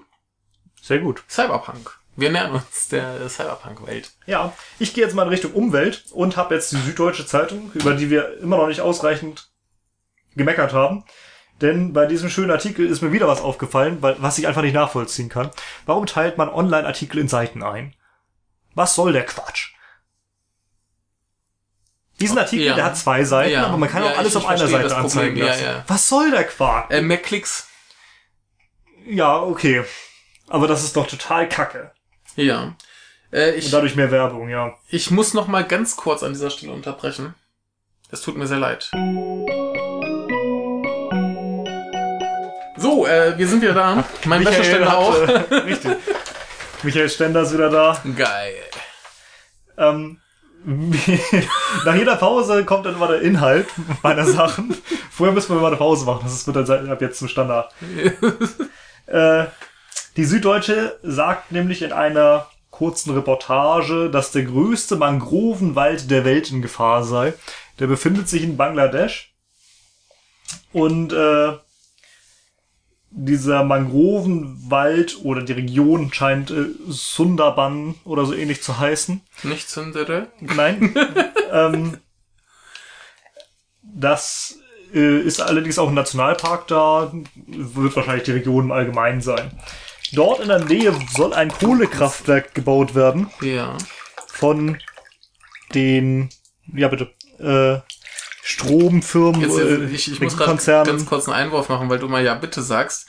[0.81, 1.23] Sehr gut.
[1.29, 1.99] Cyberpunk.
[2.17, 4.13] Wir nähern uns der Cyberpunk-Welt.
[4.27, 7.95] Ja, ich gehe jetzt mal in Richtung Umwelt und habe jetzt die Süddeutsche Zeitung, über
[7.95, 9.49] die wir immer noch nicht ausreichend
[10.37, 11.05] gemeckert haben.
[11.61, 14.75] Denn bei diesem schönen Artikel ist mir wieder was aufgefallen, weil, was ich einfach nicht
[14.75, 15.51] nachvollziehen kann.
[15.87, 17.95] Warum teilt man Online-Artikel in Seiten ein?
[18.75, 19.71] Was soll der Quatsch?
[22.21, 22.75] Diesen Artikel, Ja.
[22.75, 23.67] der hat zwei Seiten, Ja.
[23.67, 25.65] aber man kann Ja, auch alles auf einer Seite anzeigen Ja, lassen.
[25.89, 26.91] Was soll der Quark?
[26.91, 27.69] Äh, mehr Klicks.
[29.07, 29.85] Ja, okay.
[30.49, 31.93] Aber das ist doch total kacke.
[32.37, 32.75] Ja.
[33.33, 34.75] Äh, ich, Und dadurch mehr Werbung, ja.
[34.89, 37.35] Ich muss noch mal ganz kurz an dieser Stelle unterbrechen.
[38.11, 38.91] Es tut mir sehr leid.
[42.95, 44.05] So, äh, wir sind wieder da.
[44.25, 45.21] Mein Wäscheständer auch.
[45.21, 45.97] äh, richtig.
[46.85, 48.01] Michael Stender ist wieder da.
[48.17, 48.55] Geil.
[49.77, 50.21] Ähm,
[51.85, 53.67] nach jeder Pause kommt dann immer der Inhalt
[54.05, 54.77] meiner Sachen.
[55.11, 56.21] Vorher müssen wir mal eine Pause machen.
[56.23, 57.75] Das wird dann ab jetzt zum Standard.
[59.07, 59.47] äh,
[60.17, 66.63] die Süddeutsche sagt nämlich in einer kurzen Reportage, dass der größte Mangrovenwald der Welt in
[66.63, 67.35] Gefahr sei.
[67.81, 69.35] Der befindet sich in Bangladesch.
[70.73, 71.55] Und äh,
[73.17, 79.21] dieser Mangrovenwald oder die Region scheint äh, Sundarban oder so ähnlich zu heißen.
[79.45, 80.29] Nicht Zündere.
[80.41, 80.95] Nein.
[81.53, 81.99] ähm,
[83.83, 84.59] das
[84.93, 87.13] äh, ist allerdings auch ein Nationalpark da,
[87.47, 89.53] wird wahrscheinlich die Region im Allgemeinen sein.
[90.13, 93.77] Dort in der Nähe soll ein Kohlekraftwerk gebaut werden Ja.
[94.27, 94.79] von
[95.73, 96.31] den,
[96.73, 97.81] ja bitte, äh,
[98.47, 100.85] Stromfirmen, Jetzt, äh, ich, ich muss gerade Konzernen.
[100.85, 103.07] ganz kurz einen Einwurf machen, weil du mal ja bitte sagst.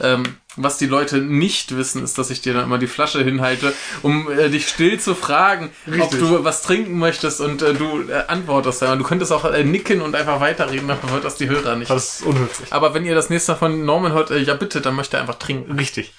[0.00, 3.74] Ähm, was die Leute nicht wissen, ist, dass ich dir dann immer die Flasche hinhalte,
[4.02, 6.18] um äh, dich still zu fragen, ob Richtig.
[6.18, 8.98] du was trinken möchtest und äh, du äh, antwortest dann.
[8.98, 11.88] Du könntest auch äh, nicken und einfach weiterreden, dann hört das die Hörer nicht.
[11.88, 12.72] Das ist unhöflich.
[12.72, 15.20] Aber wenn ihr das nächste Mal von Norman hört, äh, ja bitte, dann möchte er
[15.20, 15.78] einfach trinken.
[15.78, 16.12] Richtig.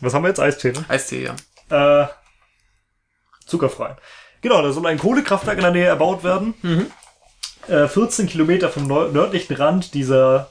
[0.00, 0.38] Was haben wir jetzt?
[0.38, 0.84] Eistee, ne?
[0.86, 1.28] Eistee,
[1.70, 2.02] ja.
[2.02, 2.06] Äh,
[3.46, 3.96] zuckerfrei.
[4.42, 6.54] Genau, da soll ein Kohlekraftwerk in der Nähe erbaut werden.
[7.68, 10.50] Äh, 14 Kilometer vom nördlichen Rand dieser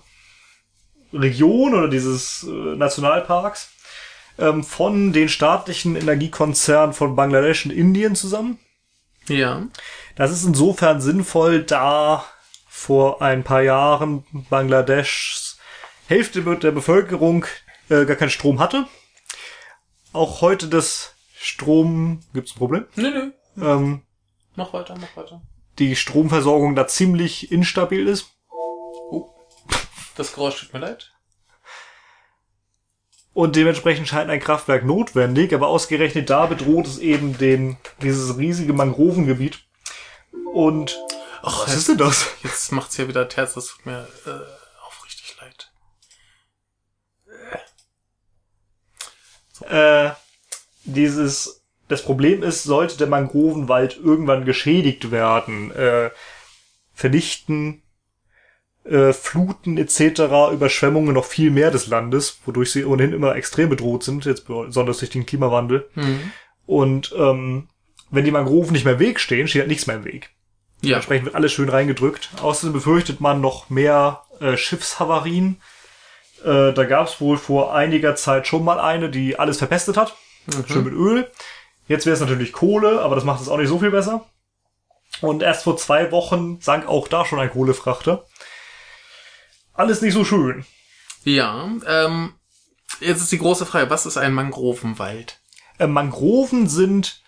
[1.13, 3.69] Region oder dieses äh, Nationalparks
[4.39, 8.59] ähm, von den staatlichen Energiekonzernen von Bangladesch und Indien zusammen.
[9.27, 9.67] Ja.
[10.15, 12.25] Das ist insofern sinnvoll, da
[12.67, 15.59] vor ein paar Jahren Bangladeschs
[16.07, 17.45] Hälfte der Bevölkerung
[17.89, 18.87] äh, gar keinen Strom hatte.
[20.13, 22.85] Auch heute das Strom, gibt's ein Problem?
[22.95, 23.65] Nö, nö.
[23.65, 24.01] Ähm,
[24.55, 25.41] Mach weiter, mach weiter.
[25.79, 28.27] Die Stromversorgung da ziemlich instabil ist.
[28.49, 29.29] Oh.
[30.15, 31.11] Das Geräusch tut mir leid.
[33.33, 38.73] Und dementsprechend scheint ein Kraftwerk notwendig, aber ausgerechnet da bedroht es eben den, dieses riesige
[38.73, 39.59] Mangrovengebiet.
[40.53, 40.99] Und
[41.43, 42.27] Ach, was ist denn das?
[42.43, 45.71] Jetzt macht's hier wieder Terz, das tut mir äh, aufrichtig leid.
[49.67, 50.11] Äh,
[50.83, 51.60] dieses,
[51.91, 56.09] das Problem ist, sollte der Mangrovenwald irgendwann geschädigt werden, äh,
[56.93, 57.83] vernichten
[58.85, 64.03] äh, Fluten etc., Überschwemmungen noch viel mehr des Landes, wodurch sie ohnehin immer extrem bedroht
[64.03, 65.89] sind, jetzt besonders durch den Klimawandel.
[65.95, 66.31] Mhm.
[66.65, 67.67] Und ähm,
[68.09, 70.29] wenn die Mangroven nicht mehr im Weg stehen, steht halt nichts mehr im Weg.
[70.81, 70.95] Ja.
[70.95, 72.29] Entsprechend wird alles schön reingedrückt.
[72.41, 75.61] Außerdem befürchtet man noch mehr äh, Schiffshavarien.
[76.43, 80.15] Äh, da gab es wohl vor einiger Zeit schon mal eine, die alles verpestet hat.
[80.67, 81.29] Schön mit Öl.
[81.91, 84.25] Jetzt wäre es natürlich Kohle, aber das macht es auch nicht so viel besser.
[85.19, 88.25] Und erst vor zwei Wochen sank auch da schon ein Kohlefrachter.
[89.73, 90.65] Alles nicht so schön.
[91.25, 92.33] Ja, ähm,
[93.01, 95.41] jetzt ist die große Frage, was ist ein Mangrovenwald?
[95.79, 97.23] Äh, Mangroven sind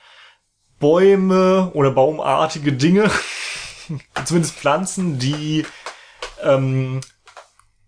[0.80, 3.12] Bäume oder baumartige Dinge,
[4.24, 5.66] zumindest Pflanzen, die
[6.42, 7.02] ähm,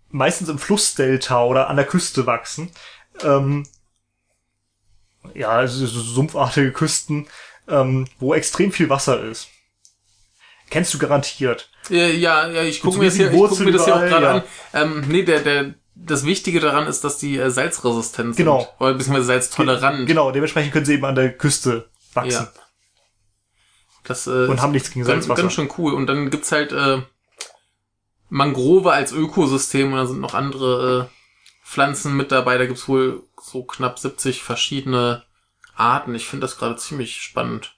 [0.10, 2.70] meistens im Flussdelta oder an der Küste wachsen.
[3.24, 3.66] Ähm,
[5.34, 7.28] ja, so sumpfartige Küsten,
[7.68, 9.48] ähm, wo extrem viel Wasser ist.
[10.70, 11.70] Kennst du garantiert.
[11.90, 14.34] Ja, ja, ich gucke mir, das hier- ich guck mir das hier auch gerade ja.
[14.34, 14.44] an.
[14.74, 18.60] Ähm, nee, der, der, das Wichtige daran ist, dass die äh, salzresistent Genau.
[18.62, 18.70] sind.
[18.80, 20.08] Oder beziehungsweise salztolerant.
[20.08, 22.32] Genau, dementsprechend können sie eben an der Küste wachsen.
[22.32, 22.52] Ja.
[24.04, 25.42] Das äh, Und haben nichts gegen ganz, Salzwasser.
[25.44, 25.94] ganz schön cool.
[25.94, 27.02] Und dann gibt's halt äh,
[28.30, 31.15] Mangrove als Ökosystem und da sind noch andere äh,
[31.66, 32.58] Pflanzen mit dabei.
[32.58, 35.24] Da gibt's wohl so knapp 70 verschiedene
[35.76, 36.14] Arten.
[36.16, 37.72] Ich finde das gerade ziemlich spannend.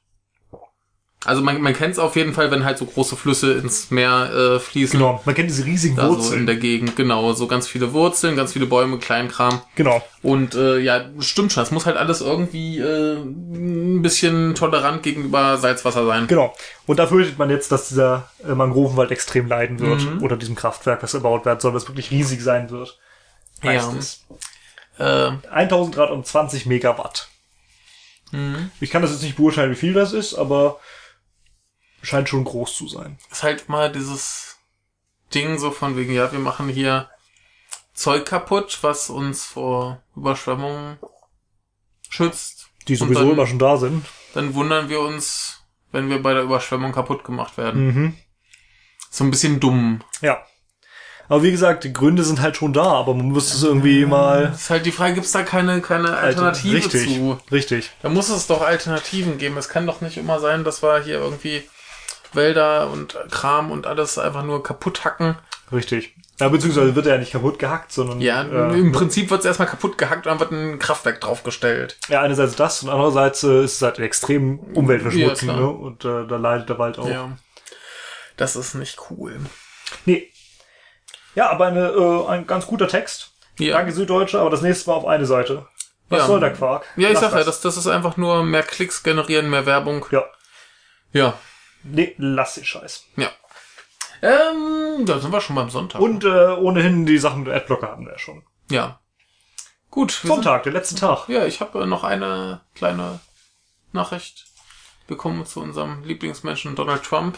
[1.26, 4.30] Also man, man kennt es auf jeden Fall, wenn halt so große Flüsse ins Meer
[4.32, 5.00] äh, fließen.
[5.00, 6.42] Genau, man kennt diese riesigen Da so Wurzeln.
[6.42, 7.34] in der Gegend, genau.
[7.34, 9.62] So ganz viele Wurzeln, ganz viele Bäume, Kleinkram.
[9.76, 10.02] genau.
[10.22, 11.64] Und äh, ja, stimmt schon.
[11.64, 16.28] Es muss halt alles irgendwie äh, ein bisschen tolerant gegenüber Salzwasser sein.
[16.28, 16.54] Genau.
[16.86, 20.02] Und da fürchtet man jetzt, dass dieser äh, Mangrovenwald extrem leiden wird.
[20.04, 20.22] Mhm.
[20.24, 23.00] Oder diesem Kraftwerk, das erbaut werden soll, das wirklich riesig sein wird.
[23.64, 23.98] Heißt Ja.
[23.98, 24.26] es.
[25.00, 27.30] Äh, 1000 Grad und 20 Megawatt.
[28.32, 28.72] mhm.
[28.80, 30.80] Ich kann das jetzt nicht beurteilen, wie viel das ist, aber
[32.02, 33.18] scheint schon groß zu sein.
[33.32, 34.58] ist halt mal dieses
[35.34, 37.10] Ding so von wegen, ja, wir machen hier
[37.94, 40.98] Zeug kaputt, was uns vor Überschwemmungen
[42.10, 42.68] schützt.
[42.88, 44.06] Die sowieso dann- immer schon da sind.
[44.34, 47.86] Dann wundern wir uns, wenn wir bei der Überschwemmung kaputt gemacht werden.
[47.88, 48.18] Mhm.
[49.10, 50.04] So ein bisschen dumm.
[50.22, 50.46] Ja.
[51.30, 54.54] Aber wie gesagt, die Gründe sind halt schon da, aber man muss es irgendwie mal
[54.56, 57.38] ist halt die Frage, gibt's da keine, keine Alternative richtig, zu?
[57.52, 57.92] Richtig.
[58.02, 59.58] Da muss es doch Alternativen geben.
[59.58, 61.64] Es kann doch nicht immer sein, dass wir hier irgendwie
[62.34, 65.36] Wälder und Kram und alles einfach nur kaputt hacken.
[65.72, 66.16] Richtig.
[66.40, 69.68] Ja, beziehungsweise wird er ja nicht kaputt gehackt, sondern Ja, äh, im Prinzip wird's erstmal
[69.68, 71.98] kaputt gehackt und dann wird ein Kraftwerk draufgestellt.
[72.10, 75.68] ja, einerseits das und andererseits äh, ist es halt extrem umweltverschmutzend, Ja, ne?
[75.68, 77.10] Und äh, da leidet der Wald auch.
[77.10, 77.36] Ja.
[78.38, 79.40] Das ist nicht cool.
[80.06, 80.32] Nee.
[81.38, 83.32] Ja, aber eine, äh, ein ganz guter Text.
[83.60, 83.78] Ja.
[83.78, 85.68] Danke Süddeutsche, aber das nächste Mal auf eine Seite.
[86.10, 86.26] Was Ja.
[86.26, 86.88] soll der Quark?
[86.96, 90.04] Ja, ich Lass sag ja, das, das ist einfach nur mehr Klicks generieren, mehr Werbung.
[90.10, 90.26] Ja.
[91.14, 91.38] Ja.
[91.84, 93.06] Nee, lass den Scheiß.
[93.18, 93.30] Ja.
[94.24, 96.02] Ähm, da sind wir schon beim Sonntag.
[96.02, 98.44] Und äh, ohnehin die Sachen der Adblocker hatten wir ja schon.
[98.72, 99.00] Ja.
[99.92, 100.10] Gut.
[100.24, 101.28] Sonntag, der letzte Tag.
[101.28, 103.20] Sind, ja, ich habe noch eine kleine
[103.92, 104.48] Nachricht
[105.06, 107.38] bekommen zu unserem Lieblingsmenschen Donald Trump.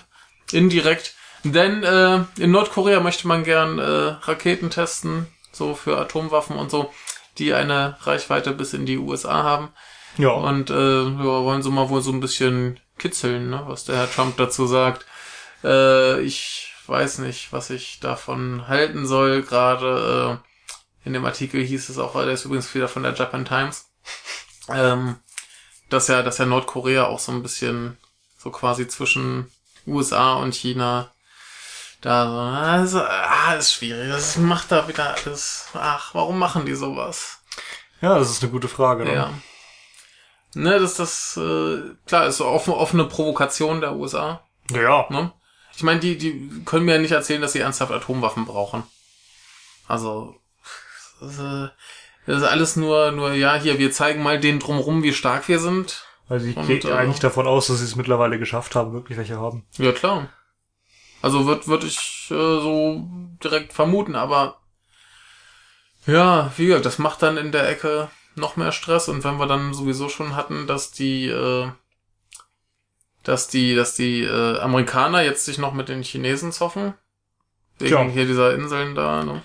[0.53, 1.15] Indirekt.
[1.44, 6.91] Denn äh, in Nordkorea möchte man gern äh, Raketen testen, so für Atomwaffen und so,
[7.38, 9.70] die eine Reichweite bis in die USA haben.
[10.18, 10.32] Ja.
[10.32, 14.11] Und äh, ja, wollen sie mal wohl so ein bisschen kitzeln, ne, was der Herr
[14.11, 15.06] Trump dazu sagt.
[15.64, 19.44] Äh, ich weiß nicht, was ich davon halten soll.
[19.44, 23.45] Gerade äh, in dem Artikel hieß es auch, der ist übrigens wieder von der Japan
[23.45, 23.90] Times,
[24.70, 25.16] ähm,
[25.90, 27.98] dass ja, dass ja Nordkorea auch so ein bisschen
[28.38, 29.49] so quasi zwischen
[29.88, 31.11] USA und China
[32.01, 34.09] da also, ah, ist schwierig.
[34.09, 35.67] Das macht da wieder alles.
[35.73, 37.39] Ach, warum machen die sowas?
[38.01, 39.03] Ja, das ist eine gute Frage.
[39.03, 39.13] Ne?
[39.13, 39.34] Ja.
[40.55, 44.41] Ne, das das äh, klar ist so offene, offene Provokation der USA.
[44.71, 45.05] Ja.
[45.09, 45.31] Ne?
[45.76, 48.84] Ich meine, die die können mir ja nicht erzählen, dass sie ernsthaft Atomwaffen brauchen.
[49.88, 50.35] Also
[51.19, 51.69] das, äh,
[52.26, 53.77] das ist alles nur nur ja hier.
[53.77, 56.05] Wir zeigen mal denen drumrum, wie stark wir sind.
[56.30, 59.38] Also ich gehe äh, eigentlich davon aus, dass sie es mittlerweile geschafft haben, wirklich welche
[59.38, 59.65] haben.
[59.77, 60.30] Ja klar.
[61.21, 63.03] Also wird würde ich äh, so
[63.43, 64.59] direkt vermuten, aber
[66.05, 69.47] ja, wie gesagt, das macht dann in der Ecke noch mehr Stress und wenn wir
[69.47, 71.69] dann sowieso schon hatten, dass die äh,
[73.23, 76.93] dass die dass die äh, Amerikaner jetzt sich noch mit den Chinesen zoffen
[77.79, 78.03] wegen Tja.
[78.03, 79.41] hier dieser Inseln da ne?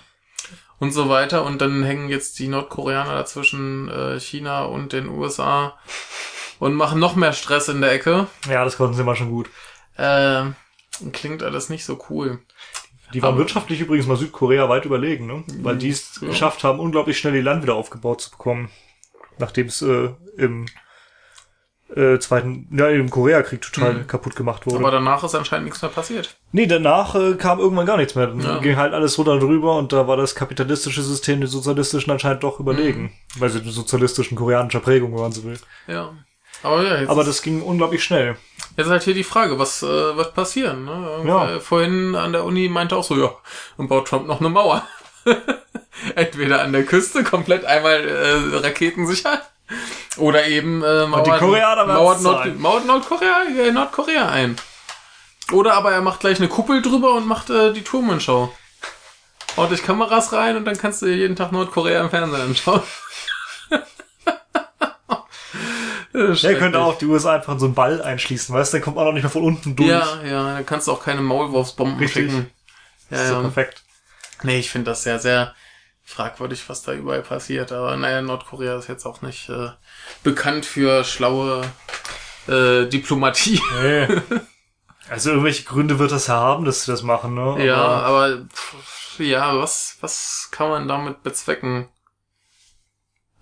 [0.79, 5.77] und so weiter und dann hängen jetzt die Nordkoreaner dazwischen äh, China und den USA
[6.59, 8.27] und machen noch mehr Stress in der Ecke.
[8.49, 9.49] Ja, das konnten sie mal schon gut.
[9.97, 10.45] Äh,
[11.11, 12.39] klingt alles nicht so cool.
[13.13, 15.43] Die waren Aber- wirtschaftlich übrigens mal Südkorea weit überlegen, ne?
[15.61, 16.27] Weil die es Ja.
[16.29, 18.69] geschafft haben, unglaublich schnell ihr Land wieder aufgebaut zu bekommen.
[19.37, 20.65] Nachdem es äh, im
[21.95, 24.07] äh, zweiten, ja, im Koreakrieg total Mhm.
[24.07, 24.77] kaputt gemacht wurde.
[24.79, 26.35] Aber danach ist anscheinend nichts mehr passiert.
[26.51, 28.25] nee, danach äh, kam irgendwann gar nichts mehr.
[28.27, 28.57] Dann Ja.
[28.57, 32.43] ging halt alles runter und drüber und da war das kapitalistische System den sozialistischen anscheinend
[32.43, 33.03] doch überlegen.
[33.35, 33.39] Mhm.
[33.39, 35.59] Weil sie der sozialistischen koreanischer Prägung, wenn man so will.
[35.87, 36.15] Ja.
[36.63, 38.35] Aber ja, jetzt, Aber das ging unglaublich schnell.
[38.75, 40.85] Jetzt ist halt hier die Frage, was äh, wird passieren?
[40.85, 41.23] Ne?
[41.25, 41.59] Ja.
[41.59, 43.31] Vorhin an der Uni meinte auch so, ja,
[43.77, 44.85] und baut Trump noch eine Mauer.
[46.15, 49.41] Entweder an der Küste komplett einmal äh, raketensicher
[50.17, 52.59] oder eben äh, Mauert, die Koreaner Mauert, Nord.
[52.59, 54.55] Mauert Nordkorea, äh, Nordkorea ein.
[55.51, 58.51] Oder aber er macht gleich eine Kuppel drüber und macht äh, die Truman-Show.
[59.57, 62.81] Ordentlich Kameras rein und dann kannst du jeden Tag Nordkorea im Fernsehen anschauen.
[66.15, 68.77] Der könnte auch die USA einfach in so einen Ball einschließen, weißt du?
[68.77, 69.89] Dann kommt man auch nicht mehr von unten durch.
[69.89, 72.31] Ja, ja, dann kannst du auch keine Maulwurfsbomben Richtig.
[72.31, 72.49] schicken.
[73.09, 73.41] Ja, Das ist so ja.
[73.41, 73.83] perfekt.
[74.43, 75.53] Nee, ich finde das sehr, sehr
[76.03, 77.71] fragwürdig, was da überall passiert.
[77.71, 79.69] Aber naja, Nordkorea ist jetzt auch nicht äh,
[80.23, 81.61] bekannt für schlaue
[82.47, 83.61] äh, Diplomatie.
[83.81, 84.07] Nee.
[85.07, 87.63] Also irgendwelche Gründe wird das ja haben, dass sie das machen, ne?
[87.63, 91.87] ja, Aber- aber pff, ja, was, was kann man damit bezwecken?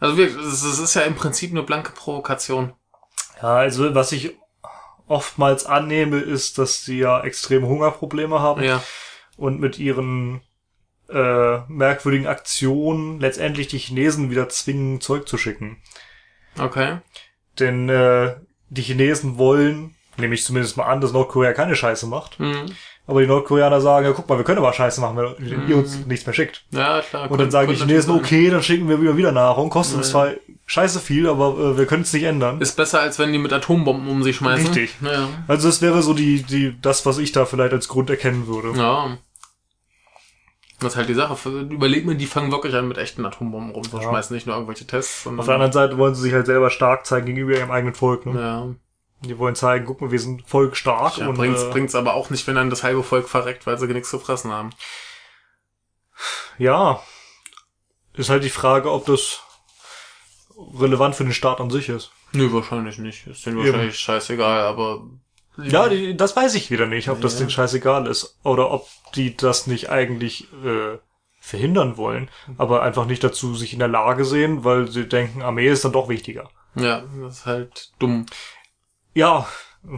[0.04, 2.74] Also es ist ja im Prinzip eine blanke Provokation.
[3.42, 4.38] Ja, also was ich
[5.08, 8.84] oftmals annehme, ist, dass sie ja extreme Hungerprobleme haben Ja,
[9.38, 10.42] und mit ihren
[11.10, 15.82] äh, merkwürdigen Aktionen letztendlich die Chinesen wieder zwingen, Zeug zu schicken.
[16.60, 16.98] okay.
[17.60, 18.36] Denn äh,
[18.70, 22.40] die Chinesen wollen, nehme ich zumindest mal an, dass Nordkorea keine Scheiße macht.
[22.40, 22.76] Hm.
[23.06, 26.06] Aber die Nordkoreaner sagen, ja guck mal, wir können aber Scheiße machen, wenn ihr uns
[26.06, 26.64] nichts mehr schickt.
[26.72, 27.30] Ja, klar.
[27.30, 30.12] Und dann sagen die Chinesen, okay, dann schicken wir wieder, wieder Nahrung, kostet uns Ja.
[30.12, 30.32] zwar
[30.66, 32.62] scheiße viel, aber äh, wir können es nicht ändern.
[32.62, 34.68] Ist besser, als wenn die mit Atombomben um sich schmeißen.
[34.68, 34.96] Richtig.
[35.02, 35.28] Ja.
[35.50, 38.72] Also das wäre so die, die, das, was ich da vielleicht als Grund erkennen würde.
[38.80, 39.18] Ja.
[40.80, 41.50] Das ist halt die Sache.
[41.50, 45.28] Überleg mir, die fangen wirklich an, mit echten Atombomben rumzuschmeißen, nicht nur irgendwelche Tests.
[45.28, 48.26] Auf der anderen Seite wollen sie sich halt selber stark zeigen gegenüber ihrem eigenen Volk.
[48.26, 48.40] Ne?
[48.40, 48.68] ja.
[49.24, 52.14] Die wollen zeigen, guck mal, wir sind Volk stark ja und bringt's, äh, bringt's aber
[52.14, 54.72] auch nicht, wenn dann das halbe Volk verreckt, weil sie nichts zu fressen haben.
[56.58, 57.02] ja,
[58.14, 59.42] ist halt die Frage, ob das
[60.80, 62.12] relevant für den Staat an sich ist.
[62.32, 63.28] Nö, wahrscheinlich nicht.
[63.28, 63.68] Ist denen Eben.
[63.68, 65.04] wahrscheinlich scheißegal, aber.
[65.58, 67.40] Ja, die, das weiß ich wieder nicht, ob das Ja.
[67.40, 70.98] denen scheißegal ist oder ob die das nicht eigentlich äh,
[71.40, 75.68] verhindern wollen, aber einfach nicht dazu sich in der Lage sehen, weil sie denken, Armee
[75.68, 76.50] ist dann doch wichtiger.
[76.76, 78.26] Ja, das ist halt dumm.
[79.14, 79.48] Ja,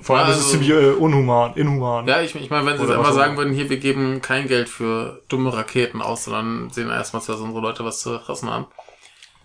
[0.02, 2.08] vor allem Ja, das ist also- ziemlich äh, unhuman, inhuman.
[2.08, 4.68] Ja, ich, ich meine, wenn sie jetzt auch sagen würden, hier, wir geben kein Geld
[4.70, 8.66] für dumme Raketen aus, sondern sehen erstmal, dass unsere Leute was zu fressen haben.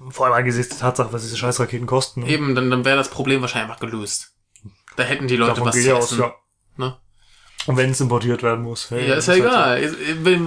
[0.09, 2.23] Vor allem angesichts der Tatsache, was diese Scheißraketen kosten.
[2.23, 2.29] ne?
[2.31, 4.33] Eben, dann, dann wäre das Problem wahrscheinlich einfach gelöst.
[4.97, 6.21] Da hätten die Leute Davon was zu ich aus, essen.
[6.21, 6.35] ja.
[6.79, 6.97] Ne?
[7.67, 8.91] Und wenn es importiert werden muss.
[8.91, 9.83] Hey, Ja, ist ja halt egal.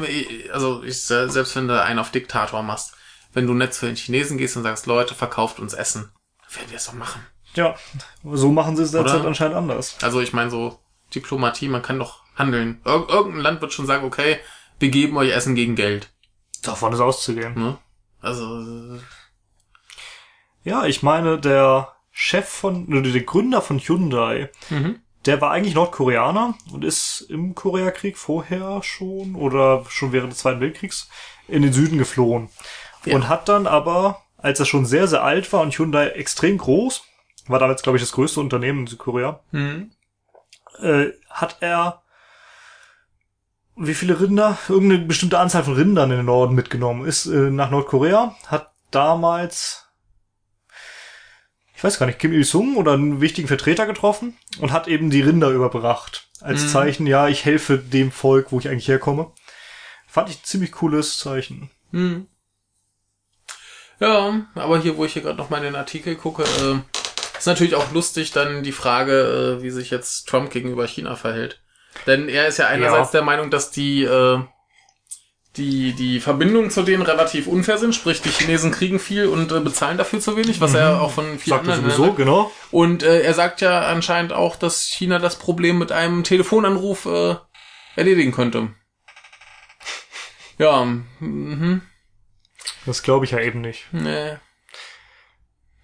[0.09, 2.95] Ich- Also, ich, selbst wenn du einen auf Diktator machst,
[3.33, 6.11] wenn du nett zu den Chinesen gehst und sagst, Leute, verkauft uns Essen,
[6.55, 7.23] werden wir es doch machen.
[7.55, 7.61] So.
[7.61, 7.75] Ja,
[8.23, 9.27] so machen sie es derzeit Oder?
[9.27, 9.97] anscheinend anders.
[10.01, 10.80] Also, ich meine, so
[11.13, 12.81] Diplomatie, man kann doch handeln.
[12.85, 14.39] Ir irgendein Land wird schon sagen, okay,
[14.80, 16.09] wir geben euch Essen gegen Geld.
[16.61, 17.53] Davon ist auszugehen.
[17.55, 17.77] Ne?
[18.21, 18.99] Also,
[20.63, 24.99] Ja, ich meine, der Chef von, oder der Gründer von Hyundai, mhm.
[25.25, 30.61] der war eigentlich Nordkoreaner und ist im Koreakrieg vorher schon oder schon während des Zweiten
[30.61, 31.09] Weltkriegs
[31.47, 32.49] in den Süden geflohen.
[33.05, 33.15] Ja.
[33.15, 37.03] Und hat dann aber, als er schon sehr, sehr alt war und Hyundai extrem groß,
[37.47, 39.91] war damals, glaube ich, das größte Unternehmen in Südkorea, Mhm.
[40.79, 42.01] äh, hat er
[43.75, 47.71] wie viele Rinder, irgendeine bestimmte Anzahl von Rindern in den Norden mitgenommen, ist äh, nach
[47.71, 49.87] Nordkorea, hat damals,
[51.75, 55.21] ich weiß gar nicht, Kim Il-sung oder einen wichtigen Vertreter getroffen und hat eben die
[55.21, 56.29] Rinder überbracht.
[56.39, 56.67] Als Mhm.
[56.67, 59.31] Zeichen, ja, ich helfe dem Volk, wo ich eigentlich herkomme.
[60.07, 61.71] Fand ich ein ziemlich cooles Zeichen.
[61.91, 62.27] Hm.
[63.99, 66.79] Ja, aber hier, wo ich hier gerade noch mal in den Artikel gucke, äh,
[67.43, 71.61] ist natürlich auch lustig dann die Frage, äh, wie sich jetzt Trump gegenüber China verhält.
[72.07, 74.39] Denn er ist ja einerseits der Meinung, dass die, äh,
[75.57, 79.59] die, die Verbindungen zu denen relativ unfair sind, sprich die Chinesen kriegen viel und äh,
[79.59, 82.49] bezahlen dafür zu wenig, was er auch von vielen Sagt er anderen sowieso, genau.
[82.71, 87.35] Und äh, er sagt ja anscheinend auch, dass China das Problem mit einem Telefonanruf äh,
[87.97, 88.69] erledigen könnte.
[90.57, 90.85] Ja,
[91.19, 91.81] mhm,
[92.85, 93.87] Das glaube ich ja eben nicht.
[93.91, 94.37] nee.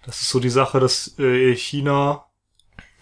[0.10, 2.26] Das ist so die Sache, dass äh, China,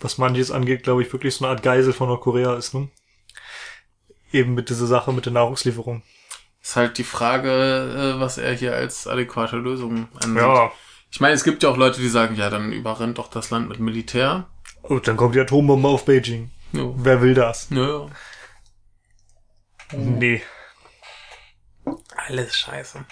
[0.01, 2.89] was manches angeht, glaube ich, wirklich so eine Art Geisel von Nordkorea ist, ne?
[4.34, 6.03] Eben mit dieser Sache mit der Nahrungslieferung.
[6.61, 7.49] Ist halt die Frage,
[8.17, 10.35] äh, was er hier als adäquate Lösung ansieht.
[10.35, 10.69] Ja.
[11.09, 13.69] Ich meine, es gibt ja auch Leute, die sagen, ja, dann überrennt doch das Land
[13.69, 14.49] mit Militär.
[14.81, 16.51] Und dann kommt die Atombombe auf Beijing.
[16.73, 16.93] Jo.
[16.97, 17.71] Wer will das?
[17.71, 18.09] Nö,
[19.93, 20.41] Nee.
[22.17, 23.05] alles scheiße.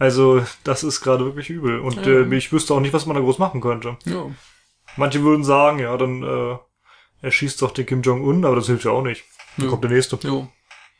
[0.00, 1.78] Also, das ist gerade wirklich übel.
[1.78, 2.02] Und Ja.
[2.22, 3.96] äh, ich wüsste auch nicht, was man da groß machen könnte.
[4.06, 4.32] Jo.
[4.96, 6.56] Manche würden sagen, ja, dann äh,
[7.22, 9.24] erschießt doch den Kim Jong-un, aber das hilft ja auch nicht.
[9.56, 9.70] Dann Ja.
[9.70, 10.16] kommt der nächste.
[10.26, 10.48] Jo.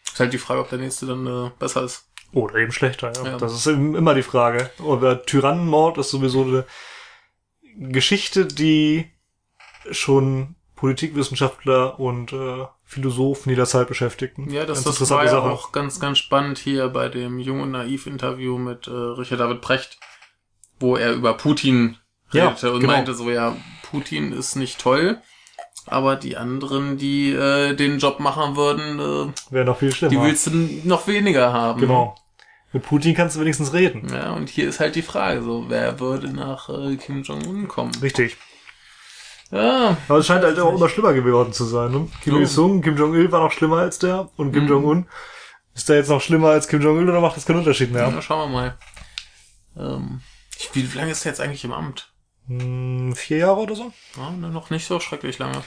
[0.06, 2.09] Ist halt die Frage, ob der nächste dann äh, besser ist.
[2.32, 3.24] Oder eben schlechter, ja.
[3.32, 3.39] Ja.
[3.39, 4.70] Das ist eben immer die Frage.
[4.78, 6.66] Aber Tyrannenmord ist sowieso eine
[7.78, 9.10] Geschichte, die
[9.90, 14.50] schon Politikwissenschaftler und äh, Philosophen jeder Zeit beschäftigten.
[14.50, 15.48] Ja, das, Ganz das war ja Sache.
[15.48, 19.98] auch ganz, ganz spannend hier bei dem Jung und Naiv-Interview mit äh, Richard David Precht,
[20.80, 21.98] wo er über Putin
[22.32, 22.92] Ja, redete und genau.
[22.92, 23.56] meinte so, ja,
[23.88, 25.20] Putin ist nicht toll,
[25.86, 30.10] aber die anderen, die äh, den Job machen würden, äh, Wäre noch viel schlimmer.
[30.10, 30.50] die willst du
[30.82, 31.80] noch weniger haben.
[31.80, 32.16] Genau.
[32.72, 34.08] Mit Putin kannst du wenigstens reden.
[34.12, 37.92] Ja, und hier ist halt die Frage, so, wer würde nach äh, Kim Jong-un kommen?
[38.02, 38.36] Richtig.
[39.51, 41.90] Ja, Aber es scheint halt auch immer schlimmer geworden zu sein.
[41.90, 42.09] Ne?
[42.22, 42.36] Kim.
[42.36, 44.68] Il-sung, Kim Jong-il war noch schlimmer als der und Kim Mhm.
[44.68, 45.06] Jong-un.
[45.74, 48.10] Ist der jetzt noch schlimmer als Kim Jong-il oder macht das keinen Unterschied mehr?
[48.14, 48.78] na, schauen wir mal.
[49.77, 50.20] Ähm,
[50.72, 52.12] wie lange ist er jetzt eigentlich im Amt?
[52.48, 53.93] Hm, vier Jahre oder so?
[54.16, 55.62] Ja, ne, noch nicht so schrecklich lange.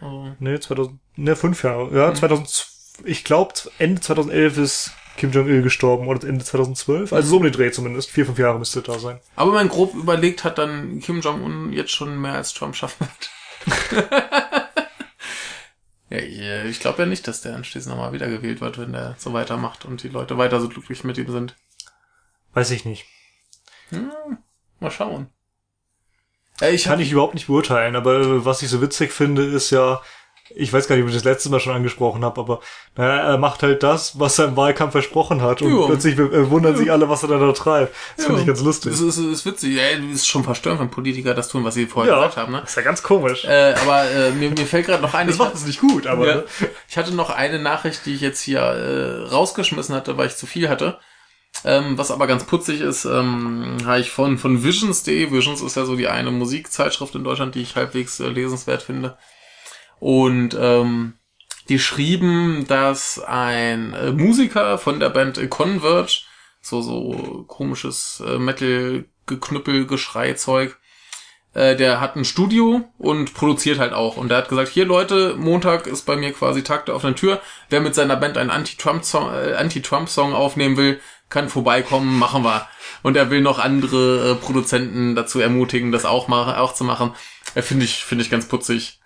[0.00, 1.94] Also, Nee, 2000, ne, fünf Jahre.
[1.96, 2.66] Ja, 2000,
[3.04, 7.12] ich glaube, Ende 2011 ist Kim Jong-il gestorben oder Ende 2012.
[7.12, 8.10] Also so um den Dreh zumindest.
[8.10, 9.20] Vier, fünf Jahre müsste da sein.
[9.36, 13.30] Aber man grob überlegt hat dann Kim Jong-un jetzt schon mehr als Trump schaffen wird.
[16.10, 19.32] ja, ich, äh, glaube ja nicht, dass der anschließend nochmal wiedergewählt wird, wenn der so
[19.32, 21.56] weitermacht und die Leute weiter so glücklich mit ihm sind.
[22.54, 23.06] Weiß ich nicht.
[23.90, 24.38] Hm,
[24.80, 25.28] mal schauen.
[26.60, 29.70] Ja, ich Kann ich überhaupt nicht beurteilen, aber äh, was ich so witzig finde, ist
[29.70, 30.00] ja,
[30.54, 32.60] ich weiß gar nicht, ob ich das letzte Mal schon angesprochen habe, aber
[32.96, 35.86] naja, er macht halt das, was er im Wahlkampf versprochen hat und Jo.
[35.86, 37.94] plötzlich äh, wundern sich alle, was er da, da treibt.
[38.16, 38.92] Das finde ich ganz lustig.
[38.92, 39.74] Das ist, das ist witzig.
[39.74, 42.52] Ja, es ist schon verstörend, wenn Politiker das tun, was sie vorher ja, gesagt haben.
[42.52, 42.62] Ne?
[42.64, 43.44] ist ja ganz komisch.
[43.44, 46.26] Äh, aber äh, mir, mir fällt gerade noch ein, das macht es nicht gut, aber
[46.26, 46.44] ja, ne?
[46.88, 50.46] ich hatte noch eine Nachricht, die ich jetzt hier äh, rausgeschmissen hatte, weil ich zu
[50.46, 50.98] viel hatte.
[51.64, 55.30] Ähm, was aber ganz putzig ist, ähm, habe ich von, von Visions.de.
[55.30, 59.16] Visions ist ja so die eine Musikzeitschrift in Deutschland, die ich halbwegs äh, lesenswert finde.
[60.02, 61.12] Und ähm,
[61.68, 66.22] die schrieben, dass ein äh, Musiker von der Band Converge,
[66.60, 70.76] so so komisches äh, Metal-Geknüppel, Geschrei-Zeug,
[71.54, 74.16] äh, der hat ein Studio und produziert halt auch.
[74.16, 77.40] Und der hat gesagt, hier Leute, Montag ist bei mir quasi Tag der offenen Tür.
[77.70, 82.66] Wer mit seiner Band einen Anti-Trump-Song äh, Anti-Trump-Song aufnehmen will, kann vorbeikommen, machen wir.
[83.04, 87.14] Und er will noch andere äh, Produzenten dazu ermutigen, das auch, machen, auch zu machen.
[87.54, 88.98] Äh, finde ich, finde ich ganz putzig.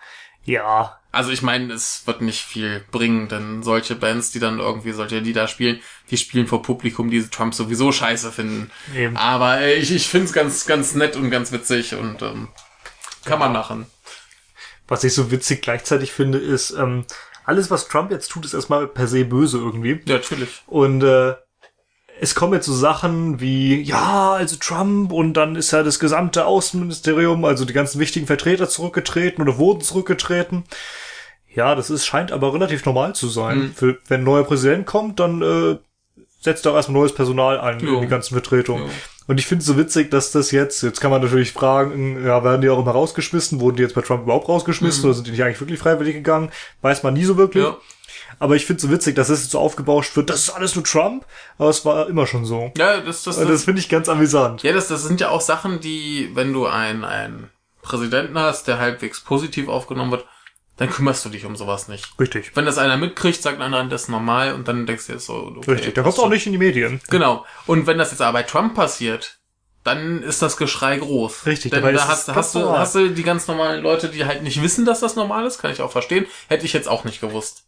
[0.46, 4.92] Ja, Also ich meine, es wird nicht viel bringen, denn solche Bands, die dann irgendwie
[4.92, 8.70] solche Lieder spielen, die spielen vor Publikum, die Trump sowieso scheiße finden.
[8.94, 9.16] eben.
[9.16, 12.48] Aber ich, ich finde es ganz, ganz nett und ganz witzig und ähm,
[13.24, 13.86] kann man machen.
[14.88, 17.04] Was ich so witzig gleichzeitig finde, ist, ähm,
[17.44, 20.00] alles, was Trump jetzt tut, ist erstmal per se böse irgendwie.
[20.04, 20.62] Ja, natürlich.
[20.66, 21.34] Und äh,
[22.20, 26.46] es kommen jetzt so Sachen wie, ja, also Trump und dann ist ja das gesamte
[26.46, 30.64] Außenministerium, also die ganzen wichtigen Vertreter zurückgetreten oder wurden zurückgetreten.
[31.54, 33.58] Ja, das ist, scheint aber relativ normal zu sein.
[33.58, 33.74] Mhm.
[33.74, 35.78] Für, wenn ein neuer Präsident kommt, dann äh,
[36.40, 37.96] setzt er auch erstmal neues Personal ein Jo.
[37.96, 38.84] in die ganzen Vertretungen.
[38.84, 38.90] Jo.
[39.26, 42.44] Und ich finde es so witzig, dass das jetzt, jetzt kann man natürlich fragen, ja,
[42.44, 43.60] werden die auch immer rausgeschmissen?
[43.60, 46.50] Wurden die jetzt bei Trump überhaupt rausgeschmissen oder sind die nicht eigentlich wirklich freiwillig gegangen?
[46.82, 47.64] Weiß man nie so wirklich.
[47.64, 47.70] Mhm.
[47.70, 47.78] Ja.
[48.38, 50.74] Aber ich finde es so witzig, dass es jetzt so aufgebauscht wird, das ist alles
[50.74, 51.24] nur Trump,
[51.58, 52.72] aber es war immer schon so.
[52.76, 54.62] Ja, das, das, das, das finde ich ganz amüsant.
[54.62, 57.50] ja, das, das sind ja auch Sachen, die, wenn du einen, einen
[57.82, 60.26] Präsidenten hast, der halbwegs positiv aufgenommen wird,
[60.76, 62.18] dann kümmerst du dich um sowas nicht.
[62.20, 62.52] Richtig.
[62.54, 65.18] Wenn das einer mitkriegt, sagt ein anderer, das ist normal und dann denkst du dir
[65.18, 65.70] so, okay.
[65.70, 65.94] Richtig.
[65.94, 67.00] Da kommst du auch nicht in die Medien.
[67.08, 67.46] Genau.
[67.66, 69.38] Und wenn das jetzt aber bei Trump passiert,
[69.84, 71.46] dann ist das Geschrei groß.
[71.46, 72.80] Richtig, Denn da ist hast, hast, du, normal.
[72.80, 75.70] hast du die ganz normalen Leute, die halt nicht wissen, dass das normal ist, kann
[75.70, 76.26] ich auch verstehen.
[76.48, 77.65] Hätte ich jetzt auch nicht gewusst.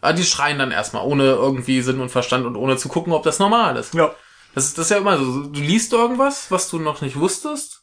[0.00, 3.22] Aber die schreien dann erstmal, ohne irgendwie Sinn und Verstand und ohne zu gucken, ob
[3.22, 3.94] das normal ist.
[3.94, 4.14] Ja.
[4.54, 5.44] Das ist, das ist ja immer so.
[5.44, 7.82] Du liest irgendwas, was du noch nicht wusstest.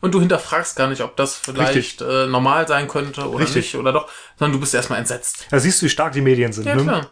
[0.00, 3.56] Und du hinterfragst gar nicht, ob das vielleicht äh, normal sein könnte oder Richtig.
[3.56, 5.46] nicht oder doch, sondern du bist erstmal entsetzt.
[5.50, 6.66] Da siehst du, wie stark die Medien sind.
[6.66, 6.82] Ja, ne?
[6.82, 7.10] klar.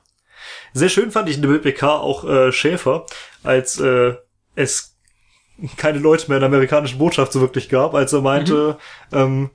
[0.73, 3.07] Sehr schön fand ich in der BPK auch äh, Schäfer,
[3.45, 4.15] als äh,
[4.57, 4.97] es
[5.77, 8.79] keine Leute mehr in der amerikanischen Botschaft so wirklich gab, als er meinte,
[9.13, 9.51] ähm,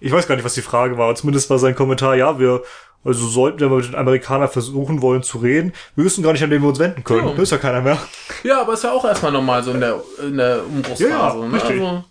[0.00, 2.62] ich weiß gar nicht, was die Frage war, zumindest war sein Kommentar, ja, wir
[3.04, 6.50] also sollten wir mit den Amerikanern versuchen wollen zu reden, wir wissen gar nicht, an
[6.50, 7.28] wen wir uns wenden können.
[7.28, 7.34] Ja.
[7.34, 7.98] Da ist ja keiner mehr.
[8.42, 11.08] Ja, aber ist ja auch erstmal normal so in der, in der Umbruchsphase.
[11.10, 11.52] Ja, ja, ne?
[11.54, 11.80] richtig.
[11.82, 12.04] Also,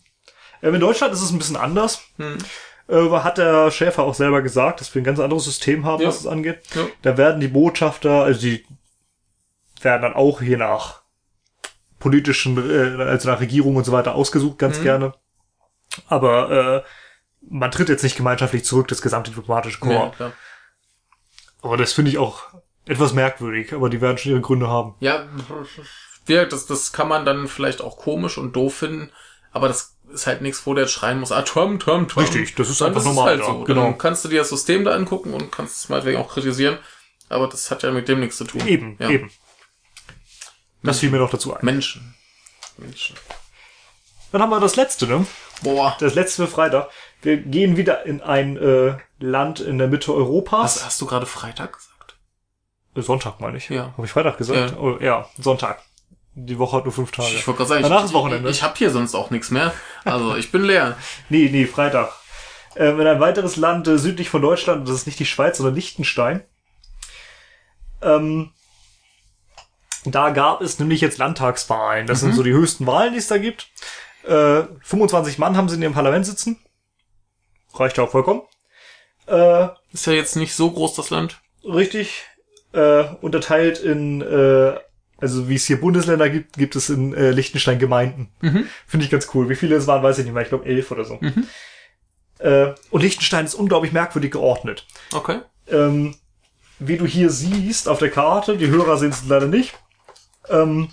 [0.76, 2.02] in Deutschland ist es ein bisschen anders.
[2.18, 2.38] Hm.
[2.88, 6.10] Äh, hat der Schäfer auch selber gesagt, dass wir ein ganz anderes System haben, Ja.
[6.10, 6.60] was es angeht.
[6.76, 6.86] Ja.
[7.02, 8.65] Da werden die Botschafter, also die
[9.82, 11.02] werden dann auch je nach
[11.99, 14.84] politischen, äh, also nach Regierung und so weiter ausgesucht, ganz Mhm.
[14.84, 15.14] gerne.
[16.07, 16.90] Aber äh,
[17.49, 20.18] man tritt jetzt nicht gemeinschaftlich zurück, das gesamte diplomatische ja, Korps.
[20.18, 20.34] klar.
[21.64, 22.44] Aber das finde ich auch
[22.85, 24.95] etwas merkwürdig, aber die werden schon ihre Gründe haben.
[24.99, 25.26] Ja,
[26.27, 29.11] das, das kann man dann vielleicht auch komisch und doof finden,
[29.52, 32.27] aber das ist halt nichts, wo der jetzt schreien muss, ah, Trump, Trump, Trump.
[32.27, 33.64] Richtig, das ist Sondern einfach das normal, Ist halt ja, so.
[33.64, 33.84] genau.
[33.84, 36.77] Dann kannst du dir das System da angucken und kannst es meinetwegen auch kritisieren,
[37.30, 38.68] aber das hat ja mit dem nichts zu tun.
[38.68, 39.10] Eben, ja.
[39.10, 39.31] eben.
[40.84, 41.64] Das fiel mir noch dazu ein.
[41.64, 42.14] Menschen.
[42.77, 43.15] Menschen.
[44.34, 45.26] Dann haben wir das letzte, ne?
[45.61, 45.95] Boah.
[45.99, 46.90] Das letzte für Freitag.
[47.22, 50.76] Wir gehen wieder in ein äh, Land in der Mitte Europas.
[50.76, 52.18] Was hast du gerade Freitag gesagt?
[52.95, 53.70] Äh, Sonntag meine ich.
[53.70, 53.94] Ja.
[53.94, 54.72] Habe ich Freitag gesagt?
[54.72, 54.78] Ja.
[54.78, 55.82] Oh, ja, Sonntag.
[56.36, 57.30] Die Woche hat nur fünf Tage.
[57.30, 58.50] Ich wollte gerade sagen, Danach ich, ist Wochenende.
[58.50, 59.74] ich, ich habe hier sonst auch nichts mehr.
[60.04, 60.98] Also ich bin leer.
[61.30, 62.12] Nee, nee, Freitag.
[62.76, 65.76] Ähm, in ein weiteres Land äh, südlich von Deutschland, das ist nicht die Schweiz, sondern
[65.76, 66.44] Liechtenstein.
[68.02, 68.52] Ähm,
[70.06, 72.08] da gab es nämlich jetzt Landtagswahlen.
[72.08, 73.70] Das sind so die höchsten Wahlen, die es da gibt.
[74.24, 76.60] Äh, 25 Mann haben sie in ihrem Parlament sitzen.
[77.76, 78.41] Reicht ja auch vollkommen.
[79.28, 81.40] Äh, Ist ja jetzt nicht so groß, das Land.
[81.64, 82.24] richtig
[82.74, 84.76] äh, unterteilt in, äh,
[85.18, 88.32] also wie es hier Bundesländer gibt, gibt es in äh, Liechtenstein Gemeinden.
[88.41, 88.68] Mhm.
[88.88, 89.48] Finde ich ganz cool.
[89.50, 90.44] Wie viele es waren, weiß ich nicht mehr.
[90.44, 91.20] Ich glaube elf oder so.
[92.40, 94.86] Äh, und Liechtenstein ist unglaublich merkwürdig geordnet.
[95.14, 95.40] Okay.
[95.70, 96.16] Ähm,
[96.80, 99.74] wie du hier siehst auf der Karte, die Hörer sehen es leider nicht,
[100.50, 100.90] ähm,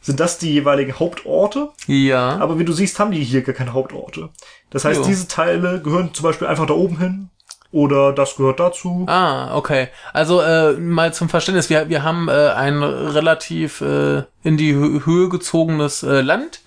[0.00, 1.70] sind das die jeweiligen Hauptorte.
[1.86, 2.36] Ja.
[2.36, 4.28] Aber wie du siehst, haben die hier gar keine Hauptorte.
[4.70, 5.06] Das heißt, Jo.
[5.06, 7.30] diese Teile gehören zum Beispiel einfach da oben hin.
[7.74, 9.04] Oder das gehört dazu.
[9.08, 9.88] Ah, okay.
[10.12, 15.00] Also äh, mal zum Verständnis, wir, wir haben äh, ein relativ äh, in die Hö
[15.04, 16.60] Höhe gezogenes äh, Land.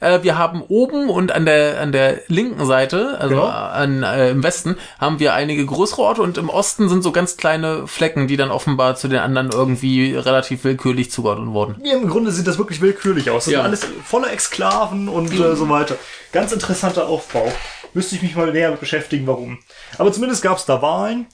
[0.00, 3.46] Äh, wir haben oben und an der an der linken Seite, also Genau.
[3.46, 7.36] an, äh, im Westen, haben wir einige größere Orte und im Osten sind so ganz
[7.36, 11.76] kleine Flecken, die dann offenbar zu den anderen irgendwie relativ willkürlich zugeordnet wurden.
[11.84, 13.44] Ja, Im Grunde sieht das wirklich willkürlich aus.
[13.44, 13.58] Das Ja.
[13.60, 15.94] sind alles voller Exklaven und äh, so weiter.
[16.32, 17.52] Ganz interessanter Aufbau.
[17.98, 19.58] Müsste ich mich mal näher mit beschäftigen, warum.
[19.98, 21.26] Aber zumindest gab es da Wahlen.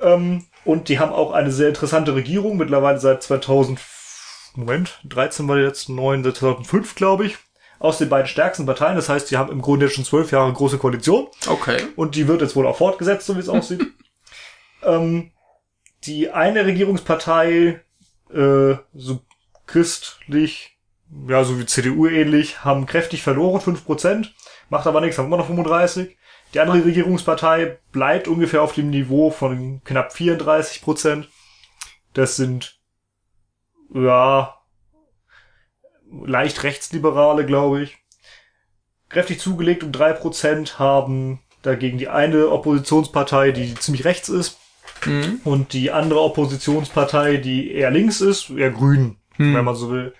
[0.00, 2.56] Ähm, und die haben auch eine sehr interessante Regierung.
[2.56, 3.78] Mittlerweile seit 2000,
[4.54, 7.36] Moment, 13 war die letzten neun, seit 2005, glaube ich.
[7.80, 8.96] Aus den beiden stärksten Parteien.
[8.96, 11.28] Das heißt, die haben im Grunde jetzt schon zwölf Jahre große Koalition.
[11.48, 11.82] Okay.
[11.96, 13.86] Und die wird jetzt wohl auch fortgesetzt, so wie es aussieht.
[14.84, 15.32] ähm,
[16.04, 17.82] die eine Regierungspartei,
[18.32, 19.20] äh, so
[19.66, 20.78] christlich,
[21.28, 24.28] ja, so wie CDU ähnlich, haben kräftig verloren, 5%,
[24.68, 26.16] macht aber nichts, haben immer noch 35.
[26.54, 31.26] Die andere Regierungspartei bleibt ungefähr auf dem Niveau von knapp 34%.
[32.14, 32.78] Das sind,
[33.92, 34.54] ja,
[36.24, 37.98] leicht rechtsliberale, glaube ich.
[39.08, 44.58] Kräftig zugelegt um 3% haben dagegen die eine Oppositionspartei, die ziemlich rechts ist,
[45.04, 45.40] Mhm.
[45.44, 49.54] und die andere Oppositionspartei, die eher links ist, eher grün, Hm.
[49.54, 50.14] wenn man so will.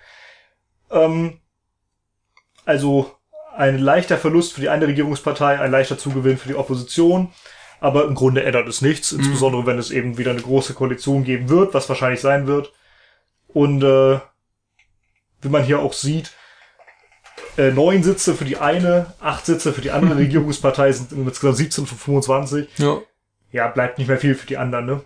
[0.91, 1.39] Ähm,
[2.63, 3.16] also
[3.57, 7.29] ein leichter Verlust für die eine Regierungspartei, ein leichter Zugewinn für die Opposition.
[7.79, 11.49] Aber im Grunde ändert es nichts, insbesondere wenn es eben wieder eine große Koalition geben
[11.49, 12.73] wird, was wahrscheinlich sein wird.
[13.47, 14.19] Und äh,
[15.41, 16.31] wie man hier auch sieht,
[17.57, 21.85] äh, neun Sitze für die eine, acht Sitze für die andere Regierungspartei sind insgesamt 17
[21.85, 22.67] von 25.
[22.77, 22.99] Ja.
[23.51, 25.01] Ja, bleibt nicht mehr viel für die anderen, ne?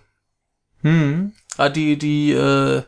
[0.81, 1.33] Hm.
[1.57, 2.83] Ah, die, die äh,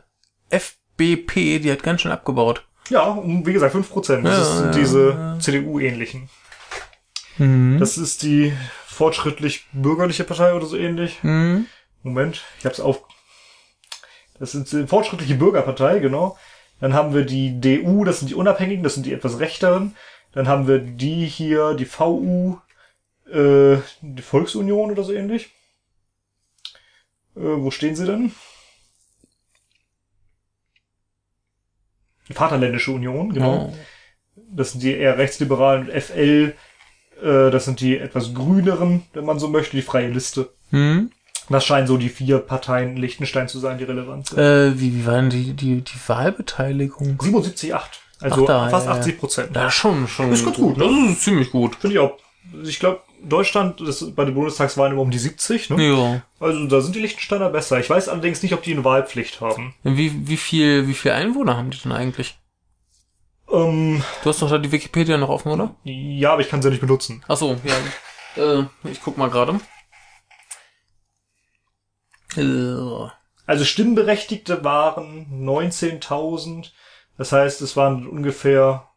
[0.50, 2.66] FBP, die hat ganz schön abgebaut.
[2.90, 4.22] Ja, um, wie gesagt, 5%.
[4.22, 5.38] Das Ja, sind ja, diese ja.
[5.38, 6.28] CDU-ähnlichen.
[7.38, 7.78] Mhm.
[7.78, 8.52] Das ist die
[8.86, 11.22] fortschrittlich-bürgerliche Partei oder so ähnlich.
[11.22, 11.66] Mhm.
[12.02, 13.02] Moment, ich hab's auf.
[14.38, 16.36] Das sind die fortschrittliche Bürgerpartei, genau.
[16.80, 19.96] Dann haben wir die DU, das sind die Unabhängigen, das sind die etwas rechteren.
[20.32, 22.58] Dann haben wir die hier, die VU,
[23.30, 25.50] äh, die Volksunion oder so ähnlich.
[27.36, 28.32] Äh, wo stehen sie denn?
[32.32, 33.72] Vaterländische Union, genau.
[33.72, 33.74] Oh.
[34.50, 35.88] Das sind die eher rechtsliberalen.
[35.88, 36.54] FL,
[37.22, 40.50] äh, das sind die etwas grüneren, wenn man so möchte, die freie Liste.
[40.70, 41.10] Hm?
[41.50, 44.38] Das scheinen so die vier Parteien in Liechtenstein zu sein, die relevant sind.
[44.38, 47.18] Äh, wie, wie war denn die, die, die Wahlbeteiligung?
[47.18, 47.80] 77,8.
[48.20, 49.00] Also Ach da, fast ja, ja.
[49.00, 49.56] 80 Prozent.
[49.56, 50.32] Ja, schon, schon.
[50.32, 50.84] Ist ganz gut, ne?
[50.84, 51.76] Das ist ziemlich gut.
[51.76, 52.16] Finde ich auch.
[52.62, 55.82] Ich glaube, Deutschland ist bei den Bundestagswahlen immer um die 70, ne?
[55.82, 56.22] Ja.
[56.40, 57.78] Also da sind die Liechtensteiner besser.
[57.80, 59.74] Ich weiß allerdings nicht, ob die eine Wahlpflicht haben.
[59.82, 62.38] Wie, wie viel, wie viel Einwohner haben die denn eigentlich?
[63.50, 65.74] Ähm, Du hast doch da die Wikipedia noch offen, oder?
[65.84, 67.24] ja, aber ich kann sie ja nicht benutzen.
[67.28, 68.42] Ach so, ja.
[68.42, 69.60] äh, ich guck mal gerade.
[72.36, 73.10] Äh,
[73.46, 76.70] Also Stimmberechtigte waren 19.000.
[77.16, 78.88] Das heißt, es waren ungefähr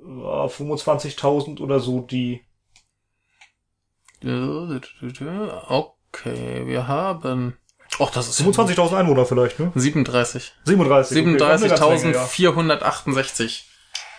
[0.00, 2.42] äh, 25.000 oder so, die
[4.22, 4.86] Okay,
[6.66, 7.56] wir haben.
[7.98, 9.72] Och, das ist 25.000 Einwohner vielleicht, ne?
[9.74, 10.52] 37.
[10.64, 11.18] 37.
[11.18, 13.62] okay, das ist eine ganze Menge, 37.468.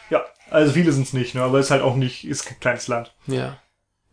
[0.10, 0.26] ja.
[0.50, 1.44] also viele sind's nicht, ne?
[1.44, 3.16] Aber ist halt auch nicht, ist kein kleines Land.
[3.28, 3.58] Ja.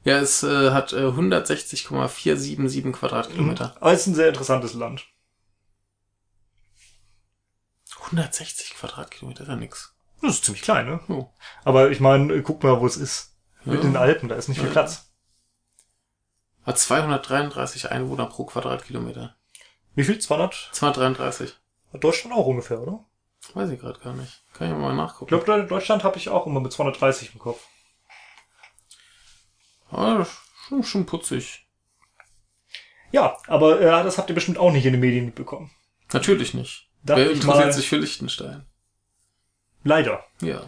[0.05, 3.77] Ja, es äh, hat äh, 160,477 Quadratkilometer.
[3.81, 5.07] Aber es ist ein sehr interessantes Land.
[8.05, 9.98] 160 Quadratkilometer ist ja nix.
[10.23, 11.01] Das ist ziemlich klein, ne?
[11.09, 11.29] Oh.
[11.65, 13.37] Aber ich meine, guck mal, wo es ist.
[13.65, 13.81] Mit Ja.
[13.83, 14.73] den Alpen, da ist nicht viel Ja.
[14.73, 15.11] Platz.
[16.65, 19.37] Hat 233 Einwohner pro Quadratkilometer.
[19.95, 20.19] Wie viel?
[20.19, 20.71] 200?
[20.73, 21.55] 233.
[21.93, 23.05] Hat Deutschland auch ungefähr, oder?
[23.55, 24.43] Weiß ich gerade gar nicht.
[24.55, 25.29] Kann ich mal Ich nachgucken.
[25.43, 27.61] glaube, Deutschland habe ich auch immer mit 230 im Kopf.
[29.91, 30.27] Ah,
[30.69, 31.67] schon, schon putzig.
[33.11, 35.71] Ja, aber äh, das habt ihr bestimmt auch nicht in den Medien mitbekommen.
[36.13, 36.91] Natürlich nicht.
[37.03, 38.67] Dachte Wer ich interessiert mal- sich für Liechtenstein?
[39.85, 40.25] Leider.
[40.41, 40.63] Ja.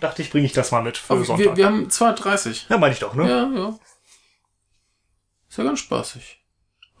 [0.00, 1.56] Dachte ich, bringe ich das mal mit für Aber wir, Sonntag.
[1.56, 2.66] wir haben 230.
[2.68, 3.28] ja, meine ich doch, ne?
[3.28, 3.78] Ja, ja.
[5.48, 6.42] Ist ja ganz spaßig.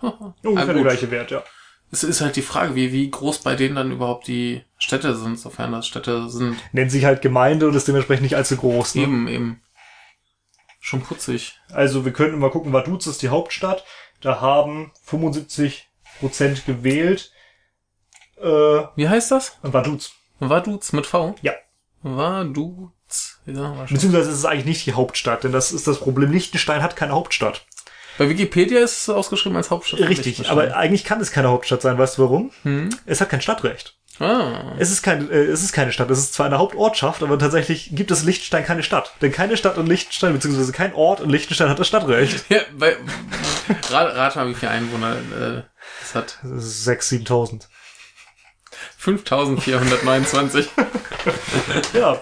[0.00, 1.42] Ungefähr der gleiche Wert, ja.
[1.90, 5.38] Es ist halt die Frage, wie, wie groß bei denen dann überhaupt die Städte sind,
[5.38, 6.56] sofern das Städte sind.
[6.72, 8.96] Nennt sich halt Gemeinde und ist dementsprechend nicht allzu groß.
[8.96, 9.02] Ne?
[9.02, 9.62] Eben, eben.
[10.80, 11.60] Schon putzig.
[11.70, 13.84] Also wir könnten mal gucken, Vaduz ist die Hauptstadt.
[14.20, 15.88] Da haben 75
[16.18, 17.32] Prozent gewählt.
[18.38, 18.46] Äh,
[18.96, 19.58] Wie heißt das?
[19.62, 20.12] Vaduz.
[20.40, 21.34] Vaduz mit V?
[21.42, 21.52] Ja.
[22.02, 23.40] Vaduz.
[23.46, 23.92] Ja, wahrscheinlich.
[23.92, 26.32] Beziehungsweise ist es eigentlich nicht die Hauptstadt, denn das ist das Problem.
[26.32, 27.66] Liechtenstein hat keine Hauptstadt.
[28.18, 30.00] Bei Wikipedia ist es ausgeschrieben als Hauptstadt.
[30.00, 31.98] Richtig, aber eigentlich kann es keine Hauptstadt sein.
[31.98, 32.50] Weißt du warum?
[32.62, 32.90] Hm?
[33.06, 33.96] Es hat kein Stadtrecht.
[34.20, 34.76] Ah.
[34.78, 36.08] Es ist, kein, äh, es ist keine Stadt.
[36.10, 39.12] Es ist zwar eine Hauptortschaft, aber tatsächlich gibt es Liechtenstein keine Stadt.
[39.20, 42.44] Denn keine Stadt in Liechtenstein, beziehungsweise kein Ort in Liechtenstein hat das Stadtrecht.
[42.48, 42.96] Ja, bei,
[43.90, 45.62] rat, rat mal, wie viele Einwohner äh,
[46.02, 46.38] es hat.
[46.44, 47.62] 6.000, 7.000.
[48.98, 50.68] 5429.
[51.94, 52.20] Ja.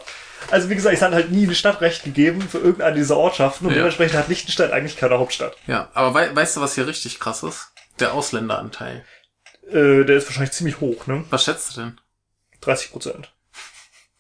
[0.51, 3.73] Also wie gesagt, es hat halt nie ein Stadtrecht gegeben für irgendeine dieser Ortschaften und
[3.73, 3.79] Ja.
[3.79, 5.57] dementsprechend hat Liechtenstein eigentlich keine Hauptstadt.
[5.67, 7.73] ja, aber wei weißt du, was hier richtig krass ist?
[8.01, 9.05] Der Ausländeranteil.
[9.69, 11.25] Äh, der ist wahrscheinlich ziemlich hoch, ne?
[11.31, 12.01] Was schätzt du denn?
[12.61, 13.33] 30 Prozent.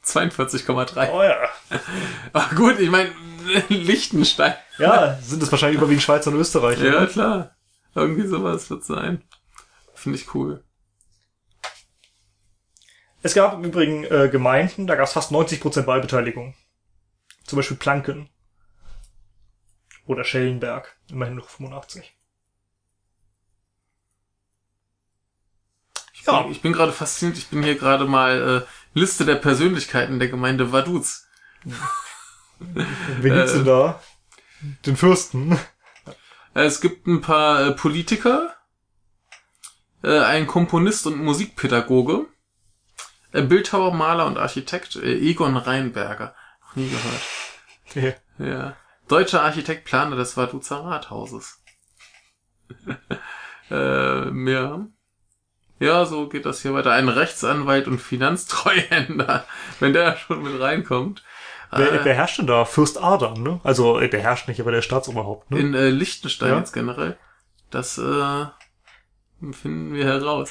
[0.05, 1.11] 42,3.
[1.13, 1.37] Oh ja.
[2.33, 3.13] Ach gut, ich meine,
[3.69, 4.55] Liechtenstein.
[4.79, 6.85] Ja, sind es wahrscheinlich überwiegend Schweizer und Österreicher.
[6.85, 7.07] Ja, ne?
[7.07, 7.57] klar.
[7.95, 9.23] Irgendwie sowas wird sein.
[9.95, 10.65] Finde ich cool.
[13.23, 16.55] Es gab im Übrigen äh, Gemeinden, da gab es fast 90 Prozent Wahlbeteiligung.
[17.45, 18.29] Zum Beispiel Planken.
[20.07, 20.97] Oder Schellenberg.
[21.11, 22.17] Immerhin noch 85.
[26.15, 26.43] Ich Ja.
[26.43, 27.39] bin, ich bin gerade fasziniert.
[27.39, 31.27] Ich bin hier gerade mal äh, Liste der Persönlichkeiten der Gemeinde Vaduz.
[32.59, 34.01] Wen gibt's denn da?
[34.87, 35.53] Den Fürsten.
[36.55, 38.55] Äh, Es gibt ein paar äh, Politiker,
[40.05, 42.27] äh, ein Komponist und Musikpädagoge,
[43.33, 46.35] Bildhauer, Maler und Architekt äh, Egon Reinberger.
[46.61, 47.23] Noch nie gehört.
[48.39, 48.47] Nee.
[48.47, 48.77] Ja.
[49.09, 51.63] Deutscher Architekt, Planer des Vaduzer Rathauses.
[53.71, 54.87] äh, mehr.
[55.79, 56.93] Ja, so geht das hier weiter.
[56.93, 59.45] Ein Rechtsanwalt und Finanztreuhänder,
[59.81, 61.23] wenn der schon mit reinkommt.
[61.73, 62.65] Wer, Äh, wer herrscht denn da?
[62.65, 63.61] Fürst Adam, ne?
[63.65, 65.59] Also, äh, der herrscht nicht, aber der Staatsoberhaupt, ne?
[65.59, 66.59] in äh, Liechtenstein Ja.
[66.59, 67.17] jetzt generell.
[67.71, 68.47] Das äh,
[69.53, 70.51] finden wir heraus.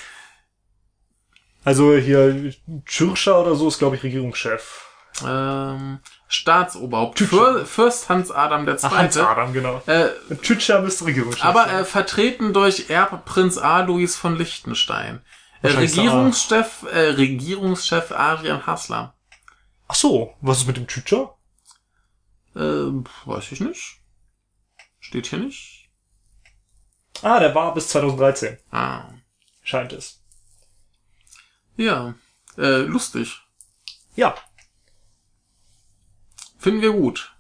[1.64, 2.54] Also hier
[2.86, 4.86] Tschircher oder so ist, glaube ich, Regierungschef.
[5.26, 7.18] Ähm, Staatsoberhaupt.
[7.18, 7.38] Tütscher.
[7.60, 9.28] Für, Fürst Hans Adam der Ach, Hans Zweite.
[9.28, 9.82] Adam, genau.
[9.86, 10.10] Äh,
[10.42, 15.22] Tschircher müsste Regierungschef aber äh, vertreten durch Erbprinz Alois von Liechtenstein.
[15.62, 19.14] Äh, Regierungschef, äh, Regierungschef Adrian Hassler.
[19.88, 21.36] Ach so, was ist mit dem Tschircher?
[22.56, 22.60] Äh,
[23.26, 24.00] weiß ich nicht.
[25.00, 25.90] Steht hier nicht.
[27.22, 29.10] Ah, der war bis 2013, Ah.
[29.62, 30.24] scheint es.
[31.84, 32.16] Ja.
[32.58, 33.42] Äh, lustig.
[34.16, 34.36] Ja,
[36.62, 37.36] Finden wir gut.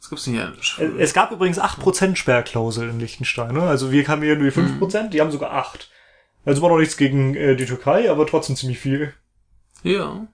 [0.00, 0.56] Was gibt's denn hier?
[0.78, 3.52] Äh, Es gab übrigens 8% Sperrklausel in Liechtenstein.
[3.52, 3.64] Ne?
[3.64, 5.90] Also wir haben hier nur die 5%, die haben sogar 8.
[6.46, 9.12] Also war noch nichts gegen äh, die Türkei, aber trotzdem ziemlich viel.
[9.82, 10.26] Ja.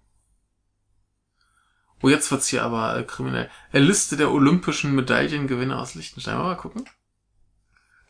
[2.01, 3.51] Oh, jetzt wird's hier aber äh, kriminell.
[3.73, 6.39] Äh, Liste der olympischen Medaillengewinner aus Liechtenstein.
[6.39, 6.89] Mal gucken.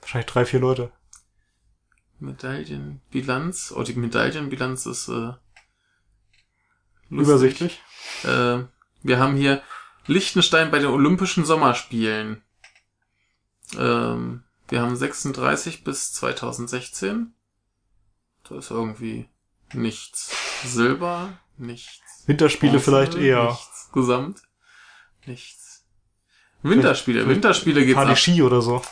[0.02, 0.92] Wahrscheinlich drei, vier Leute.
[2.24, 3.72] Medaillenbilanz.
[3.76, 5.32] Oh, die Medaillenbilanz ist äh,
[7.08, 7.28] lustig.
[7.28, 7.82] Übersichtlich.
[8.24, 8.64] Äh,
[9.02, 9.62] wir haben hier
[10.06, 12.42] Liechtenstein bei den Olympischen Sommerspielen.
[13.78, 17.34] Ähm, wir haben 36 bis 2016.
[18.48, 19.28] Da ist irgendwie
[19.72, 20.34] nichts.
[20.64, 22.24] Silber, nichts.
[22.26, 23.44] Winterspiele Bronze, vielleicht eher.
[23.44, 23.90] Nichts.
[23.92, 24.42] Gesamt.
[25.26, 25.84] Nichts.
[26.62, 27.28] Winterspiele.
[27.28, 28.04] Winterspiele geht's ab.
[28.04, 28.82] Panichi oder so.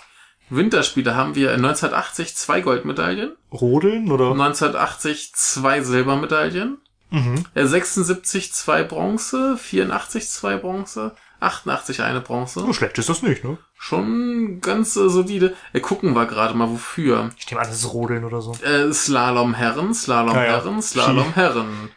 [0.57, 4.31] Winterspiele haben wir 1980 zwei Goldmedaillen, Rodeln oder?
[4.33, 6.79] 1980 zwei Silbermedaillen,
[7.11, 7.45] Mhm.
[7.55, 12.61] äh, 76 zwei Bronze, 84 zwei Bronze, 88 eine Bronze.
[12.61, 13.59] So schlecht ist das nicht, ne?
[13.79, 15.55] Schon ganz äh, solide.
[15.73, 17.31] Äh, gucken wir gerade mal wofür.
[17.37, 18.53] Ich nehme an, das ist Rodeln oder so.
[18.65, 20.51] Äh, Slalom Herren, Slalom Ja, ja.
[20.53, 21.91] Herren, Slalom Herren.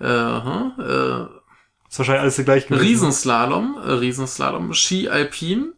[0.00, 1.22] Äh, hm, äh,
[1.88, 2.82] Ist wahrscheinlich alles gleich gewesen.
[2.82, 5.73] Riesenslalom, äh, Riesenslalom, Ski Alpin,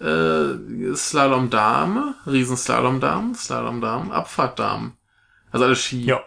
[0.00, 4.92] äh, Slalom Dame, Riesenslalom Dame, Slalom Dame, Abfahrt Dame.
[5.50, 6.04] Also alles Ski.
[6.04, 6.22] Ja.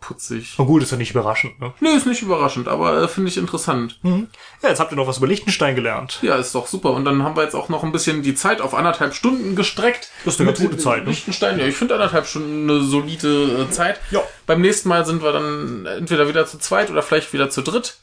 [0.00, 0.54] Putzig.
[0.58, 1.72] Na gut, ist ja nicht überraschend, ne?
[1.80, 3.98] Nee, ist nicht überraschend, aber äh, finde ich interessant.
[4.02, 4.28] Mhm.
[4.62, 6.18] Ja, jetzt habt ihr noch was über Liechtenstein gelernt.
[6.22, 6.92] Ja, ist doch super.
[6.92, 10.10] Und dann haben wir jetzt auch noch ein bisschen die Zeit auf anderthalb Stunden gestreckt.
[10.24, 11.10] Das ist eine ganz gute Zeit, ne?
[11.10, 13.98] Liechtenstein, ja, ich finde anderthalb Stunden eine solide äh, Zeit.
[14.10, 14.22] Ja.
[14.46, 17.98] Beim nächsten Mal sind wir dann entweder wieder zu zweit oder vielleicht wieder zu dritt.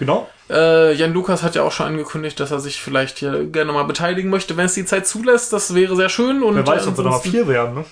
[0.00, 0.28] Genau.
[0.50, 3.84] Äh, Jan Lukas hat ja auch schon angekündigt, dass er sich vielleicht hier gerne mal
[3.84, 5.52] beteiligen möchte, wenn es die Zeit zulässt.
[5.52, 6.42] Das wäre sehr schön.
[6.42, 7.84] Und Wer weiß, ob wir da mal ansonsten- vier werden, ne?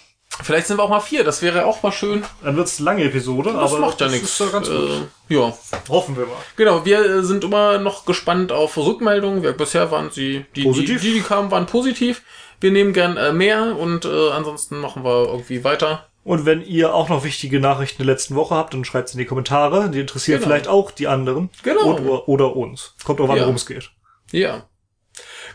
[0.43, 1.25] Vielleicht sind wir auch mal vier.
[1.25, 2.23] Das wäre auch mal schön.
[2.45, 4.39] Dann wird's eine lange Episode, Das aber macht ja das nichts.
[4.39, 4.47] ja.
[4.47, 5.53] Äh, ja,
[5.89, 6.37] Hoffen wir mal.
[6.57, 6.85] genau.
[6.85, 9.43] Wir äh, sind immer noch gespannt auf Rückmeldungen.
[9.43, 11.01] Wir, bisher waren sie, die, Positiv.
[11.03, 12.23] die, die, die kamen, waren positiv.
[12.61, 16.08] Wir nehmen gern äh, mehr und äh, ansonsten machen wir irgendwie weiter.
[16.29, 19.25] Und wenn ihr auch noch wichtige Nachrichten der letzten Woche habt, dann schreibt's in die
[19.25, 19.89] Kommentare.
[19.89, 20.49] Die interessieren Genau.
[20.51, 21.49] vielleicht auch die anderen.
[21.63, 21.95] Genau.
[21.95, 22.95] Oder, oder uns.
[23.03, 23.43] Kommt drauf an, Ja.
[23.45, 23.91] worum es geht.
[24.31, 24.69] Ja.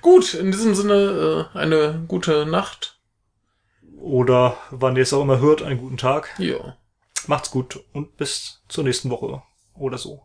[0.02, 2.98] Gut, in diesem Sinne äh, eine gute Nacht.
[4.02, 6.30] Oder wann ihr es auch immer hört, einen guten Tag.
[6.40, 6.76] Ja.
[7.28, 9.44] Macht's gut und bis zur nächsten Woche.
[9.76, 10.24] Oder so.